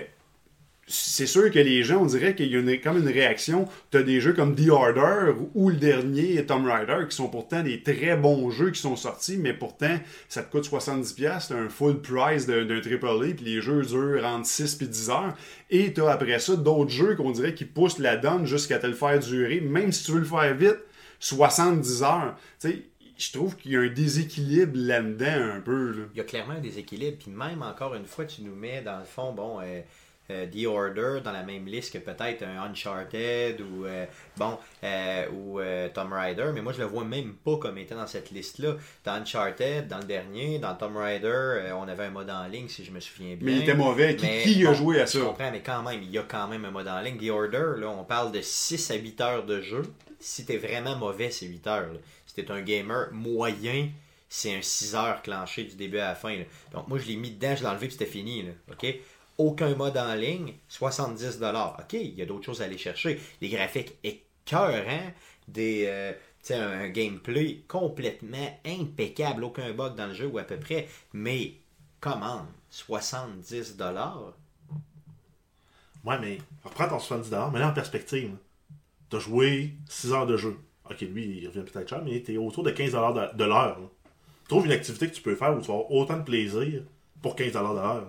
c'est 0.91 1.27
sûr 1.27 1.51
que 1.51 1.60
les 1.60 1.84
gens, 1.84 2.01
on 2.01 2.05
dirait 2.08 2.34
qu'il 2.34 2.47
y 2.47 2.55
a 2.55 2.60
une, 2.60 2.82
comme 2.82 2.97
une 2.97 3.08
réaction. 3.08 3.67
Tu 3.91 3.97
as 3.97 4.01
des 4.01 4.19
jeux 4.19 4.34
comme 4.34 4.55
The 4.55 4.69
Order 4.69 5.34
ou 5.53 5.69
le 5.69 5.75
dernier 5.75 6.43
Tomb 6.47 6.65
Raider 6.65 7.05
qui 7.08 7.15
sont 7.15 7.27
pourtant 7.27 7.62
des 7.62 7.84
très 7.84 8.17
bons 8.17 8.49
jeux 8.49 8.71
qui 8.71 8.82
sont 8.82 8.95
sortis, 8.95 9.38
mais 9.38 9.53
pourtant 9.53 9.99
ça 10.29 10.41
te 10.41 10.51
coûte 10.51 10.65
70$, 10.67 11.39
c'est 11.41 11.53
un 11.53 11.69
full 11.69 12.01
price 12.01 12.47
d'un 12.47 12.65
d'un 12.65 12.82
AAA, 12.82 13.36
puis 13.36 13.45
les 13.45 13.62
jeux 13.62 13.84
durent 13.84 14.25
entre 14.25 14.47
6 14.47 14.73
puis 14.77 14.88
10 14.88 15.12
heures. 15.12 15.36
Et 15.69 15.93
tu 15.93 16.01
as 16.01 16.10
après 16.10 16.39
ça 16.39 16.55
d'autres 16.55 16.89
jeux 16.89 17.15
qu'on 17.15 17.29
dirait 17.32 17.53
qui 17.53 17.65
poussent 17.65 17.99
la 17.99 18.17
donne 18.17 18.47
jusqu'à 18.47 18.79
te 18.79 18.88
le 18.88 18.93
faire 18.93 19.19
durer, 19.19 19.62
même 19.62 19.91
si 19.91 20.05
tu 20.05 20.13
veux 20.13 20.19
le 20.19 20.25
faire 20.25 20.55
vite, 20.55 20.79
70 21.19 22.03
heures. 22.03 22.36
Tu 22.60 22.69
sais, 22.69 22.84
je 23.17 23.32
trouve 23.34 23.58
qu'il 23.58 23.71
y 23.71 23.77
a 23.77 23.82
un 23.82 23.89
déséquilibre 23.89 24.73
là-dedans 24.75 25.55
un 25.58 25.62
peu. 25.62 26.08
il 26.13 26.17
y 26.17 26.21
a 26.21 26.23
clairement 26.23 26.53
un 26.53 26.62
déséquilibre. 26.62 27.17
Puis 27.19 27.32
même 27.32 27.62
encore 27.62 27.93
une 27.95 28.05
fois, 28.05 28.25
tu 28.25 28.41
nous 28.41 28.55
mets 28.55 28.82
dans 28.82 28.97
le 28.97 29.05
fond, 29.05 29.34
bon, 29.34 29.60
euh, 29.62 29.82
euh, 30.32 30.46
The 30.48 30.65
Order 30.68 31.22
dans 31.24 31.32
la 31.32 31.44
même 31.44 31.65
liste 31.65 31.94
que 31.94 31.98
peut-être 32.00 32.44
un 32.44 32.62
Uncharted 32.63 33.62
ou 33.62 33.86
euh, 33.86 34.06
bon 34.38 34.58
euh, 34.84 35.26
ou 35.32 35.60
Tomb 35.94 36.13
Raider, 36.13 36.52
mais 36.54 36.62
moi 36.62 36.74
je 36.74 36.80
le 36.80 36.86
vois 36.86 37.04
même 37.04 37.34
pas 37.34 37.58
comme 37.58 37.78
étant 37.78 37.96
dans 37.96 38.08
cette 38.08 38.32
liste-là. 38.32 38.76
Dans 39.06 39.13
Uncharted, 39.13 39.88
dans 39.88 39.98
le 40.00 40.04
dernier, 40.06 40.60
dans 40.60 40.76
Tomb 40.76 40.98
Raider, 40.98 41.28
euh, 41.28 41.72
on 41.76 41.88
avait 41.88 42.06
un 42.06 42.10
mode 42.12 42.30
en 42.30 42.48
ligne 42.48 42.68
si 42.68 42.84
je 42.86 42.92
me 42.92 43.00
souviens 43.00 43.36
bien. 43.36 43.46
Mais 43.46 43.52
il 43.58 43.62
était 43.63 43.76
mauvais. 43.76 44.15
Qui, 44.15 44.26
Mais 44.26 44.42
qui 44.44 44.65
a 44.65 44.70
bon, 44.70 44.76
joué 44.76 45.02
à 45.02 45.06
Je 45.06 45.12
ça? 45.12 45.20
comprends, 45.20 45.52
mais 45.52 45.62
quand 45.62 45.82
même, 45.84 46.02
il 46.04 46.12
y 46.12 46.18
a 46.18 46.24
quand 46.24 46.48
même 46.48 46.65
un 46.65 46.72
mode 46.72 46.88
en 46.88 47.00
ligne. 47.02 47.18
The 47.18 47.30
Order, 47.32 47.80
là, 47.80 47.88
on 47.89 48.04
parle 48.04 48.32
de 48.32 48.42
6 48.42 48.92
à 48.92 48.96
8 48.96 49.22
heures 49.22 49.46
de 49.46 49.62
jeu. 49.62 49.82
Si 50.20 50.46
t'es 50.46 50.58
vraiment 50.58 50.96
mauvais, 50.96 51.32
c'est 51.32 51.46
8 51.46 51.68
heures. 51.68 51.94
là. 51.94 52.00
Si 52.26 52.34
t'es 52.36 52.52
un 52.52 52.62
gamer 52.62 53.08
moyen, 53.12 53.89
c'est 54.28 54.54
un 54.56 54.62
6 54.62 54.96
heures 54.96 55.22
clenché 55.22 55.63
du 55.63 55.76
début 55.76 55.98
à 55.98 56.10
la 56.10 56.15
fin. 56.15 56.36
là. 56.36 56.44
Donc 56.74 56.88
moi, 56.88 57.00
je 57.00 57.08
l'ai 57.08 57.15
mis 57.15 57.32
dedans, 57.32 57.56
je 57.56 57.62
l'ai 57.63 57.68
enlevé, 57.70 57.88
puis 57.88 57.94
c'était 57.98 58.06
fini. 58.12 58.44
là. 58.44 58.52
OK? 58.72 58.86
Aucun 59.39 59.73
mode 59.73 59.97
en 59.97 60.13
ligne, 60.13 60.54
70$. 60.69 61.80
OK, 61.80 61.93
il 61.93 62.13
y 62.13 62.21
a 62.21 62.25
d'autres 62.25 62.45
choses 62.45 62.62
à 62.62 62.65
aller 62.65 62.78
chercher. 62.78 63.19
Des 63.41 63.49
graphiques 63.49 63.95
écœurants, 64.04 65.12
des... 65.47 65.86
euh, 65.88 66.13
un, 66.52 66.89
gameplay 66.89 67.63
complètement 67.67 68.60
impeccable, 68.65 69.43
aucun 69.43 69.71
bug 69.73 69.95
dans 69.95 70.08
le 70.08 70.13
jeu 70.13 70.28
ou 70.28 70.38
à 70.38 70.43
peu 70.43 70.58
près. 70.58 70.88
Mais, 71.13 71.54
comment 71.99 72.45
70$? 72.71 74.34
Ouais, 76.06 76.19
mais 76.19 76.38
reprends 76.63 76.88
ton 76.88 76.97
70$, 76.97 77.52
mais 77.52 77.60
là 77.60 77.69
en 77.69 77.73
perspective. 77.73 78.36
T'as 79.10 79.19
joué 79.19 79.73
6 79.88 80.13
heures 80.13 80.28
de 80.28 80.38
jeu. 80.38 80.58
Ok, 80.89 81.02
lui, 81.02 81.39
il 81.41 81.47
revient 81.47 81.63
peut-être 81.63 81.89
cher, 81.89 82.02
mais 82.04 82.19
t'es 82.21 82.38
autour 82.38 82.63
de 82.63 82.71
15$ 82.71 83.32
de, 83.32 83.38
de 83.38 83.43
l'heure. 83.43 83.80
Trouve 84.47 84.65
une 84.65 84.71
activité 84.71 85.08
que 85.08 85.15
tu 85.15 85.21
peux 85.21 85.36
faire 85.36 85.56
où 85.56 85.62
tu 85.62 85.67
vas 85.67 85.75
avoir 85.75 85.91
autant 85.91 86.17
de 86.17 86.23
plaisir 86.23 86.84
pour 87.21 87.36
15$ 87.36 87.52
de 87.52 87.75
l'heure. 87.75 88.08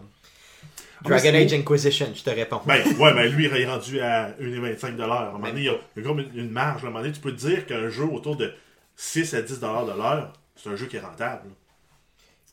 Là. 1.08 1.18
Dragon 1.18 1.34
Age 1.34 1.52
Inquisition, 1.54 2.12
je 2.14 2.22
te 2.22 2.30
réponds. 2.30 2.60
Ben, 2.66 2.82
ouais, 2.98 3.14
ben 3.14 3.32
lui, 3.32 3.46
il 3.46 3.56
est 3.56 3.66
rendu 3.66 4.00
à 4.00 4.30
1,25$. 4.40 5.00
À 5.00 5.28
un 5.28 5.32
moment 5.32 5.46
donné, 5.48 5.60
il 5.60 5.64
y 5.64 5.68
a, 5.68 5.74
il 5.96 6.02
y 6.02 6.04
a 6.04 6.08
comme 6.08 6.20
une, 6.20 6.30
une 6.38 6.50
marge. 6.50 6.84
À 6.84 6.88
un 6.88 6.90
moment 6.90 7.00
donné, 7.02 7.12
tu 7.12 7.20
peux 7.20 7.32
te 7.32 7.40
dire 7.46 7.66
qu'un 7.66 7.88
jeu 7.88 8.04
autour 8.04 8.36
de 8.36 8.52
6 8.96 9.34
à 9.34 9.42
10$ 9.42 9.86
de 9.86 9.96
l'heure, 9.96 10.32
c'est 10.56 10.68
un 10.68 10.76
jeu 10.76 10.86
qui 10.86 10.96
est 10.96 11.00
rentable. 11.00 11.48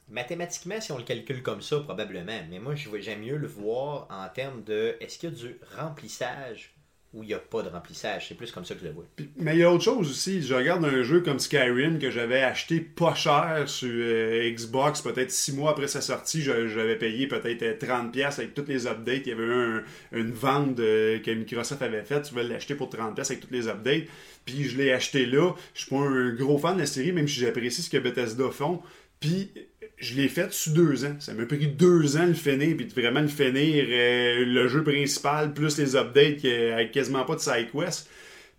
mathématiquement, 0.10 0.80
si 0.80 0.92
on 0.94 0.98
le 0.98 1.04
calcule 1.04 1.44
comme 1.44 1.62
ça, 1.62 1.80
probablement. 1.82 2.40
Mais 2.50 2.60
moi, 2.60 2.76
je- 2.76 2.90
j'aime 3.02 3.22
mieux 3.22 3.36
le 3.38 3.48
voir 3.48 4.08
en 4.10 4.28
termes 4.30 4.64
de 4.64 4.96
est-ce 5.02 5.18
qu'il 5.20 5.30
y 5.30 5.34
a 5.34 5.36
du 5.36 5.60
remplissage 5.78 6.74
ou 7.13 7.24
il 7.24 7.28
n'y 7.28 7.34
a 7.34 7.39
pas 7.39 7.63
de 7.63 7.70
remplissage. 7.70 8.28
C'est 8.28 8.36
plus 8.36 8.52
comme 8.52 8.65
ça 8.65 8.76
que 8.76 8.82
je 8.82 8.86
le 8.86 8.91
vois. 8.91 9.06
Mais 9.38 9.56
il 9.56 9.60
y 9.60 9.63
a 9.63 9.72
autre 9.72 9.84
chose 9.84 10.10
aussi. 10.10 10.41
Je 10.43 10.54
regarde 10.54 10.84
un 10.86 11.04
jeu 11.04 11.22
comme 11.22 11.39
Skyrim 11.39 12.00
que 12.00 12.12
j'avais 12.12 12.41
acheté 12.43 12.80
pas 12.82 13.15
cher 13.15 13.63
sur 13.67 13.89
euh, 13.91 14.50
Xbox, 14.52 15.02
peut-être 15.02 15.32
six 15.32 15.54
mois 15.54 15.72
après 15.72 15.88
sa 15.88 16.02
sortie. 16.02 16.41
J'avais 16.41 16.98
payé 16.98 17.28
peut-être 17.28 17.63
euh, 17.63 17.74
30$ 17.78 18.24
avec 18.39 18.54
toutes 18.54 18.67
les 18.67 18.88
updates. 18.88 19.22
Il 19.26 19.30
y 19.30 19.32
avait 19.32 19.43
eu 19.46 19.52
un- 19.54 19.84
une 20.12 20.32
vente 20.32 20.80
euh, 20.80 21.20
que 21.20 21.32
Microsoft 21.32 21.82
avait 21.82 22.04
faite. 22.04 22.24
Tu 22.24 22.30
pouvais 22.32 22.43
l'acheter 22.43 22.76
pour 22.76 22.89
30$ 22.89 23.20
avec 23.26 23.39
toutes 23.39 23.52
les 23.52 23.67
updates. 23.70 24.04
Puis 24.46 24.65
je 24.65 24.78
l'ai 24.78 24.91
acheté 24.91 25.26
là. 25.26 25.54
Je 25.74 25.82
suis 25.82 25.89
pas 25.89 25.98
un 26.02 26.34
gros 26.36 26.58
fan 26.58 26.76
de 26.76 26.82
la 26.82 26.86
série, 26.86 27.13
même 27.13 27.28
si 27.28 27.39
j'apprécie 27.39 27.82
ce 27.82 27.89
que 27.89 27.98
Bethesda 27.98 28.50
font. 28.52 28.82
Puis 29.20 29.50
je 29.98 30.16
l'ai 30.16 30.28
fait 30.28 30.52
sur 30.54 30.74
deux 30.74 31.06
ans. 31.06 31.16
Ça 31.20 31.34
m'a 31.34 31.46
pris 31.46 31.68
deux 31.68 32.18
ans 32.18 32.26
le 32.26 32.34
finir, 32.34 32.78
puis 32.78 32.88
vraiment 32.96 33.22
le 33.22 33.28
finir, 33.28 33.86
euh, 33.90 34.46
le 34.46 34.68
jeu 34.68 34.84
principal, 34.84 35.54
plus 35.54 35.78
les 35.78 35.96
updates 35.96 36.38
qui- 36.38 36.52
avec 36.52 36.92
quasiment 36.92 37.26
pas 37.26 37.36
de 37.36 37.40
side 37.42 37.70
quest. 37.72 38.08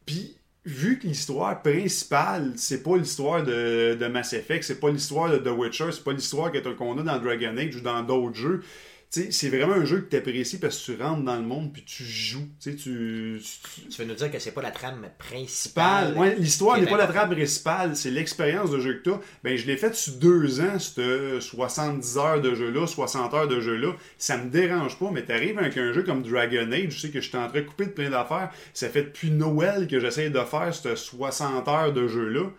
Puis, 0.05 0.37
vu 0.65 0.99
que 0.99 1.07
l'histoire 1.07 1.63
principale, 1.63 2.53
c'est 2.57 2.83
pas 2.83 2.97
l'histoire 2.97 3.43
de, 3.45 3.95
de 3.95 4.07
Mass 4.07 4.33
Effect, 4.33 4.65
c'est 4.65 4.81
pas 4.81 4.91
l'histoire 4.91 5.31
de 5.31 5.39
The 5.39 5.57
Witcher, 5.57 5.93
c'est 5.93 6.05
pas 6.05 6.13
l'histoire 6.13 6.51
qu'on 6.77 6.99
a 6.99 7.03
dans 7.03 7.19
Dragon 7.19 7.57
Age 7.57 7.77
ou 7.77 7.81
dans 7.81 8.03
d'autres 8.03 8.37
jeux, 8.37 8.63
c'est 9.11 9.49
vraiment 9.49 9.73
un 9.73 9.85
jeu 9.87 10.01
que 10.03 10.11
t'apprécies 10.11 10.59
parce 10.59 10.79
que 10.79 10.93
tu 10.93 11.03
rentres 11.03 11.23
dans 11.23 11.37
le 11.37 11.43
monde 11.43 11.73
puis 11.73 11.83
tu 11.83 12.05
joues. 12.05 12.47
Tu 12.63 12.77
tu- 12.77 13.41
tu, 13.43 13.89
Tu 13.89 14.03
veux 14.03 14.07
nous 14.07 14.15
dire 14.15 14.31
que 14.31 14.39
c'est 14.39 14.53
pas 14.53 14.61
la 14.61 14.71
trame 14.71 15.09
principale. 15.19 16.17
Ouais, 16.17 16.37
l'histoire 16.39 16.77
n'est 16.77 16.85
est 16.85 16.91
pas 16.91 16.99
la 16.99 17.07
trame 17.07 17.31
principale, 17.31 17.97
c'est 17.97 18.11
l'expérience 18.11 18.71
de 18.71 18.81
jeu 18.81 18.95
que 18.99 19.03
tu 19.05 19.11
as. 19.11 19.21
Ben, 19.43 19.57
je 19.57 19.67
l'ai 19.67 19.77
fait 19.79 19.95
sur 19.95 20.13
deux 20.15 20.61
ans, 20.61 20.79
cette 20.79 21.41
70 21.41 22.19
heures 22.19 22.41
de 22.43 22.55
jeu-là, 22.55 22.87
60 22.87 23.33
heures 23.35 23.49
de 23.49 23.61
jeu-là. 23.61 23.95
Ça 24.19 24.37
me 24.37 24.51
dérange 24.51 24.99
pas, 24.99 25.11
mais 25.11 25.25
t'arrives 25.25 25.59
avec 25.59 25.77
un 25.79 25.93
jeu 25.93 26.03
comme 26.03 26.23
Dragon 26.23 26.71
Age, 26.71 26.91
je 26.91 27.01
sais 27.01 27.11
que 27.11 27.21
je 27.23 27.29
suis 27.29 27.39
en 27.39 27.49
train 27.49 27.61
de 27.61 27.67
couper 27.67 27.87
de 27.87 27.91
plein 27.93 28.11
d'affaires. 28.11 28.51
Ça 28.75 28.89
fait 28.91 29.05
depuis 29.05 29.31
Noël 29.31 29.89
que 29.89 30.01
j'essaie 30.01 30.29
de 30.31 30.41
faire 30.41 30.75
cette 30.75 30.97
60 30.97 31.67
heures 31.69 31.93
de 31.95 32.07
jeu-là. 32.09 32.51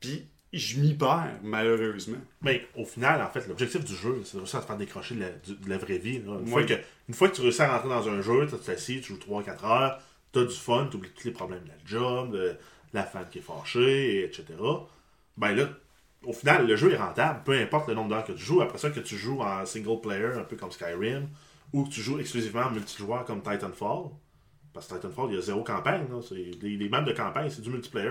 Puis, 0.00 0.24
je 0.52 0.80
m'y 0.80 0.94
perds, 0.94 1.38
malheureusement. 1.42 2.18
Mais 2.42 2.66
au 2.76 2.84
final, 2.84 3.22
en 3.22 3.28
fait, 3.28 3.46
l'objectif 3.46 3.84
du 3.84 3.94
jeu, 3.94 4.20
c'est 4.24 4.34
de 4.34 4.40
réussir 4.40 4.58
à 4.58 4.62
te 4.62 4.66
faire 4.66 4.76
décrocher 4.76 5.14
de 5.14 5.20
la, 5.20 5.30
du- 5.30 5.54
de 5.56 5.68
la 5.70 5.78
vraie 5.78 5.98
vie. 5.98 6.18
là. 6.18 6.32
Une, 6.34 6.44
Oui. 6.44 6.50
fois 6.50 6.64
que, 6.64 6.74
une 7.08 7.14
fois 7.14 7.28
que 7.28 7.36
tu 7.36 7.40
réussis 7.42 7.62
à 7.62 7.72
rentrer 7.76 7.88
dans 7.88 8.08
un 8.08 8.20
jeu, 8.22 8.46
tu 8.48 8.56
t'assis, 8.58 9.00
tu 9.00 9.12
joues 9.14 9.18
3-4 9.18 9.64
heures, 9.64 10.00
tu 10.32 10.38
as 10.40 10.44
du 10.44 10.54
fun, 10.54 10.88
tu 10.90 10.96
oublies 10.96 11.10
tous 11.10 11.26
les 11.26 11.32
problèmes 11.32 11.62
de 11.64 11.68
la 11.68 11.74
job, 11.84 12.32
de 12.32 12.56
la 12.92 13.04
femme 13.04 13.26
qui 13.30 13.38
est 13.38 13.42
fâchée, 13.42 14.24
etc. 14.24 14.44
Ben 15.36 15.54
là, 15.54 15.68
au 16.24 16.32
final, 16.32 16.66
le 16.66 16.76
jeu 16.76 16.92
est 16.92 16.96
rentable, 16.96 17.42
peu 17.44 17.52
importe 17.52 17.88
le 17.88 17.94
nombre 17.94 18.10
d'heures 18.10 18.24
que 18.24 18.32
tu 18.32 18.42
joues. 18.42 18.60
Après 18.60 18.78
ça, 18.78 18.90
que 18.90 19.00
tu 19.00 19.16
joues 19.16 19.40
en 19.40 19.64
single 19.64 20.00
player, 20.02 20.32
un 20.36 20.44
peu 20.44 20.56
comme 20.56 20.70
Skyrim, 20.72 21.28
ou 21.72 21.84
que 21.84 21.90
tu 21.90 22.00
joues 22.02 22.18
exclusivement 22.18 22.62
en 22.62 22.70
multijoueur 22.72 23.24
comme 23.24 23.40
Titanfall. 23.42 24.10
Parce 24.72 24.86
que 24.88 24.94
Titanfall, 24.94 25.30
il 25.30 25.34
y 25.36 25.38
a 25.38 25.40
zéro 25.40 25.62
campagne. 25.64 26.06
là. 26.10 26.20
Les, 26.32 26.76
les 26.76 26.88
maps 26.88 27.00
de 27.02 27.12
campagne, 27.12 27.48
c'est 27.50 27.62
du 27.62 27.70
multiplayer. 27.70 28.10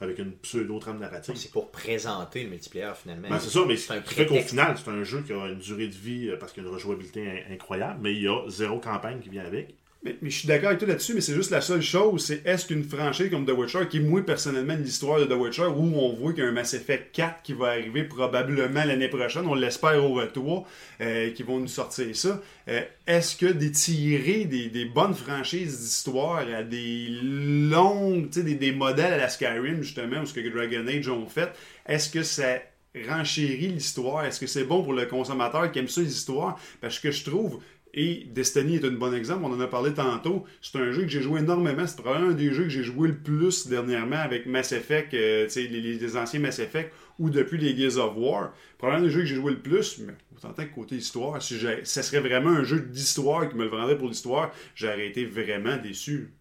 Avec 0.00 0.18
une 0.18 0.32
pseudo-trame 0.32 0.98
narrative. 0.98 1.34
C'est 1.36 1.52
pour 1.52 1.70
présenter 1.70 2.42
le 2.44 2.50
multiplayer 2.50 2.92
finalement. 3.00 3.28
Ben, 3.28 3.38
c'est 3.38 3.50
ça, 3.50 3.60
mais 3.66 3.76
C'est 3.76 4.00
fait 4.02 4.26
qu'au 4.26 4.34
final, 4.40 4.76
c'est 4.76 4.90
un 4.90 5.04
jeu 5.04 5.22
qui 5.22 5.32
a 5.32 5.46
une 5.46 5.58
durée 5.58 5.86
de 5.86 5.94
vie 5.94 6.28
euh, 6.30 6.36
parce 6.36 6.52
qu'il 6.52 6.62
y 6.62 6.66
a 6.66 6.68
une 6.68 6.74
rejouabilité 6.74 7.26
in- 7.28 7.52
incroyable, 7.54 8.00
mais 8.02 8.12
il 8.12 8.22
y 8.22 8.28
a 8.28 8.40
zéro 8.48 8.80
campagne 8.80 9.20
qui 9.20 9.28
vient 9.28 9.44
avec. 9.44 9.76
Mais, 10.04 10.16
je 10.22 10.28
suis 10.28 10.46
d'accord 10.46 10.68
avec 10.68 10.80
toi 10.80 10.88
là-dessus, 10.88 11.14
mais 11.14 11.22
c'est 11.22 11.32
juste 11.32 11.50
la 11.50 11.62
seule 11.62 11.80
chose, 11.80 12.26
c'est 12.26 12.46
est-ce 12.46 12.66
qu'une 12.66 12.84
franchise 12.84 13.30
comme 13.30 13.46
The 13.46 13.52
Witcher, 13.52 13.88
qui 13.88 13.96
est 13.96 14.00
moi 14.00 14.20
personnellement 14.20 14.74
l'histoire 14.74 15.18
de 15.18 15.24
The 15.24 15.32
Witcher, 15.32 15.66
où 15.74 15.96
on 15.96 16.12
voit 16.12 16.34
qu'il 16.34 16.44
y 16.44 16.46
a 16.46 16.50
un 16.50 16.52
Mass 16.52 16.74
Effect 16.74 17.10
4 17.12 17.42
qui 17.42 17.54
va 17.54 17.68
arriver 17.68 18.04
probablement 18.04 18.84
l'année 18.84 19.08
prochaine, 19.08 19.46
on 19.46 19.54
l'espère 19.54 20.04
au 20.04 20.12
retour, 20.12 20.66
euh, 21.00 21.30
qui 21.30 21.42
vont 21.42 21.58
nous 21.58 21.68
sortir 21.68 22.14
ça, 22.14 22.42
euh, 22.68 22.82
est-ce 23.06 23.34
que 23.34 23.46
d'étirer 23.46 24.44
des, 24.44 24.68
des 24.68 24.84
bonnes 24.84 25.14
franchises 25.14 25.80
d'histoire 25.80 26.46
à 26.54 26.62
des 26.62 27.08
longues, 27.22 28.28
tu 28.30 28.42
sais, 28.42 28.54
des, 28.54 28.72
modèles 28.72 29.14
à 29.14 29.16
la 29.16 29.30
Skyrim 29.30 29.82
justement, 29.82 30.20
ou 30.20 30.26
ce 30.26 30.34
que 30.34 30.46
Dragon 30.46 30.86
Age 30.86 31.08
ont 31.08 31.26
fait, 31.26 31.48
est-ce 31.86 32.10
que 32.10 32.22
ça 32.22 32.60
renchérit 33.08 33.68
l'histoire? 33.68 34.24
Est-ce 34.24 34.40
que 34.40 34.46
c'est 34.46 34.64
bon 34.64 34.82
pour 34.82 34.92
le 34.92 35.06
consommateur 35.06 35.70
qui 35.72 35.78
aime 35.78 35.88
ça, 35.88 36.00
les 36.00 36.12
histoires? 36.12 36.58
Parce 36.80 36.98
que 36.98 37.10
je 37.10 37.24
trouve, 37.24 37.60
et 37.94 38.26
Destiny 38.30 38.76
est 38.76 38.84
un 38.84 38.90
bon 38.90 39.14
exemple, 39.14 39.44
on 39.44 39.52
en 39.52 39.60
a 39.60 39.66
parlé 39.66 39.94
tantôt, 39.94 40.44
c'est 40.60 40.78
un 40.78 40.90
jeu 40.92 41.02
que 41.02 41.08
j'ai 41.08 41.22
joué 41.22 41.40
énormément, 41.40 41.86
c'est 41.86 41.96
probablement 42.00 42.32
un 42.32 42.34
des 42.34 42.52
jeux 42.52 42.64
que 42.64 42.68
j'ai 42.68 42.82
joué 42.84 43.08
le 43.08 43.16
plus 43.16 43.68
dernièrement 43.68 44.16
avec 44.16 44.46
Mass 44.46 44.72
Effect, 44.72 45.14
euh, 45.14 45.48
les, 45.56 45.68
les- 45.68 46.16
anciens 46.16 46.40
Mass 46.40 46.58
Effect, 46.58 46.92
ou 47.18 47.30
depuis 47.30 47.58
les 47.58 47.76
Gears 47.76 48.04
of 48.04 48.14
War. 48.16 48.52
Probablement 48.78 49.06
le 49.06 49.12
jeu 49.12 49.20
que 49.20 49.26
j'ai 49.26 49.36
joué 49.36 49.52
le 49.52 49.60
plus, 49.60 49.98
mais 50.00 50.14
autant 50.36 50.52
que 50.52 50.74
côté 50.74 50.96
histoire, 50.96 51.40
si 51.40 51.58
ça 51.84 52.02
serait 52.02 52.20
vraiment 52.20 52.50
un 52.50 52.64
jeu 52.64 52.80
d'histoire 52.80 53.48
qui 53.48 53.54
me 53.56 53.64
le 53.64 53.70
vendrait 53.70 53.96
pour 53.96 54.08
l'histoire, 54.08 54.50
j'aurais 54.74 55.06
été 55.06 55.24
vraiment 55.24 55.76
déçu. 55.76 56.34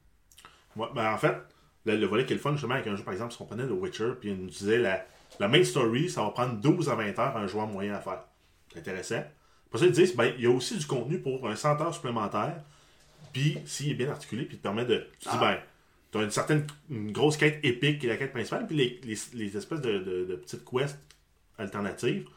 Ouais, 0.75 0.87
ben, 0.95 1.13
en 1.13 1.17
fait, 1.17 1.35
le, 1.85 1.95
le 1.97 2.05
volet 2.07 2.25
qui 2.25 2.33
est 2.33 2.35
le 2.37 2.41
fun, 2.41 2.53
justement, 2.53 2.73
avec 2.75 2.87
un 2.87 2.95
jeu, 2.95 3.03
par 3.03 3.13
exemple, 3.13 3.33
si 3.33 3.41
on 3.41 3.45
prenait 3.45 3.67
The 3.67 3.71
Witcher, 3.71 4.13
puis 4.19 4.29
il 4.31 4.37
nous 4.37 4.47
disait 4.49 4.79
la, 4.79 5.05
la 5.39 5.47
main 5.47 5.63
story, 5.63 6.09
ça 6.09 6.23
va 6.23 6.29
prendre 6.31 6.59
12 6.59 6.89
à 6.89 6.95
20 6.95 7.19
heures 7.19 7.37
un 7.37 7.47
joueur 7.47 7.67
moyen 7.67 7.93
à 7.93 7.99
faire. 7.99 8.23
C'est 8.71 8.79
intéressant. 8.79 9.23
Pour 9.73 9.79
ça, 9.79 9.87
ils 9.87 9.91
disent, 9.91 10.15
ben, 10.15 10.31
il 10.37 10.43
y 10.43 10.45
a 10.45 10.51
aussi 10.51 10.77
du 10.77 10.85
contenu 10.85 11.17
pour 11.19 11.49
un 11.49 11.55
100 11.55 11.81
heures 11.81 11.93
supplémentaires, 11.95 12.61
puis 13.33 13.57
s'il 13.65 13.89
est 13.89 13.95
bien 13.95 14.09
articulé, 14.11 14.45
puis 14.45 14.55
il 14.55 14.59
te 14.59 14.63
permet 14.63 14.85
de. 14.85 15.07
Tu 15.19 15.27
dis, 15.29 15.37
ben, 15.39 15.57
tu 16.11 16.19
as 16.19 16.21
une 16.21 16.29
certaine 16.29 16.67
une 16.91 17.11
grosse 17.11 17.37
quête 17.37 17.59
épique 17.63 17.97
qui 17.99 18.05
est 18.05 18.09
la 18.09 18.17
quête 18.17 18.31
principale, 18.33 18.67
puis 18.67 18.75
les, 18.75 19.01
les, 19.03 19.17
les 19.33 19.57
espèces 19.57 19.81
de, 19.81 19.97
de- 19.97 20.25
de 20.25 20.35
petites 20.35 20.63
quests 20.63 20.99
alternatives 21.57 22.27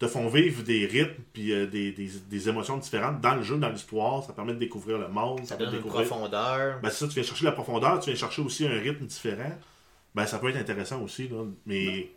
te 0.00 0.08
font 0.08 0.28
vivre 0.28 0.62
des 0.64 0.86
rythmes 0.86 1.22
puis 1.32 1.52
euh, 1.52 1.66
des, 1.66 1.92
des, 1.92 2.08
des 2.28 2.48
émotions 2.48 2.78
différentes 2.78 3.20
dans 3.20 3.34
le 3.36 3.42
jeu, 3.42 3.56
dans 3.58 3.68
l'histoire. 3.68 4.24
Ça 4.24 4.32
permet 4.32 4.54
de 4.54 4.58
découvrir 4.58 4.98
le 4.98 5.08
monde. 5.08 5.44
Ça 5.46 5.56
donne 5.56 5.68
de 5.70 5.76
une 5.76 5.82
découvrir... 5.82 6.08
profondeur. 6.08 6.80
Ben, 6.80 6.90
c'est 6.90 6.96
ça, 7.04 7.06
tu 7.08 7.14
viens 7.14 7.22
chercher 7.22 7.44
la 7.44 7.52
profondeur, 7.52 8.00
tu 8.00 8.10
viens 8.10 8.18
chercher 8.18 8.42
aussi 8.42 8.66
un 8.66 8.80
rythme 8.80 9.04
différent. 9.06 9.52
Ben, 10.14 10.26
ça 10.26 10.38
peut 10.38 10.48
être 10.48 10.56
intéressant 10.56 11.00
aussi, 11.02 11.28
là. 11.28 11.44
Mais 11.66 12.10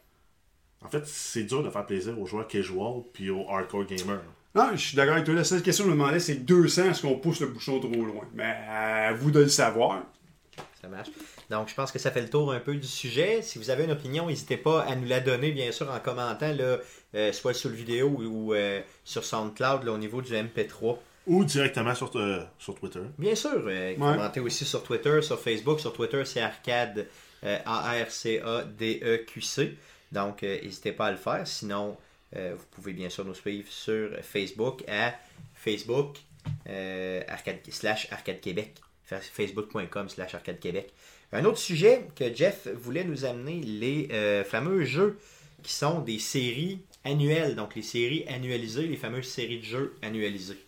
en 0.81 0.87
fait, 0.89 1.05
c'est 1.05 1.43
dur 1.43 1.61
de 1.61 1.69
faire 1.69 1.85
plaisir 1.85 2.17
aux 2.19 2.25
joueurs 2.25 2.47
casual 2.47 3.03
puis 3.13 3.29
aux 3.29 3.47
hardcore 3.49 3.85
gamers. 3.85 4.23
Non, 4.55 4.69
je 4.73 4.77
suis 4.77 4.95
d'accord 4.95 5.13
avec 5.15 5.25
toi. 5.25 5.33
La 5.33 5.43
seule 5.43 5.63
question 5.63 5.85
que 5.85 5.89
je 5.89 5.95
me 5.95 5.99
demandais, 5.99 6.19
c'est 6.19 6.35
200, 6.35 6.91
est-ce 6.91 7.01
qu'on 7.01 7.17
pousse 7.17 7.39
le 7.39 7.47
bouchon 7.47 7.79
trop 7.79 7.89
loin? 8.05 8.23
Mais 8.33 8.55
à 8.69 9.11
vous 9.13 9.31
de 9.31 9.39
le 9.39 9.49
savoir. 9.49 10.03
Ça 10.79 10.87
marche. 10.87 11.09
Donc, 11.49 11.69
je 11.69 11.73
pense 11.75 11.91
que 11.91 11.97
ça 11.99 12.11
fait 12.11 12.21
le 12.21 12.29
tour 12.29 12.53
un 12.53 12.59
peu 12.59 12.75
du 12.75 12.85
sujet. 12.87 13.41
Si 13.41 13.57
vous 13.57 13.71
avez 13.71 13.85
une 13.85 13.91
opinion, 13.91 14.27
n'hésitez 14.27 14.57
pas 14.57 14.81
à 14.83 14.95
nous 14.95 15.07
la 15.07 15.19
donner, 15.21 15.51
bien 15.51 15.71
sûr, 15.71 15.89
en 15.91 15.99
commentant, 15.99 16.53
là, 16.53 16.77
euh, 17.15 17.31
soit 17.31 17.53
sur 17.53 17.69
le 17.69 17.75
vidéo 17.75 18.07
ou, 18.09 18.23
ou, 18.23 18.53
euh, 18.53 18.81
sur 19.03 19.23
SoundCloud, 19.25 19.83
là, 19.85 19.91
au 19.91 19.97
niveau 19.97 20.21
du 20.21 20.33
MP3. 20.33 20.97
Ou 21.25 21.45
directement 21.45 21.95
sur, 21.95 22.11
euh, 22.15 22.43
sur 22.59 22.75
Twitter. 22.75 22.99
Bien 23.17 23.33
sûr, 23.33 23.51
euh, 23.65 23.95
commentez 23.95 24.39
aussi 24.39 24.65
sur 24.65 24.83
Twitter, 24.83 25.21
sur 25.21 25.39
Facebook. 25.39 25.79
Sur 25.79 25.93
Twitter, 25.93 26.23
c'est 26.25 26.41
Arcade, 26.41 27.07
euh, 27.43 27.57
A-R-C-A-D-E-Q-C. 28.53 29.77
Donc, 30.11 30.43
euh, 30.43 30.59
n'hésitez 30.61 30.91
pas 30.91 31.07
à 31.07 31.11
le 31.11 31.17
faire. 31.17 31.47
Sinon, 31.47 31.91
euh, 31.91 31.93
vous 32.33 32.65
pouvez 32.71 32.93
bien 32.93 33.09
sûr 33.09 33.25
nous 33.25 33.33
suivre 33.33 33.71
sur 33.71 34.09
Facebook 34.21 34.83
à 34.87 35.13
Facebook 35.53 36.17
euh, 36.67 37.21
arcade, 37.27 37.59
slash 37.69 38.07
Arcade 38.11 38.41
Québec. 38.41 38.75
Fa- 39.03 39.19
Facebook.com 39.19 40.09
slash 40.09 40.33
Arcade 40.35 40.59
Québec. 40.59 40.93
Un 41.31 41.45
autre 41.45 41.57
sujet 41.57 42.07
que 42.15 42.33
Jeff 42.33 42.67
voulait 42.67 43.03
nous 43.03 43.25
amener, 43.25 43.61
les 43.61 44.07
euh, 44.11 44.43
fameux 44.43 44.83
jeux 44.85 45.17
qui 45.63 45.73
sont 45.73 45.99
des 46.01 46.19
séries 46.19 46.79
annuelles. 47.03 47.55
Donc, 47.55 47.75
les 47.75 47.81
séries 47.81 48.25
annualisées, 48.27 48.87
les 48.87 48.97
fameuses 48.97 49.27
séries 49.27 49.59
de 49.59 49.63
jeux 49.65 49.95
annualisées. 50.01 50.59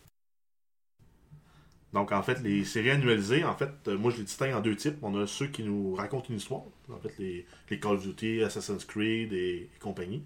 Donc, 1.93 2.11
en 2.11 2.21
fait, 2.23 2.41
les 2.41 2.65
séries 2.65 2.91
annualisées, 2.91 3.43
en 3.45 3.55
fait, 3.55 3.69
euh, 3.87 3.97
moi, 3.97 4.11
je 4.11 4.17
les 4.17 4.23
distingue 4.23 4.53
en 4.53 4.59
deux 4.61 4.75
types. 4.75 4.97
On 5.01 5.15
a 5.17 5.27
ceux 5.27 5.47
qui 5.47 5.63
nous 5.63 5.95
racontent 5.95 6.27
une 6.29 6.37
histoire. 6.37 6.63
En 6.89 6.99
fait, 6.99 7.13
les, 7.19 7.45
Call 7.79 7.93
of 7.95 8.03
Duty, 8.05 8.43
Assassin's 8.43 8.83
Creed 8.85 9.31
et 9.33 9.69
compagnie. 9.79 10.23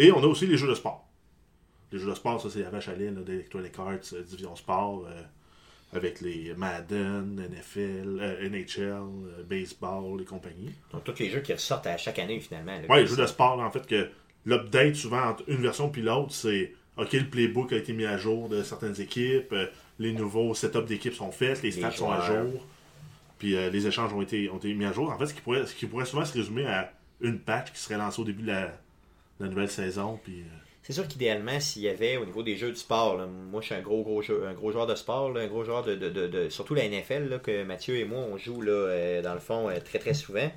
Et 0.00 0.10
on 0.12 0.22
a 0.22 0.26
aussi 0.26 0.46
les 0.46 0.56
jeux 0.56 0.66
de 0.66 0.74
sport. 0.74 1.06
Les 1.92 1.98
jeux 1.98 2.08
de 2.08 2.14
sport, 2.14 2.40
ça, 2.40 2.48
c'est 2.48 2.62
la 2.62 2.70
vache 2.70 2.88
à 2.88 2.92
là, 2.94 3.10
d'Electronic 3.10 3.78
Arts, 3.78 4.14
euh, 4.14 4.22
Division 4.22 4.56
Sport, 4.56 5.04
euh, 5.06 5.22
avec 5.92 6.22
les 6.22 6.54
Madden, 6.56 7.38
NFL, 7.38 8.18
euh, 8.18 8.48
NHL, 8.48 9.44
baseball 9.46 10.22
et 10.22 10.24
compagnie. 10.24 10.72
Donc, 10.94 11.04
tous 11.04 11.18
les 11.18 11.28
jeux 11.28 11.40
qui 11.40 11.52
ressortent 11.52 11.86
à 11.86 11.98
chaque 11.98 12.18
année, 12.18 12.40
finalement. 12.40 12.80
Ouais, 12.88 13.02
les 13.02 13.06
jeux 13.06 13.16
de 13.16 13.26
sport, 13.26 13.58
là, 13.58 13.64
en 13.64 13.70
fait, 13.70 13.86
que 13.86 14.08
l'update, 14.46 14.94
souvent, 14.94 15.22
entre 15.22 15.44
une 15.48 15.60
version 15.60 15.90
puis 15.90 16.00
l'autre, 16.00 16.32
c'est 16.32 16.72
OK, 16.96 17.12
le 17.12 17.28
playbook 17.28 17.74
a 17.74 17.76
été 17.76 17.92
mis 17.92 18.06
à 18.06 18.16
jour 18.16 18.48
de 18.48 18.62
certaines 18.62 18.98
équipes, 19.02 19.54
les 19.98 20.12
nouveaux 20.12 20.54
setups 20.54 20.86
d'équipes 20.86 21.14
sont 21.14 21.30
faits, 21.30 21.62
les 21.62 21.72
stats 21.72 21.90
sont 21.90 22.10
à 22.10 22.26
jour, 22.26 22.66
puis 23.38 23.50
les 23.50 23.86
échanges 23.86 24.14
ont 24.14 24.22
été, 24.22 24.48
ont 24.48 24.56
été 24.56 24.72
mis 24.72 24.86
à 24.86 24.92
jour. 24.92 25.10
En 25.10 25.18
fait, 25.18 25.26
ce 25.26 25.34
qui, 25.34 25.42
pourrait, 25.42 25.66
ce 25.66 25.74
qui 25.74 25.86
pourrait 25.86 26.06
souvent 26.06 26.24
se 26.24 26.32
résumer 26.32 26.66
à 26.66 26.92
une 27.20 27.38
patch 27.38 27.72
qui 27.72 27.80
serait 27.80 27.98
lancée 27.98 28.20
au 28.20 28.24
début 28.24 28.42
de 28.42 28.48
la, 28.48 28.72
la 29.40 29.48
nouvelle 29.48 29.70
saison, 29.70 30.20
euh, 30.28 30.42
C'est 30.82 30.92
sûr 30.92 31.08
qu'idéalement, 31.08 31.58
s'il 31.60 31.82
y 31.82 31.88
avait 31.88 32.16
au 32.16 32.24
niveau 32.24 32.42
des 32.42 32.56
jeux 32.56 32.70
de 32.70 32.76
sport, 32.76 33.18
moi 33.50 33.60
je 33.60 33.66
suis 33.66 33.74
un 33.74 33.80
gros 33.80 34.02
gros 34.02 34.22
joueur 34.22 34.86
de 34.86 34.94
sport, 34.94 35.36
un 35.36 35.46
gros 35.46 35.64
joueur 35.64 35.82
de, 35.82 36.48
surtout 36.50 36.74
la 36.74 36.88
NFL, 36.88 37.40
que 37.42 37.64
Mathieu 37.64 37.96
et 37.96 38.04
moi 38.04 38.20
on 38.20 38.36
joue 38.36 38.62
euh, 38.62 39.22
dans 39.22 39.34
le 39.34 39.40
fond 39.40 39.68
euh, 39.68 39.80
très 39.80 39.98
très 39.98 40.14
souvent. 40.14 40.50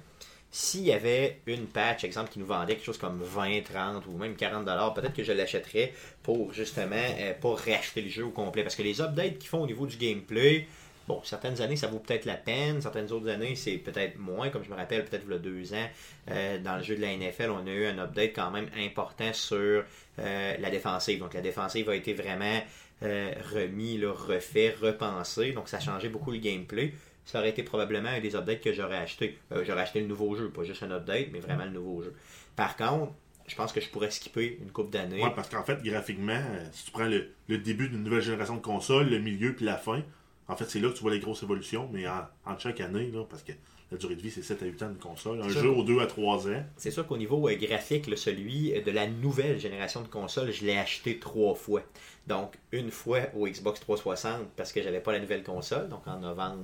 s'il 0.52 0.82
y 0.84 0.92
avait 0.92 1.40
une 1.48 1.66
patch, 1.66 2.04
exemple, 2.04 2.30
qui 2.30 2.40
nous 2.40 2.46
vendait 2.46 2.76
quelque 2.76 2.86
chose 2.86 2.98
comme 2.98 3.22
20, 3.24 3.62
30 3.64 4.06
ou 4.08 4.18
même 4.18 4.36
40 4.36 4.66
dollars, 4.66 4.94
peut-être 4.94 5.14
que 5.16 5.24
je 5.24 5.32
l'achèterais 5.32 5.94
pour 6.22 6.54
justement 6.54 6.96
euh, 6.96 7.34
pas 7.34 7.56
racheter 7.56 8.02
le 8.02 8.10
jeu 8.10 8.26
au 8.26 8.30
complet. 8.30 8.64
Parce 8.64 8.76
que 8.76 8.84
les 8.84 9.02
updates 9.02 9.40
qu'ils 9.40 9.50
font 9.50 9.64
au 9.64 9.68
niveau 9.68 9.88
du 9.88 9.98
gameplay, 9.98 10.68
bon, 11.08 11.22
certaines 11.24 11.62
années 11.62 11.76
ça 11.76 11.88
vaut 11.88 12.00
peut-être 12.00 12.26
la 12.26 12.36
peine, 12.36 12.82
certaines 12.82 13.12
autres 13.12 13.30
années 13.30 13.56
c'est 13.56 13.78
peut-être 13.78 14.18
moins. 14.18 14.50
Comme 14.50 14.64
je 14.64 14.70
me 14.70 14.76
rappelle, 14.76 15.06
peut-être 15.06 15.26
il 15.28 15.32
y 15.32 15.36
a 15.36 15.40
deux 15.40 15.74
ans, 15.74 15.90
euh, 16.32 16.60
dans 16.60 16.78
le 16.78 16.84
jeu 16.84 16.96
de 16.96 17.02
la 17.02 17.16
NFL, 17.16 17.50
on 17.50 17.68
a 17.68 17.72
eu 17.72 17.86
un 17.86 17.98
update 18.00 18.34
quand 18.36 18.52
même 18.52 18.70
important 18.78 19.32
sur 19.34 19.84
euh, 20.20 20.58
la 20.58 20.70
défensive. 20.70 21.20
Donc 21.20 21.34
la 21.34 21.42
défensive 21.42 21.90
a 21.90 21.96
été 21.96 22.14
vraiment 22.14 22.62
remis, 23.02 23.98
là, 23.98 24.14
refait, 24.14 24.74
repensé. 24.82 25.52
Donc 25.52 25.68
ça 25.68 25.76
a 25.76 25.80
changé 25.82 26.08
beaucoup 26.08 26.32
le 26.32 26.38
gameplay 26.38 26.94
ça 27.26 27.40
aurait 27.40 27.50
été 27.50 27.64
probablement 27.64 28.10
un 28.10 28.20
des 28.20 28.36
updates 28.36 28.62
que 28.62 28.74
j'aurais 28.74 28.98
acheté. 28.98 29.38
Euh, 29.52 29.64
j'aurais 29.66 29.82
acheté 29.82 30.02
le 30.02 30.08
nouveau 30.08 30.36
jeu, 30.36 30.50
pas 30.50 30.64
juste 30.64 30.84
un 30.84 30.92
update, 30.92 31.30
mais 31.32 31.40
vraiment 31.40 31.66
le 31.66 31.72
nouveau 31.72 32.04
jeu. 32.04 32.14
Par 32.56 32.76
contre, 32.76 33.14
je 33.48 33.56
pense 33.56 33.74
que 33.74 33.82
je 33.82 33.90
pourrais 33.90 34.12
skipper 34.12 34.58
une 34.62 34.72
coupe 34.72 34.90
d'années. 34.90 35.22
Ouais, 35.22 35.34
parce 35.36 35.50
qu'en 35.50 35.64
fait, 35.64 35.82
graphiquement, 35.84 36.34
euh, 36.34 36.66
si 36.72 36.86
tu 36.86 36.92
prends 36.92 37.08
le, 37.08 37.58
début 37.58 37.90
d'une 37.90 38.04
nouvelle 38.04 38.22
génération 38.22 38.56
de 38.56 38.62
consoles, 38.62 39.10
le 39.10 39.20
milieu 39.20 39.54
puis 39.54 39.66
la 39.66 39.78
fin, 39.78 40.02
en 40.48 40.56
fait, 40.56 40.66
c'est 40.66 40.80
là 40.80 40.90
que 40.90 40.96
tu 40.96 41.02
vois 41.02 41.12
les 41.12 41.20
grosses 41.20 41.44
évolutions, 41.44 41.90
mais 41.92 42.06
en, 42.08 42.58
chaque 42.60 42.82
année, 42.82 43.12
là, 43.12 43.24
parce 43.30 43.44
que 43.44 43.54
la 43.92 43.98
durée 43.98 44.16
de 44.16 44.22
vie, 44.22 44.32
c'est 44.32 44.42
7 44.42 44.64
à 44.64 44.66
8 44.66 44.84
ans 44.84 44.90
de 44.90 45.02
console. 45.02 45.42
Un 45.42 45.50
jeu 45.50 45.70
aux 45.70 45.84
2 45.84 46.00
à 46.00 46.08
3 46.08 46.48
ans. 46.48 46.64
C'est 46.78 46.92
sûr 46.92 47.06
qu'au 47.06 47.18
niveau 47.18 47.48
euh, 47.48 47.56
graphique, 47.56 48.06
celui 48.18 48.72
de 48.82 48.92
la 48.92 49.08
nouvelle 49.08 49.60
génération 49.60 50.02
de 50.02 50.08
consoles, 50.08 50.52
je 50.52 50.66
l'ai 50.66 50.78
acheté 50.78 51.20
trois 51.20 51.54
fois. 51.56 51.82
Donc, 52.28 52.54
une 52.72 52.92
fois 52.92 53.22
au 53.36 53.48
Xbox 53.48 53.80
360 53.82 54.48
parce 54.56 54.72
que 54.72 54.82
j'avais 54.82 55.02
pas 55.02 55.12
la 55.12 55.20
nouvelle 55.20 55.44
console, 55.44 55.90
donc 55.90 56.08
en 56.08 56.20
novembre 56.20 56.64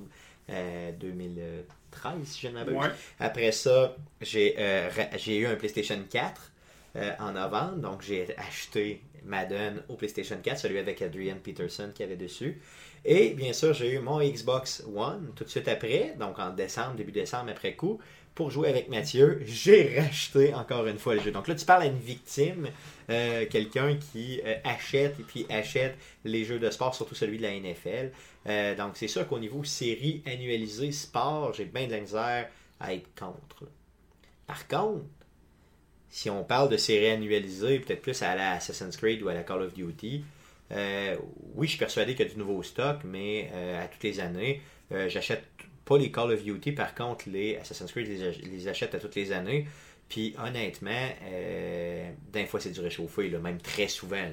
2013, 1.00 2.14
si 2.24 2.42
je 2.42 2.48
ne 2.48 2.54
m'abuse. 2.54 2.78
Après 3.20 3.52
ça, 3.52 3.96
j'ai 4.22 4.56
euh, 4.58 4.90
j'ai 5.18 5.38
eu 5.38 5.46
un 5.46 5.56
PlayStation 5.56 6.00
4 6.10 6.52
euh, 6.96 7.12
en 7.20 7.34
novembre, 7.34 7.78
donc 7.78 8.02
j'ai 8.02 8.28
acheté 8.38 9.02
Madden 9.24 9.84
au 9.90 9.96
PlayStation 9.96 10.38
4, 10.42 10.58
celui 10.58 10.80
avec 10.80 11.02
Adrian 11.02 11.38
Peterson 11.44 11.92
qui 11.94 12.04
avait 12.04 12.16
dessus. 12.16 12.62
Et 13.06 13.30
bien 13.32 13.54
sûr, 13.54 13.74
j'ai 13.74 13.94
eu 13.94 14.00
mon 14.00 14.20
Xbox 14.20 14.84
One 14.94 15.32
tout 15.36 15.44
de 15.44 15.50
suite 15.50 15.68
après, 15.68 16.16
donc 16.20 16.40
en 16.40 16.50
décembre, 16.50 16.96
début 16.96 17.12
décembre 17.12 17.52
après 17.52 17.76
coup, 17.76 18.00
pour 18.36 18.52
jouer 18.52 18.70
avec 18.70 18.90
Mathieu. 18.90 19.42
J'ai 19.46 20.00
racheté 20.00 20.54
encore 20.54 20.88
une 20.88 20.98
fois 20.98 21.16
le 21.16 21.22
jeu. 21.22 21.32
Donc 21.32 21.48
là, 21.48 21.56
tu 21.56 21.66
parles 21.66 21.84
à 21.84 21.86
une 21.86 22.00
victime, 22.00 22.68
euh, 23.10 23.46
quelqu'un 23.50 23.98
qui 23.98 24.42
achète 24.64 25.20
et 25.20 25.24
puis 25.24 25.46
achète 25.50 25.98
les 26.24 26.44
jeux 26.44 26.60
de 26.60 26.70
sport, 26.70 26.96
surtout 26.96 27.16
celui 27.16 27.38
de 27.38 27.44
la 27.44 27.52
NFL. 27.52 28.12
Euh, 28.48 28.76
donc, 28.76 28.92
c'est 28.96 29.08
sûr 29.08 29.28
qu'au 29.28 29.40
niveau 29.40 29.64
série 29.64 30.24
annualisée 30.26 30.92
sport, 30.92 31.54
j'ai 31.54 31.66
bien 31.66 31.88
de 31.88 31.94
la 31.94 32.48
à 32.80 32.94
être 32.94 33.10
contre. 33.16 33.70
Par 34.48 34.68
contre, 34.68 35.04
si 36.10 36.30
on 36.30 36.44
parle 36.44 36.70
de 36.70 36.78
série 36.78 37.10
annualisée, 37.10 37.80
peut-être 37.80 38.02
plus 38.02 38.22
à 38.22 38.36
la 38.36 38.54
Assassin's 38.54 38.96
Creed 38.98 39.22
ou 39.22 39.30
à 39.30 39.34
la 39.34 39.44
Call 39.44 39.62
of 39.62 39.74
Duty, 39.74 40.24
euh, 40.72 41.16
oui, 41.56 41.68
je 41.68 41.72
suis 41.72 41.80
persuadé 41.80 42.16
qu'il 42.16 42.28
y 42.28 42.30
a 42.30 42.32
du 42.32 42.40
nouveau 42.40 42.62
stock, 42.64 43.00
mais 43.04 43.50
euh, 43.54 43.84
à 43.84 43.88
toutes 43.88 44.04
les 44.04 44.20
années, 44.20 44.62
j'achète 45.08 45.44
pas 45.86 45.98
les 45.98 46.12
Call 46.12 46.32
of 46.32 46.44
Duty, 46.44 46.72
par 46.72 46.96
contre, 46.96 47.26
les 47.30 47.58
Assassin's 47.58 47.92
Creed, 47.92 48.08
je 48.08 48.48
les, 48.48 48.68
achète 48.68 48.96
à 48.96 49.00
toutes 49.00 49.16
les 49.16 49.32
années. 49.32 49.68
Puis 50.08 50.36
honnêtement, 50.44 51.10
d'un 52.34 52.46
fois 52.48 52.60
c'est 52.60 52.72
du 52.72 52.80
réchauffé, 52.80 53.30
même 53.30 53.62
très 53.62 53.88
souvent. 53.88 54.26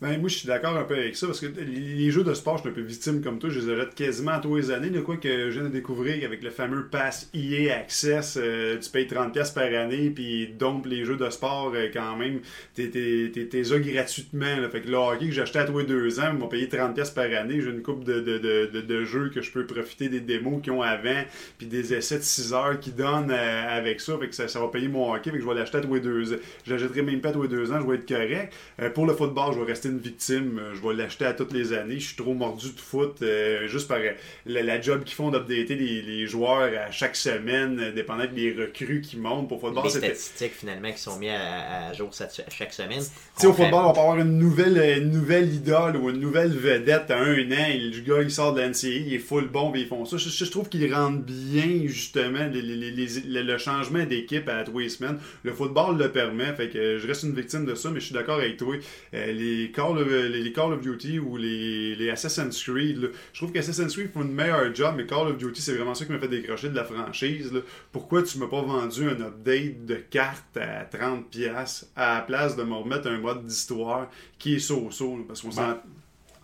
Ben, 0.00 0.18
moi, 0.18 0.28
je 0.28 0.36
suis 0.36 0.48
d'accord 0.48 0.76
un 0.76 0.84
peu 0.84 0.94
avec 0.94 1.14
ça, 1.14 1.26
parce 1.26 1.40
que 1.40 1.46
les 1.46 2.10
jeux 2.10 2.24
de 2.24 2.32
sport, 2.32 2.56
je 2.56 2.62
suis 2.62 2.70
un 2.70 2.72
peu 2.72 2.80
victime 2.80 3.22
comme 3.22 3.38
toi, 3.38 3.50
je 3.50 3.60
les 3.60 3.72
achète 3.72 3.94
quasiment 3.94 4.40
tous 4.40 4.56
les 4.56 4.70
années. 4.70 4.90
De 4.90 5.00
quoi 5.00 5.16
que 5.16 5.50
je 5.50 5.60
viens 5.60 5.68
de 5.68 5.72
découvrir 5.72 6.24
avec 6.24 6.42
le 6.42 6.50
fameux 6.50 6.86
Pass 6.86 7.30
EA 7.34 7.76
Access, 7.76 8.38
euh, 8.40 8.78
tu 8.78 8.90
payes 8.90 9.06
30$ 9.06 9.54
par 9.54 9.64
année, 9.64 10.10
puis 10.10 10.48
donc 10.58 10.86
les 10.86 11.04
jeux 11.04 11.16
de 11.16 11.28
sport, 11.28 11.72
euh, 11.74 11.88
quand 11.92 12.16
même, 12.16 12.40
t'es 12.74 12.90
là 12.90 13.78
gratuitement. 13.78 14.68
Fait 14.70 14.80
que 14.80 14.88
le 14.88 14.96
hockey 14.96 15.26
que 15.26 15.32
j'achetais 15.32 15.60
à 15.60 15.64
tous 15.64 15.78
les 15.78 15.84
deux 15.84 16.18
ans, 16.18 16.30
ils 16.32 16.38
m'ont 16.38 16.48
payé 16.48 16.66
30$ 16.66 17.14
par 17.14 17.24
année. 17.24 17.60
J'ai 17.60 17.70
une 17.70 17.82
coupe 17.82 18.04
de, 18.04 18.20
de, 18.20 18.38
de, 18.38 18.80
de, 18.80 19.04
jeux 19.04 19.30
que 19.30 19.42
je 19.42 19.50
peux 19.52 19.66
profiter 19.66 20.08
des 20.08 20.20
démos 20.20 20.62
qu'ils 20.62 20.72
ont 20.72 20.82
avant, 20.82 21.24
puis 21.58 21.66
des 21.66 21.94
essais 21.94 22.18
de 22.18 22.22
6 22.22 22.54
heures 22.54 22.80
qu'ils 22.80 22.94
donnent 22.94 23.30
euh, 23.30 23.78
avec 23.78 24.00
ça. 24.00 24.16
Fait 24.18 24.28
que 24.28 24.34
ça, 24.34 24.48
ça, 24.48 24.60
va 24.60 24.68
payer 24.68 24.88
mon 24.88 25.12
hockey, 25.12 25.30
fait 25.30 25.36
que 25.36 25.42
je 25.42 25.48
vais 25.48 25.54
l'acheter 25.54 25.78
à 25.78 25.80
tous 25.82 25.94
les 25.94 26.00
deux 26.00 26.32
ans. 26.32 26.38
J'achèterai 26.66 27.02
même 27.02 27.20
pas 27.20 27.28
à 27.28 27.32
tous 27.32 27.42
les 27.42 27.48
deux 27.48 27.70
ans, 27.70 27.80
je 27.80 27.86
vais 27.86 27.96
être 27.96 28.08
correct. 28.08 28.52
pour 28.94 29.06
le 29.06 29.12
football, 29.12 29.54
je 29.54 29.59
vais 29.60 29.66
rester 29.66 29.88
une 29.88 29.98
victime. 29.98 30.58
Euh, 30.58 30.74
je 30.74 30.86
vais 30.86 30.94
l'acheter 30.94 31.24
à 31.24 31.32
toutes 31.32 31.52
les 31.52 31.72
années. 31.72 31.98
Je 31.98 32.06
suis 32.08 32.16
trop 32.16 32.34
mordu 32.34 32.70
de 32.70 32.80
foot 32.80 33.18
euh, 33.22 33.66
juste 33.68 33.88
par 33.88 33.98
euh, 33.98 34.12
la, 34.46 34.80
job 34.80 35.04
qu'ils 35.04 35.14
font 35.14 35.30
d'updater 35.30 35.74
les, 35.74 36.26
joueurs 36.26 36.70
à 36.86 36.90
chaque 36.90 37.16
semaine, 37.16 37.92
dépendant 37.94 38.26
des 38.26 38.52
recrues 38.52 39.00
qui 39.00 39.16
montent 39.16 39.48
pour 39.48 39.60
football. 39.60 39.84
Les 39.84 39.90
statistiques 39.90 40.54
finalement 40.54 40.92
qui 40.92 41.00
sont 41.00 41.18
mis 41.18 41.30
à, 41.30 41.92
jour 41.92 42.10
chaque 42.48 42.72
semaine. 42.72 43.02
au 43.42 43.52
football, 43.52 43.84
on 43.86 43.92
va 43.92 44.00
avoir 44.00 44.18
une 44.18 44.38
nouvelle, 44.38 45.08
nouvelle 45.08 45.52
idole 45.52 45.96
ou 45.96 46.10
une 46.10 46.20
nouvelle 46.20 46.52
vedette 46.52 47.10
à 47.10 47.18
un 47.18 47.50
an. 47.50 47.66
Et 47.70 47.78
le 47.78 48.00
gars, 48.00 48.22
il 48.22 48.30
sort 48.30 48.54
de 48.54 48.60
l'NCA, 48.60 48.88
il 48.88 49.14
est 49.14 49.18
full 49.18 49.48
bon, 49.48 49.72
ils 49.74 49.86
font 49.86 50.04
ça. 50.04 50.16
Je, 50.16 50.44
trouve 50.50 50.68
qu'ils 50.68 50.92
rendent 50.92 51.24
bien 51.24 51.86
justement 51.86 52.48
le 52.52 53.58
changement 53.58 54.04
d'équipe 54.04 54.48
à 54.48 54.64
tous 54.64 54.78
les 54.78 54.88
semaines. 54.88 55.18
Le 55.42 55.52
football 55.52 55.98
le 55.98 56.10
permet, 56.10 56.52
fait 56.54 56.68
que 56.68 56.98
je 56.98 57.06
reste 57.06 57.24
une 57.24 57.34
victime 57.34 57.64
de 57.64 57.74
ça, 57.74 57.90
mais 57.90 58.00
je 58.00 58.06
suis 58.06 58.14
d'accord 58.14 58.38
avec 58.38 58.56
toi. 58.56 58.74
les 59.12 59.49
Les 59.50 60.52
Call 60.52 60.72
of 60.72 60.80
Duty 60.80 61.18
ou 61.18 61.36
les, 61.36 62.10
Assassin's 62.10 62.62
Creed, 62.62 63.10
je 63.32 63.38
trouve 63.38 63.52
qu'Assassin's 63.52 63.94
Creed 63.94 64.12
font 64.12 64.22
une 64.22 64.32
meilleure 64.32 64.74
job, 64.74 64.94
mais 64.96 65.06
Call 65.06 65.28
of 65.28 65.36
Duty, 65.36 65.60
c'est 65.60 65.74
vraiment 65.74 65.94
ça 65.94 66.04
qui 66.04 66.12
m'a 66.12 66.18
fait 66.18 66.28
décrocher 66.28 66.68
de 66.68 66.76
la 66.76 66.84
franchise. 66.84 67.52
Pourquoi 67.92 68.22
tu 68.22 68.38
m'as 68.38 68.46
pas 68.46 68.62
vendu 68.62 69.08
un 69.08 69.20
update 69.20 69.84
de 69.84 69.94
carte 69.96 70.56
à 70.56 70.84
30$ 70.84 71.84
à 71.96 72.14
la 72.16 72.20
place 72.22 72.56
de 72.56 72.62
me 72.62 72.74
remettre 72.74 73.08
un 73.08 73.18
mode 73.18 73.44
d'histoire 73.46 74.08
qui 74.38 74.56
est 74.56 74.58
so-so? 74.58 75.24
Parce 75.26 75.42
qu'on 75.42 75.48
ben, 75.48 75.78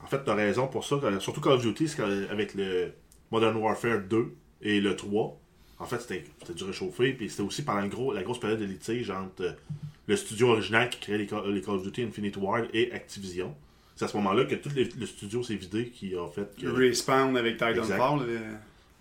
En 0.02 0.06
fait, 0.06 0.24
tu 0.24 0.30
as 0.30 0.34
raison 0.34 0.66
pour 0.68 0.84
ça. 0.84 0.96
Surtout 1.20 1.40
Call 1.40 1.54
of 1.54 1.62
Duty, 1.62 1.88
avec 2.30 2.54
le 2.54 2.92
Modern 3.30 3.56
Warfare 3.56 4.00
2 4.00 4.32
et 4.62 4.80
le 4.80 4.96
3, 4.96 5.40
en 5.78 5.84
fait, 5.84 6.00
c'était 6.00 6.24
du 6.54 6.64
réchauffé, 6.64 7.12
puis 7.12 7.28
c'était 7.28 7.42
aussi 7.42 7.62
pendant 7.62 7.86
gros, 7.86 8.12
la 8.12 8.22
grosse 8.22 8.40
période 8.40 8.60
de 8.60 8.64
litige 8.64 9.10
entre 9.10 9.56
le 10.06 10.16
studio 10.16 10.50
original 10.50 10.88
qui 10.88 11.00
créait 11.00 11.18
les, 11.18 11.26
Call, 11.26 11.58
of 11.68 11.82
Duty 11.82 12.02
Infinite 12.04 12.36
Ward 12.36 12.68
et 12.72 12.92
Activision. 12.92 13.54
C'est 13.94 14.04
à 14.04 14.08
ce 14.08 14.16
moment-là 14.18 14.44
que 14.44 14.54
tout 14.54 14.70
le 14.74 15.06
studio 15.06 15.42
s'est 15.42 15.54
vidé 15.54 15.88
qui 15.88 16.14
a 16.14 16.28
fait 16.28 16.54
que... 16.58 16.66
Respawn 16.66 17.36
avec 17.36 17.56
Titanfall. 17.56 18.26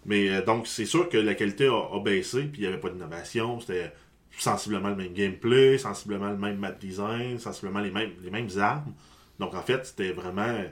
Mais 0.06 0.30
euh, 0.30 0.42
donc, 0.44 0.68
c'est 0.68 0.86
sûr 0.86 1.10
que 1.10 1.18
la 1.18 1.34
qualité 1.34 1.68
a, 1.68 2.00
baissé, 2.00 2.44
puis 2.44 2.62
il 2.62 2.62
n'y 2.62 2.68
avait 2.68 2.80
pas 2.80 2.90
d'innovation. 2.90 3.60
C'était 3.60 3.92
sensiblement 4.38 4.90
le 4.90 4.96
même 4.96 5.14
gameplay, 5.14 5.78
sensiblement 5.78 6.30
le 6.30 6.38
même 6.38 6.58
map 6.58 6.72
design, 6.72 7.40
sensiblement 7.40 7.80
les 7.80 7.92
mêmes, 7.92 8.12
les 8.24 8.30
mêmes 8.30 8.50
armes. 8.58 8.94
Donc, 9.40 9.54
en 9.56 9.62
fait, 9.62 9.86
c'était 9.86 10.12
vraiment 10.12 10.64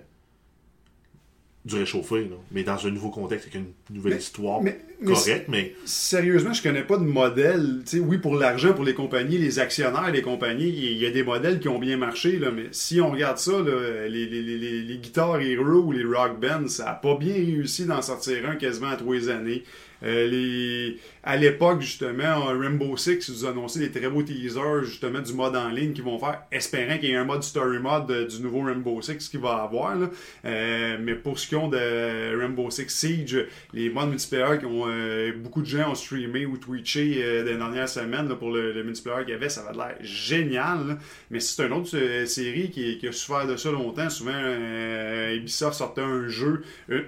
du 1.65 1.76
réchauffé, 1.76 2.30
mais 2.52 2.63
dans 2.63 2.86
un 2.86 2.91
nouveau 2.91 3.10
contexte, 3.10 3.47
avec 3.47 3.56
une 3.56 3.95
nouvelle 3.95 4.17
histoire 4.17 4.60
correcte. 5.06 5.47
Mais, 5.47 5.76
Sérieusement, 5.86 6.52
je 6.52 6.62
connais 6.62 6.84
pas 6.84 6.97
de 6.97 7.04
modèle. 7.04 7.84
oui, 8.02 8.17
pour 8.17 8.36
l'argent, 8.36 8.73
pour 8.73 8.84
les 8.84 8.93
compagnies, 8.93 9.38
les 9.38 9.60
actionnaires 9.60 10.12
les 10.12 10.21
compagnies, 10.21 10.67
il 10.67 10.97
y 10.97 11.06
a 11.06 11.12
des 11.12 11.23
modèles 11.23 11.60
qui 11.60 11.69
ont 11.69 11.80
bien 11.80 11.95
marché, 11.95 12.38
là, 12.38 12.52
mais 12.52 12.65
si 12.71 12.99
on 12.99 13.12
regarde 13.12 13.38
ça, 13.38 13.54
les, 13.62 14.10
les, 14.10 14.41
les, 14.41 14.82
les, 14.82 14.97
guitares 14.97 15.39
Hero 15.39 15.84
ou 15.84 15.91
les 15.93 16.04
rock 16.04 16.39
bands, 16.39 16.67
ça 16.67 16.89
a 16.89 16.93
pas 16.95 17.15
bien 17.15 17.34
réussi 17.34 17.85
d'en 17.85 18.02
sortir 18.02 18.50
un 18.50 18.56
quasiment 18.56 18.90
à 18.90 18.98
trois 18.98 19.29
années. 19.29 19.63
Euh. 20.04 20.91
À 21.25 21.37
l'époque, 21.37 21.79
justement, 21.79 22.47
Rainbow 22.47 22.97
Six 22.97 23.29
vous 23.29 23.45
annoncé 23.45 23.79
des 23.79 23.91
très 23.91 24.10
beaux 24.10 24.23
teasers 24.23 24.83
justement 24.83 25.21
du 25.21 25.33
mode 25.33 25.56
en 25.56 25.69
ligne 25.69 25.93
qu'ils 25.93 26.04
vont 26.04 26.19
faire, 26.19 26.41
espérant 26.51 26.97
qu'il 26.97 27.10
y 27.10 27.12
ait 27.13 27.15
un 27.15 27.23
mode 27.23 27.43
story 27.43 27.79
mode 27.79 28.27
du 28.27 28.41
nouveau 28.41 28.63
Rainbow 28.63 29.01
Six 29.01 29.29
qu'il 29.29 29.39
va 29.39 29.63
avoir. 29.63 29.95
Euh, 30.43 30.97
mais 30.99 31.15
pour 31.15 31.39
ce 31.39 31.47
qui 31.47 31.56
ont 31.56 31.69
de 31.69 32.37
Rainbow 32.37 32.69
Six 32.69 32.89
Siege, 32.89 33.45
les 33.73 33.89
modes 33.89 34.10
multiplayer 34.10 34.60
qui 34.60 34.65
ont 34.65 34.83
euh, 34.87 35.31
beaucoup 35.37 35.62
de 35.62 35.67
gens 35.67 35.91
ont 35.91 35.95
streamé 35.95 36.45
ou 36.45 36.58
twitché 36.58 37.23
dans 37.45 37.51
les 37.51 37.58
dernières 37.58 37.87
semaines 37.87 38.27
pour 38.35 38.51
le, 38.51 38.83
multiplayer 38.83 39.23
qu'il 39.23 39.33
y 39.33 39.37
avait, 39.37 39.47
ça 39.47 39.63
va 39.63 39.71
l'air 39.71 39.95
génial. 40.01 40.97
Mais 41.31 41.39
c'est 41.39 41.65
une 41.65 41.71
autre 41.71 41.97
série 42.25 42.69
qui, 42.69 42.97
qui, 42.97 43.08
a 43.08 43.13
souffert 43.13 43.47
de 43.47 43.56
ça 43.56 43.71
longtemps. 43.71 44.10
Souvent, 44.10 44.33
Ubisoft 45.33 45.77
sortait 45.77 46.01
un 46.01 46.27
jeu 46.27 46.63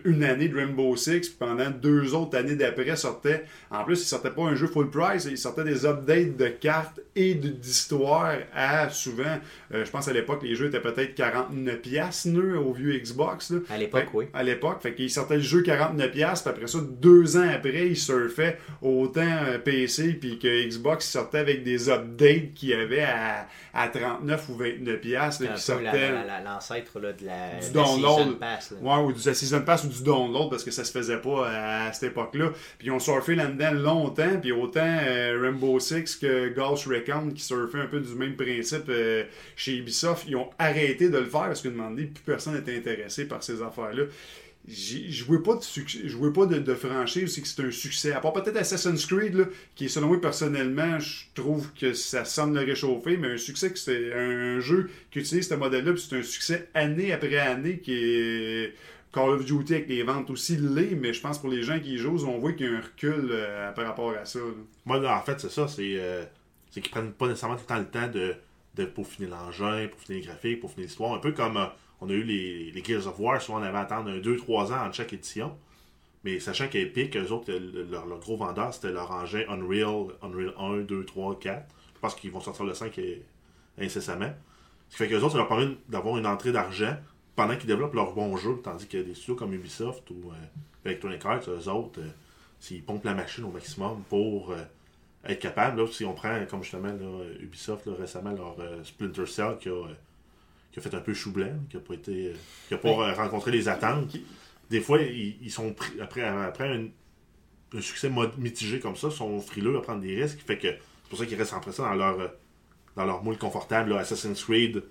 une 0.05 0.23
année 0.23 0.47
de 0.47 0.55
Rainbow 0.55 0.95
Six, 0.95 1.27
puis 1.27 1.35
pendant 1.37 1.69
deux 1.69 2.13
autres 2.13 2.37
années 2.37 2.55
d'après, 2.55 2.84
sortait, 2.93 3.45
en 3.71 3.83
plus, 3.83 4.01
il 4.01 4.05
sortait 4.05 4.29
pas 4.29 4.43
un 4.43 4.55
jeu 4.55 4.67
full 4.67 4.89
price, 4.91 5.25
il 5.25 5.37
sortait 5.37 5.63
des 5.63 5.85
updates 5.85 6.37
de 6.37 6.47
cartes 6.47 6.99
et 7.15 7.33
d'histoire 7.33 8.35
à 8.53 8.89
souvent, 8.89 9.39
euh, 9.73 9.85
je 9.85 9.89
pense 9.89 10.07
à 10.07 10.13
l'époque, 10.13 10.43
les 10.43 10.55
jeux 10.55 10.67
étaient 10.67 10.81
peut-être 10.81 11.15
49 11.15 11.77
pièces 11.81 12.27
au 12.27 12.73
vieux 12.73 12.97
Xbox. 12.97 13.53
À 13.69 13.77
l'époque, 13.77 14.07
oui. 14.13 14.25
À 14.33 14.43
l'époque, 14.43 14.81
fait 14.81 14.93
qu'il 14.93 15.09
sortait 15.09 15.35
le 15.35 15.41
jeu 15.41 15.61
49 15.61 16.11
pièces, 16.11 16.41
puis 16.41 16.49
après 16.51 16.67
ça, 16.67 16.79
deux 16.81 17.37
ans 17.37 17.49
après, 17.53 17.87
il 17.87 17.97
surfait 17.97 18.59
autant 18.81 19.21
euh, 19.21 19.57
PC, 19.57 20.13
puis 20.13 20.37
que 20.39 20.67
Xbox 20.67 21.09
sortait 21.09 21.39
avec 21.39 21.63
des 21.63 21.89
updates 21.89 22.53
qu'il 22.53 22.69
y 22.69 22.73
avait 22.73 23.03
à, 23.03 23.47
à 23.73 23.87
39 23.87 24.49
ou 24.49 24.55
29 24.55 24.99
pièces. 24.99 25.39
L'ancêtre 25.39 25.79
de 25.79 27.25
la, 27.25 27.59
du 27.59 27.71
download. 27.71 28.19
Season 28.19 28.33
Pass. 28.33 28.73
Ouais, 28.81 28.97
ou 28.97 29.11
du 29.13 29.19
Season 29.19 29.61
Pass 29.61 29.83
ou 29.85 29.87
du 29.87 30.03
download, 30.03 30.49
parce 30.49 30.63
que 30.63 30.71
ça 30.71 30.83
se 30.83 30.91
faisait 30.91 31.19
pas 31.19 31.47
à 31.49 31.93
cette 31.93 32.11
époque-là. 32.11 32.51
Puis 32.77 32.87
ils 32.87 32.91
ont 32.91 32.99
surfé 32.99 33.35
là-dedans 33.35 33.71
longtemps. 33.71 34.39
Puis 34.41 34.51
autant 34.51 34.81
euh, 34.85 35.39
Rainbow 35.41 35.79
Six 35.79 36.15
que 36.15 36.49
Ghost 36.49 36.85
Recon 36.85 37.31
qui 37.31 37.43
surfaient 37.43 37.79
un 37.79 37.87
peu 37.87 37.99
du 37.99 38.15
même 38.15 38.35
principe 38.35 38.89
euh, 38.89 39.23
chez 39.55 39.77
Ubisoft, 39.77 40.25
ils 40.27 40.35
ont 40.35 40.49
arrêté 40.59 41.09
de 41.09 41.17
le 41.17 41.25
faire 41.25 41.47
parce 41.47 41.61
que 41.61 41.69
demandé, 41.69 42.05
plus 42.05 42.23
personne 42.23 42.55
n'était 42.55 42.75
intéressé 42.75 43.25
par 43.27 43.43
ces 43.43 43.61
affaires-là. 43.61 44.03
Je 44.67 45.23
vois 45.25 45.43
pas 45.43 45.55
de 45.55 46.29
pas 46.31 46.45
de, 46.47 46.73
franchise 46.73 47.39
que 47.39 47.47
c'est 47.47 47.63
un 47.63 47.71
succès. 47.71 48.13
À 48.13 48.19
part 48.19 48.33
peut-être 48.33 48.57
Assassin's 48.57 49.05
Creed, 49.05 49.35
là, 49.35 49.45
qui 49.75 49.89
selon 49.89 50.07
moi 50.07 50.19
personnellement, 50.19 50.99
je 50.99 51.25
trouve 51.35 51.71
que 51.79 51.93
ça 51.93 52.25
semble 52.25 52.57
le 52.57 52.65
réchauffer, 52.65 53.17
mais 53.17 53.33
un 53.33 53.37
succès 53.37 53.71
que 53.71 53.77
c'est 53.77 54.11
un 54.13 54.59
jeu 54.59 54.89
qui 55.11 55.19
utilise 55.19 55.47
ce 55.47 55.53
modèle-là, 55.53 55.93
puis 55.93 56.07
c'est 56.09 56.17
un 56.17 56.23
succès 56.23 56.69
année 56.73 57.13
après 57.13 57.37
année 57.37 57.77
qui 57.77 57.93
est 57.93 58.73
Call 59.15 59.29
of 59.29 59.45
Duty 59.45 59.73
avec 59.75 59.87
les 59.87 60.03
ventes 60.03 60.29
aussi 60.29 60.57
l'est, 60.57 60.93
mais 60.95 61.13
je 61.13 61.21
pense 61.21 61.39
pour 61.39 61.49
les 61.49 61.63
gens 61.63 61.79
qui 61.79 61.93
y 61.93 61.97
jouent, 61.97 62.25
on 62.27 62.37
voit 62.37 62.51
qu'il 62.53 62.65
y 62.65 62.69
a 62.69 62.77
un 62.77 62.81
recul 62.81 63.29
euh, 63.31 63.71
par 63.71 63.85
rapport 63.85 64.11
à 64.11 64.25
ça. 64.25 64.39
Moi, 64.85 64.99
en 65.09 65.21
fait, 65.21 65.39
c'est 65.39 65.49
ça. 65.49 65.67
C'est 65.69 65.95
euh, 65.97 66.23
c'est 66.69 66.81
qu'ils 66.81 66.91
prennent 66.91 67.13
pas 67.13 67.27
nécessairement 67.27 67.55
tout 67.55 67.61
le 67.61 67.67
temps 67.67 67.79
le 67.79 67.85
temps 67.87 68.11
de, 68.11 68.35
de 68.75 68.85
peaufiner 68.85 69.27
l'engin, 69.29 69.87
peaufiner 69.87 70.19
les 70.19 70.25
graphiques, 70.25 70.59
peaufiner 70.59 70.83
l'histoire. 70.87 71.13
Un 71.13 71.19
peu 71.19 71.31
comme 71.31 71.55
euh, 71.57 71.65
on 72.01 72.09
a 72.09 72.13
eu 72.13 72.23
les, 72.23 72.71
les 72.71 72.83
Gears 72.83 73.07
of 73.07 73.17
War. 73.19 73.41
Souvent, 73.41 73.59
on 73.59 73.63
avait 73.63 73.77
à 73.77 73.81
attendre 73.81 74.09
un 74.11 74.17
2-3 74.19 74.73
ans 74.73 74.85
entre 74.85 74.95
chaque 74.95 75.13
édition. 75.13 75.55
Mais 76.25 76.39
sachant 76.39 76.67
qu'Epic, 76.67 77.15
eux 77.15 77.31
autres, 77.31 77.51
le- 77.53 77.83
leur, 77.89 78.05
leur 78.07 78.19
gros 78.19 78.35
vendeur, 78.35 78.73
c'était 78.73 78.91
leur 78.91 79.09
engin 79.11 79.43
Unreal, 79.47 80.07
Unreal 80.23 80.53
1, 80.57 80.77
2, 80.81 81.05
3, 81.05 81.39
4. 81.39 81.65
Je 81.95 81.99
pense 82.01 82.15
qu'ils 82.15 82.31
vont 82.31 82.41
sortir 82.41 82.65
le 82.65 82.73
5 82.73 82.97
et- 82.97 83.23
incessamment. 83.79 84.33
Ce 84.89 84.97
qui 84.97 85.03
fait 85.03 85.07
qu'eux 85.09 85.21
autres, 85.21 85.31
ça 85.33 85.37
leur 85.37 85.47
permet 85.47 85.77
d'avoir 85.87 86.17
une 86.17 86.25
entrée 86.27 86.51
d'argent 86.51 86.95
pendant 87.35 87.55
qu'ils 87.55 87.67
développent 87.67 87.93
leur 87.93 88.13
bon 88.13 88.35
jeu. 88.37 88.59
Tandis 88.63 88.87
que 88.87 88.97
des 88.97 89.13
studios 89.13 89.35
comme 89.35 89.53
Ubisoft 89.53 90.09
ou 90.11 90.31
euh, 90.31 90.35
Electronic 90.85 91.25
Arts, 91.25 91.49
eux 91.49 91.67
autres, 91.69 91.99
euh, 91.99 92.07
s'ils 92.59 92.83
pompent 92.83 93.05
la 93.05 93.13
machine 93.13 93.43
au 93.43 93.51
maximum 93.51 94.01
pour 94.09 94.51
euh, 94.51 94.57
être 95.27 95.39
capable, 95.39 95.81
là, 95.81 95.87
si 95.87 96.05
on 96.05 96.13
prend 96.13 96.45
comme 96.49 96.63
justement 96.63 96.87
là, 96.89 97.23
Ubisoft 97.39 97.85
là, 97.87 97.93
récemment, 97.99 98.31
leur 98.31 98.55
euh, 98.59 98.83
Splinter 98.83 99.25
Cell 99.25 99.57
qui 99.59 99.69
a, 99.69 99.87
qui 100.71 100.79
a 100.79 100.81
fait 100.81 100.93
un 100.93 101.01
peu 101.01 101.13
chou 101.13 101.31
blanc, 101.31 101.53
qui 101.69 101.77
a 101.77 101.79
pas 101.79 101.93
été. 101.95 102.33
qui 102.67 102.73
a 102.73 102.77
pas 102.77 103.13
rencontré 103.13 103.51
les 103.51 103.67
attentes. 103.67 104.15
Des 104.69 104.81
fois, 104.81 105.01
ils, 105.01 105.37
ils 105.41 105.51
sont 105.51 105.73
pris, 105.73 105.99
après, 106.01 106.21
après 106.23 106.67
un, 106.75 106.87
un 107.77 107.81
succès 107.81 108.09
mitigé 108.37 108.79
comme 108.79 108.95
ça, 108.95 109.11
sont 109.11 109.39
frileux 109.39 109.77
à 109.77 109.81
prendre 109.81 110.01
des 110.01 110.21
risques. 110.21 110.39
Fait 110.45 110.57
que 110.57 110.69
c'est 110.69 111.09
pour 111.09 111.19
ça 111.19 111.25
qu'ils 111.25 111.37
restent 111.37 111.53
empressés 111.53 111.81
dans 111.81 111.93
leur 111.93 112.31
dans 112.95 113.05
leur 113.05 113.23
moule 113.23 113.37
confortable. 113.37 113.91
là. 113.91 113.99
Assassin's 113.99 114.43
Creed, 114.43 114.81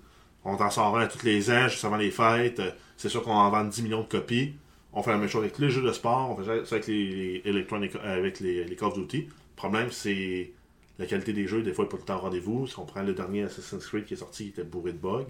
on 0.45 0.55
t'en 0.57 0.69
sort 0.69 0.97
un 0.97 1.01
à 1.01 1.07
tous 1.07 1.23
les 1.25 1.49
ans, 1.51 1.67
juste 1.67 1.83
avant 1.83 1.97
les 1.97 2.11
fêtes. 2.11 2.59
Euh, 2.59 2.71
C'est 2.97 3.09
sûr 3.09 3.23
qu'on 3.23 3.31
en 3.33 3.49
vend 3.49 3.63
10 3.65 3.81
millions 3.83 4.01
de 4.01 4.07
copies. 4.07 4.53
On 4.93 5.03
fait 5.03 5.11
la 5.11 5.17
même 5.17 5.27
chose 5.27 5.43
avec 5.43 5.59
les 5.59 5.69
jeux 5.69 5.81
de 5.81 5.91
sport, 5.91 6.31
on 6.31 6.41
fait 6.41 6.65
ça 6.65 6.75
avec 6.75 6.87
les, 6.87 7.41
les 7.43 7.49
Electronic, 7.49 7.95
euh, 7.95 8.17
avec 8.17 8.39
les, 8.39 8.63
les 8.63 8.75
Call 8.77 8.87
of 8.89 8.93
Duty. 8.97 9.21
Le 9.23 9.27
problème, 9.57 9.91
c'est 9.91 10.51
la 10.99 11.05
qualité 11.05 11.33
des 11.33 11.47
jeux, 11.47 11.61
des 11.63 11.73
fois, 11.73 11.83
n'est 11.83 11.89
pas 11.89 11.97
tout 11.97 12.03
le 12.03 12.07
temps 12.07 12.15
au 12.17 12.21
rendez-vous. 12.21 12.67
Si 12.67 12.79
on 12.79 12.85
prend 12.85 13.01
le 13.03 13.13
dernier 13.13 13.43
Assassin's 13.43 13.85
Creed 13.85 14.05
qui 14.05 14.13
est 14.13 14.17
sorti, 14.17 14.45
il 14.45 14.49
était 14.49 14.63
bourré 14.63 14.93
de 14.93 14.97
bugs, 14.97 15.25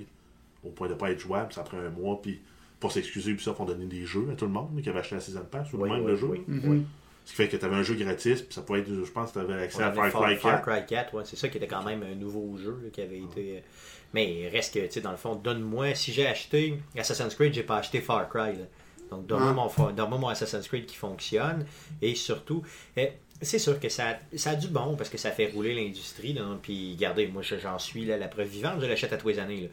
au 0.64 0.70
point 0.70 0.88
de 0.88 0.94
ne 0.94 0.98
pas 1.00 1.10
être 1.12 1.20
jouable, 1.20 1.52
ça 1.54 1.64
prend 1.64 1.78
un 1.80 1.90
mois, 1.90 2.22
puis 2.22 2.40
pour 2.80 2.92
s'excuser, 2.92 3.32
Ubisoft 3.32 3.60
ont 3.62 3.66
donné 3.66 3.86
des 3.86 4.06
jeux 4.06 4.28
à 4.32 4.36
tout 4.36 4.46
le 4.46 4.52
monde 4.52 4.80
qui 4.84 4.90
avait 4.90 5.00
acheté 5.00 5.16
la 5.16 5.22
Season 5.22 5.46
Pass, 5.50 5.74
ou 5.74 5.78
Oui, 5.78 5.90
même 5.90 6.02
oui, 6.04 6.12
le 6.12 6.16
jeu. 6.18 6.28
oui, 6.28 6.42
Mhm. 6.48 6.62
oui. 6.70 6.84
Ce 7.26 7.32
qui 7.32 7.36
fait 7.38 7.48
que 7.50 7.58
tu 7.58 7.66
avais 7.66 7.76
un 7.76 7.84
jeu 7.84 7.96
gratis, 7.96 8.42
puis 8.44 8.54
ça 8.54 8.62
pouvait 8.62 8.80
être, 8.82 8.88
je 9.04 9.12
pense 9.12 9.32
que 9.32 9.40
tu 9.40 9.40
avais 9.52 9.64
accès 9.64 9.82
à 9.84 9.92
Far 9.92 10.10
Cry 10.12 10.36
4. 10.36 10.40
Far 10.42 10.62
Cry 10.62 10.86
4, 10.86 11.14
ouais, 11.16 11.24
c'est 11.26 11.36
ça 11.36 11.50
qui 11.50 11.58
était 11.58 11.68
quand 11.68 11.84
même 11.84 12.04
un 12.04 12.14
nouveau 12.16 12.56
jeu 12.58 12.80
là, 12.84 12.90
qui 12.92 13.02
avait 13.02 13.18
été. 13.20 13.58
euh, 13.58 13.60
Mais 14.14 14.32
il 14.44 14.48
reste 14.48 14.74
que, 14.76 14.80
tu 14.86 14.92
sais, 14.92 15.02
dans 15.02 15.12
le 15.12 15.18
fond, 15.18 15.36
donne-moi. 15.36 15.96
Si 15.96 16.14
j'ai 16.14 16.28
acheté 16.28 16.78
Assassin's 16.98 17.34
Creed, 17.36 17.54
j'ai 17.54 17.64
pas 17.64 17.78
acheté 17.78 18.00
Far 18.00 18.30
Cry. 18.30 18.54
là. 18.56 18.66
Donc, 19.10 19.26
donne-moi 19.28 19.70
Ah. 19.78 19.92
mon, 20.08 20.18
mon 20.20 20.28
Assassin's 20.30 20.68
Creed 20.68 20.86
qui 20.86 20.96
fonctionne. 20.96 21.66
Et 22.02 22.14
surtout, 22.16 22.64
eh, 22.96 23.10
c'est 23.42 23.60
sûr 23.60 23.80
que 23.80 23.90
ça, 23.90 24.20
ça 24.36 24.52
a 24.52 24.56
du 24.56 24.68
bon 24.68 24.96
parce 24.96 25.10
que 25.10 25.18
ça 25.18 25.32
fait 25.32 25.48
rouler 25.48 25.74
l'industrie. 25.74 26.38
Puis, 26.62 26.94
regardez, 26.96 27.28
moi, 27.28 27.42
je- 27.42 27.58
j'en 27.60 27.78
suis 27.80 28.06
là, 28.06 28.18
la 28.18 28.28
preuve 28.28 28.48
vivante. 28.48 28.80
Je 28.82 28.86
l'achète 28.86 29.14
à 29.14 29.18
tous 29.18 29.30
les 29.30 29.40
années. 29.40 29.62
là. 29.62 29.68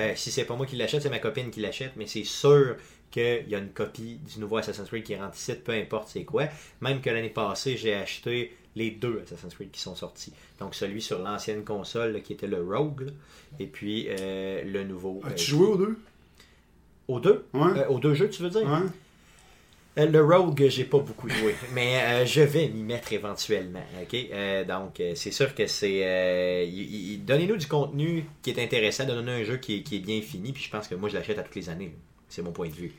Euh, 0.00 0.12
si 0.16 0.30
c'est 0.32 0.44
pas 0.44 0.56
moi 0.56 0.66
qui 0.66 0.74
l'achète, 0.76 1.02
c'est 1.02 1.08
ma 1.10 1.20
copine 1.20 1.50
qui 1.50 1.60
l'achète. 1.60 1.92
Mais 1.96 2.06
c'est 2.06 2.24
sûr 2.24 2.76
qu'il 3.10 3.48
y 3.48 3.54
a 3.54 3.58
une 3.58 3.70
copie 3.70 4.18
du 4.32 4.40
nouveau 4.40 4.56
Assassin's 4.58 4.88
Creed 4.88 5.04
qui 5.04 5.16
rentre 5.16 5.36
ici, 5.36 5.54
peu 5.54 5.72
importe 5.72 6.08
c'est 6.08 6.24
quoi. 6.24 6.44
Même 6.80 7.00
que 7.00 7.10
l'année 7.10 7.30
passée, 7.30 7.76
j'ai 7.76 7.94
acheté 7.94 8.54
les 8.74 8.90
deux 8.90 9.22
Assassin's 9.24 9.54
Creed 9.54 9.70
qui 9.70 9.80
sont 9.80 9.94
sortis. 9.94 10.32
Donc 10.58 10.74
celui 10.74 11.00
sur 11.00 11.18
l'ancienne 11.20 11.64
console 11.64 12.12
là, 12.12 12.20
qui 12.20 12.32
était 12.34 12.46
le 12.46 12.62
Rogue, 12.62 13.02
là, 13.06 13.12
et 13.58 13.66
puis 13.66 14.06
euh, 14.10 14.62
le 14.64 14.84
nouveau. 14.84 15.20
euh, 15.24 15.28
As-tu 15.28 15.50
joué 15.52 15.66
aux 15.66 15.76
deux? 15.76 15.98
Aux 17.08 17.20
deux? 17.20 17.46
Ouais. 17.54 17.78
Euh, 17.78 17.88
Aux 17.88 17.98
deux 17.98 18.14
jeux, 18.14 18.28
tu 18.28 18.42
veux 18.42 18.50
dire? 18.50 18.62
Ouais. 18.64 18.88
Euh, 19.98 20.06
Le 20.06 20.22
Rogue, 20.22 20.66
j'ai 20.68 20.84
pas 20.84 20.98
beaucoup 20.98 21.28
joué, 21.28 21.54
mais 21.72 22.02
euh, 22.02 22.26
je 22.26 22.42
vais 22.42 22.68
m'y 22.68 22.82
mettre 22.82 23.12
éventuellement. 23.14 23.82
ok? 24.02 24.14
Euh, 24.32 24.64
donc, 24.64 25.00
c'est 25.14 25.30
sûr 25.30 25.54
que 25.54 25.66
c'est. 25.66 26.00
Donnez-nous 27.24 27.56
du 27.56 27.66
contenu 27.66 28.24
qui 28.42 28.50
est 28.50 28.62
intéressant, 28.62 29.06
donnez-nous 29.06 29.40
un 29.40 29.44
jeu 29.44 29.56
qui 29.56 29.76
est, 29.78 29.82
qui 29.82 29.96
est 29.96 30.00
bien 30.00 30.20
fini, 30.20 30.52
puis 30.52 30.62
je 30.62 30.70
pense 30.70 30.86
que 30.88 30.94
moi, 30.96 31.08
je 31.08 31.14
l'achète 31.14 31.38
à 31.38 31.42
toutes 31.42 31.54
les 31.54 31.68
années. 31.70 31.86
là. 31.86 31.92
C'est 32.36 32.42
mon 32.42 32.52
point 32.52 32.68
de 32.68 32.74
vue. 32.74 32.92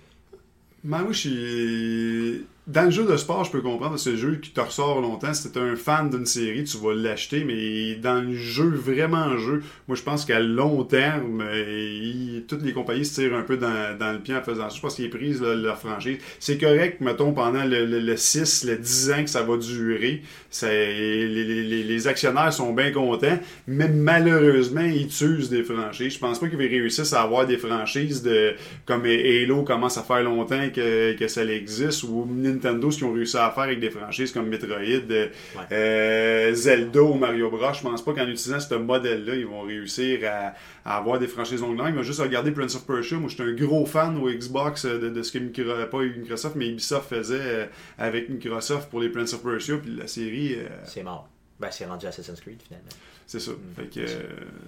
Dans 2.67 2.83
le 2.83 2.91
jeu 2.91 3.05
de 3.05 3.15
sport, 3.15 3.45
je 3.45 3.51
peux 3.51 3.61
comprendre, 3.61 3.91
parce 3.91 4.03
que 4.03 4.09
le 4.09 4.17
jeu 4.17 4.35
qui 4.35 4.49
te 4.49 4.59
ressort 4.59 4.99
longtemps, 4.99 5.33
si 5.33 5.49
t'es 5.49 5.57
un 5.57 5.77
fan 5.77 6.09
d'une 6.09 6.25
série, 6.25 6.65
tu 6.65 6.75
vas 6.75 6.93
l'acheter, 6.93 7.45
mais 7.45 7.95
dans 7.95 8.21
le 8.21 8.35
jeu, 8.35 8.67
vraiment 8.67 9.37
jeu, 9.37 9.63
moi 9.87 9.95
je 9.95 10.03
pense 10.03 10.25
qu'à 10.25 10.41
long 10.41 10.83
terme, 10.83 11.41
euh, 11.47 12.41
toutes 12.45 12.63
les 12.63 12.73
compagnies 12.73 13.05
se 13.05 13.21
tirent 13.21 13.35
un 13.37 13.43
peu 13.43 13.55
dans, 13.55 14.11
le 14.11 14.19
pied 14.19 14.35
en 14.35 14.41
faisant 14.41 14.69
ça. 14.69 14.75
Je 14.75 14.81
pense 14.81 14.95
qu'ils 14.95 15.09
prisent 15.09 15.41
leur 15.41 15.77
franchise. 15.77 16.17
C'est 16.41 16.57
correct, 16.57 16.99
mettons, 16.99 17.31
pendant 17.31 17.63
le, 17.63 17.85
le, 17.85 18.01
le 18.01 18.17
6, 18.17 18.65
le 18.65 18.75
10 18.75 19.11
ans 19.11 19.23
que 19.23 19.29
ça 19.29 19.43
va 19.43 19.55
durer. 19.55 20.21
Les 20.61 22.07
actionnaires 22.09 22.51
sont 22.51 22.73
bien 22.73 22.91
contents, 22.91 23.39
mais 23.65 23.87
malheureusement, 23.87 24.81
ils 24.81 25.07
tuent 25.07 25.47
des 25.49 25.63
franchises. 25.63 26.15
Je 26.15 26.19
pense 26.19 26.37
pas 26.37 26.49
qu'ils 26.49 26.57
réussissent 26.57 27.13
à 27.13 27.21
avoir 27.21 27.47
des 27.47 27.57
franchises 27.57 28.23
de 28.23 28.55
comme 28.85 29.05
Halo 29.05 29.63
commence 29.63 29.97
à 29.97 30.03
faire 30.03 30.23
longtemps 30.23 30.67
que, 30.75 31.13
que 31.13 31.29
ça 31.29 31.45
existe, 31.45 32.03
ou 32.03 32.27
Nintendo, 32.57 32.91
ce 32.91 32.97
qu'ils 32.97 33.07
ont 33.07 33.13
réussi 33.13 33.37
à 33.37 33.49
faire 33.51 33.63
avec 33.63 33.79
des 33.79 33.89
franchises 33.89 34.31
comme 34.31 34.47
Metroid, 34.49 34.75
euh, 34.77 35.27
euh, 35.71 36.53
Zelda 36.53 37.01
ou 37.01 37.13
Mario 37.15 37.49
Bros. 37.49 37.73
Je 37.73 37.81
pense 37.81 38.03
pas 38.03 38.13
qu'en 38.13 38.27
utilisant 38.27 38.59
ce 38.59 38.75
modèle-là, 38.75 39.35
ils 39.35 39.45
vont 39.45 39.61
réussir 39.61 40.19
à, 40.29 40.53
à 40.85 40.97
avoir 40.97 41.19
des 41.19 41.27
franchises 41.27 41.61
longues. 41.61 41.79
Ils 41.87 41.93
vont 41.95 42.03
juste 42.03 42.21
regarder 42.21 42.51
Prince 42.51 42.75
of 42.75 42.85
Persia. 42.85 43.17
Moi, 43.17 43.29
j'étais 43.29 43.43
un 43.43 43.53
gros 43.53 43.85
fan 43.85 44.17
au 44.17 44.29
Xbox 44.29 44.85
euh, 44.85 44.99
de, 44.99 45.09
de 45.09 45.21
ce 45.23 45.31
que 45.31 45.39
Micro- 45.39 45.85
pas 45.89 46.01
Microsoft, 46.03 46.55
mais 46.55 46.67
Ubisoft 46.69 47.09
faisait 47.09 47.69
avec 47.97 48.29
Microsoft 48.29 48.89
pour 48.89 48.99
les 48.99 49.09
Prince 49.09 49.33
of 49.33 49.43
Persia. 49.43 49.77
Puis 49.77 49.95
la 49.95 50.07
série, 50.07 50.55
euh, 50.55 50.67
C'est 50.85 51.03
mort. 51.03 51.29
Ben, 51.59 51.69
c'est 51.71 51.85
rendu 51.85 52.05
Assassin's 52.05 52.39
Creed 52.39 52.61
finalement. 52.61 52.89
c'est 53.25 53.39
ça. 53.39 53.51
Fait 53.75 53.85
que 53.89 53.99
euh, 53.99 54.05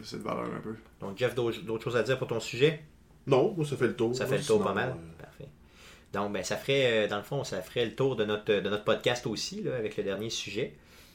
c'est 0.02 0.18
de 0.18 0.24
valeur 0.24 0.46
un 0.46 0.60
peu. 0.60 0.74
Donc, 1.02 1.18
Jeff, 1.18 1.36
d'autres 1.36 1.84
choses 1.84 1.96
à 1.96 2.02
dire 2.04 2.18
pour 2.18 2.28
ton 2.28 2.40
sujet? 2.40 2.82
Non, 3.28 3.54
moi, 3.56 3.64
ça 3.66 3.76
fait 3.78 3.86
le 3.88 3.96
tour. 3.96 4.16
Ça 4.16 4.26
fait 4.26 4.38
le 4.40 4.44
tour 4.44 4.56
Sinon, 4.58 4.66
pas 4.70 4.74
mal. 4.74 4.90
euh, 4.90 5.22
Parfait. 5.24 5.48
Donc, 6.14 6.34
ben, 6.34 6.44
ça 6.44 6.58
ferait, 6.58 7.06
euh, 7.06 7.08
dans 7.08 7.18
le 7.18 7.24
fond, 7.24 7.44
ça 7.44 7.62
ferait 7.62 7.86
le 7.86 7.94
tour 7.96 8.16
de 8.16 8.26
notre, 8.26 8.54
de 8.54 8.70
notre 8.70 8.84
podcast 8.84 9.28
aussi, 9.28 9.62
là, 9.62 9.76
avec 9.76 9.98
le 9.98 10.04
dernier 10.04 10.30
sujet. 10.30 10.74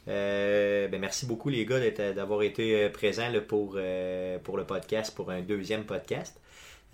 Euh, 0.08 0.86
ben, 0.88 1.00
merci 1.00 1.26
beaucoup, 1.26 1.48
les 1.48 1.64
gars, 1.66 1.80
d'avoir 2.12 2.42
été 2.42 2.84
euh, 2.84 2.88
présents 2.90 3.30
là, 3.30 3.40
pour, 3.40 3.74
euh, 3.76 4.38
pour 4.38 4.56
le 4.56 4.64
podcast, 4.64 5.14
pour 5.14 5.30
un 5.30 5.40
deuxième 5.40 5.84
podcast. 5.84 6.40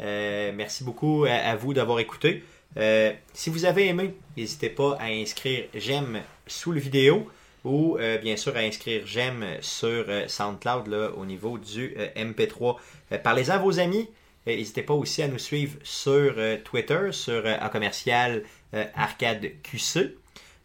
Euh, 0.00 0.52
merci 0.54 0.84
beaucoup 0.84 1.24
à, 1.28 1.32
à 1.32 1.56
vous 1.56 1.74
d'avoir 1.74 1.98
écouté. 1.98 2.42
Euh, 2.76 3.12
si 3.34 3.50
vous 3.50 3.64
avez 3.64 3.88
aimé, 3.88 4.14
n'hésitez 4.36 4.70
pas 4.70 4.96
à 5.00 5.06
inscrire 5.06 5.64
j'aime 5.74 6.20
sous 6.46 6.72
le 6.72 6.78
vidéo 6.78 7.28
ou 7.64 7.98
bien 8.22 8.36
sûr 8.36 8.56
à 8.56 8.60
inscrire 8.60 9.02
j'aime 9.04 9.44
sur 9.60 10.06
SoundCloud 10.28 10.86
là, 10.86 11.10
au 11.16 11.26
niveau 11.26 11.58
du 11.58 11.94
euh, 11.98 12.06
MP3. 12.16 12.76
Euh, 13.12 13.18
Parlez-en 13.18 13.54
à 13.54 13.58
vos 13.58 13.78
amis. 13.78 14.08
Euh, 14.46 14.56
N'hésitez 14.56 14.82
pas 14.82 14.94
aussi 14.94 15.22
à 15.22 15.28
nous 15.28 15.38
suivre 15.38 15.78
sur 15.82 16.34
euh, 16.36 16.56
Twitter, 16.62 17.12
sur 17.12 17.42
euh, 17.44 17.56
en 17.60 17.68
commercial 17.68 18.42
arcadeqc. 18.72 20.16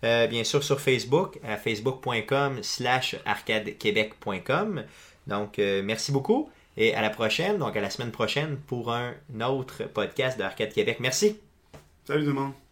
Euh, 0.04 0.28
bien 0.28 0.44
sûr 0.44 0.64
sur 0.64 0.80
Facebook, 0.80 1.40
à 1.44 1.58
facebook.com 1.58 2.62
slash 2.62 3.16
arcadequebec.com. 3.26 4.84
Donc, 5.26 5.58
merci 5.58 6.12
beaucoup 6.12 6.50
et 6.78 6.94
à 6.94 7.02
la 7.02 7.10
prochaine, 7.10 7.58
donc 7.58 7.76
à 7.76 7.82
la 7.82 7.90
semaine 7.90 8.12
prochaine 8.12 8.58
pour 8.68 8.92
un 8.94 9.16
autre 9.42 9.86
podcast 9.86 10.38
de 10.38 10.44
Arcade 10.44 10.72
Québec. 10.72 10.98
Merci. 11.00 11.40
Salut 12.06 12.22
tout 12.22 12.30
le 12.30 12.34
monde! 12.34 12.65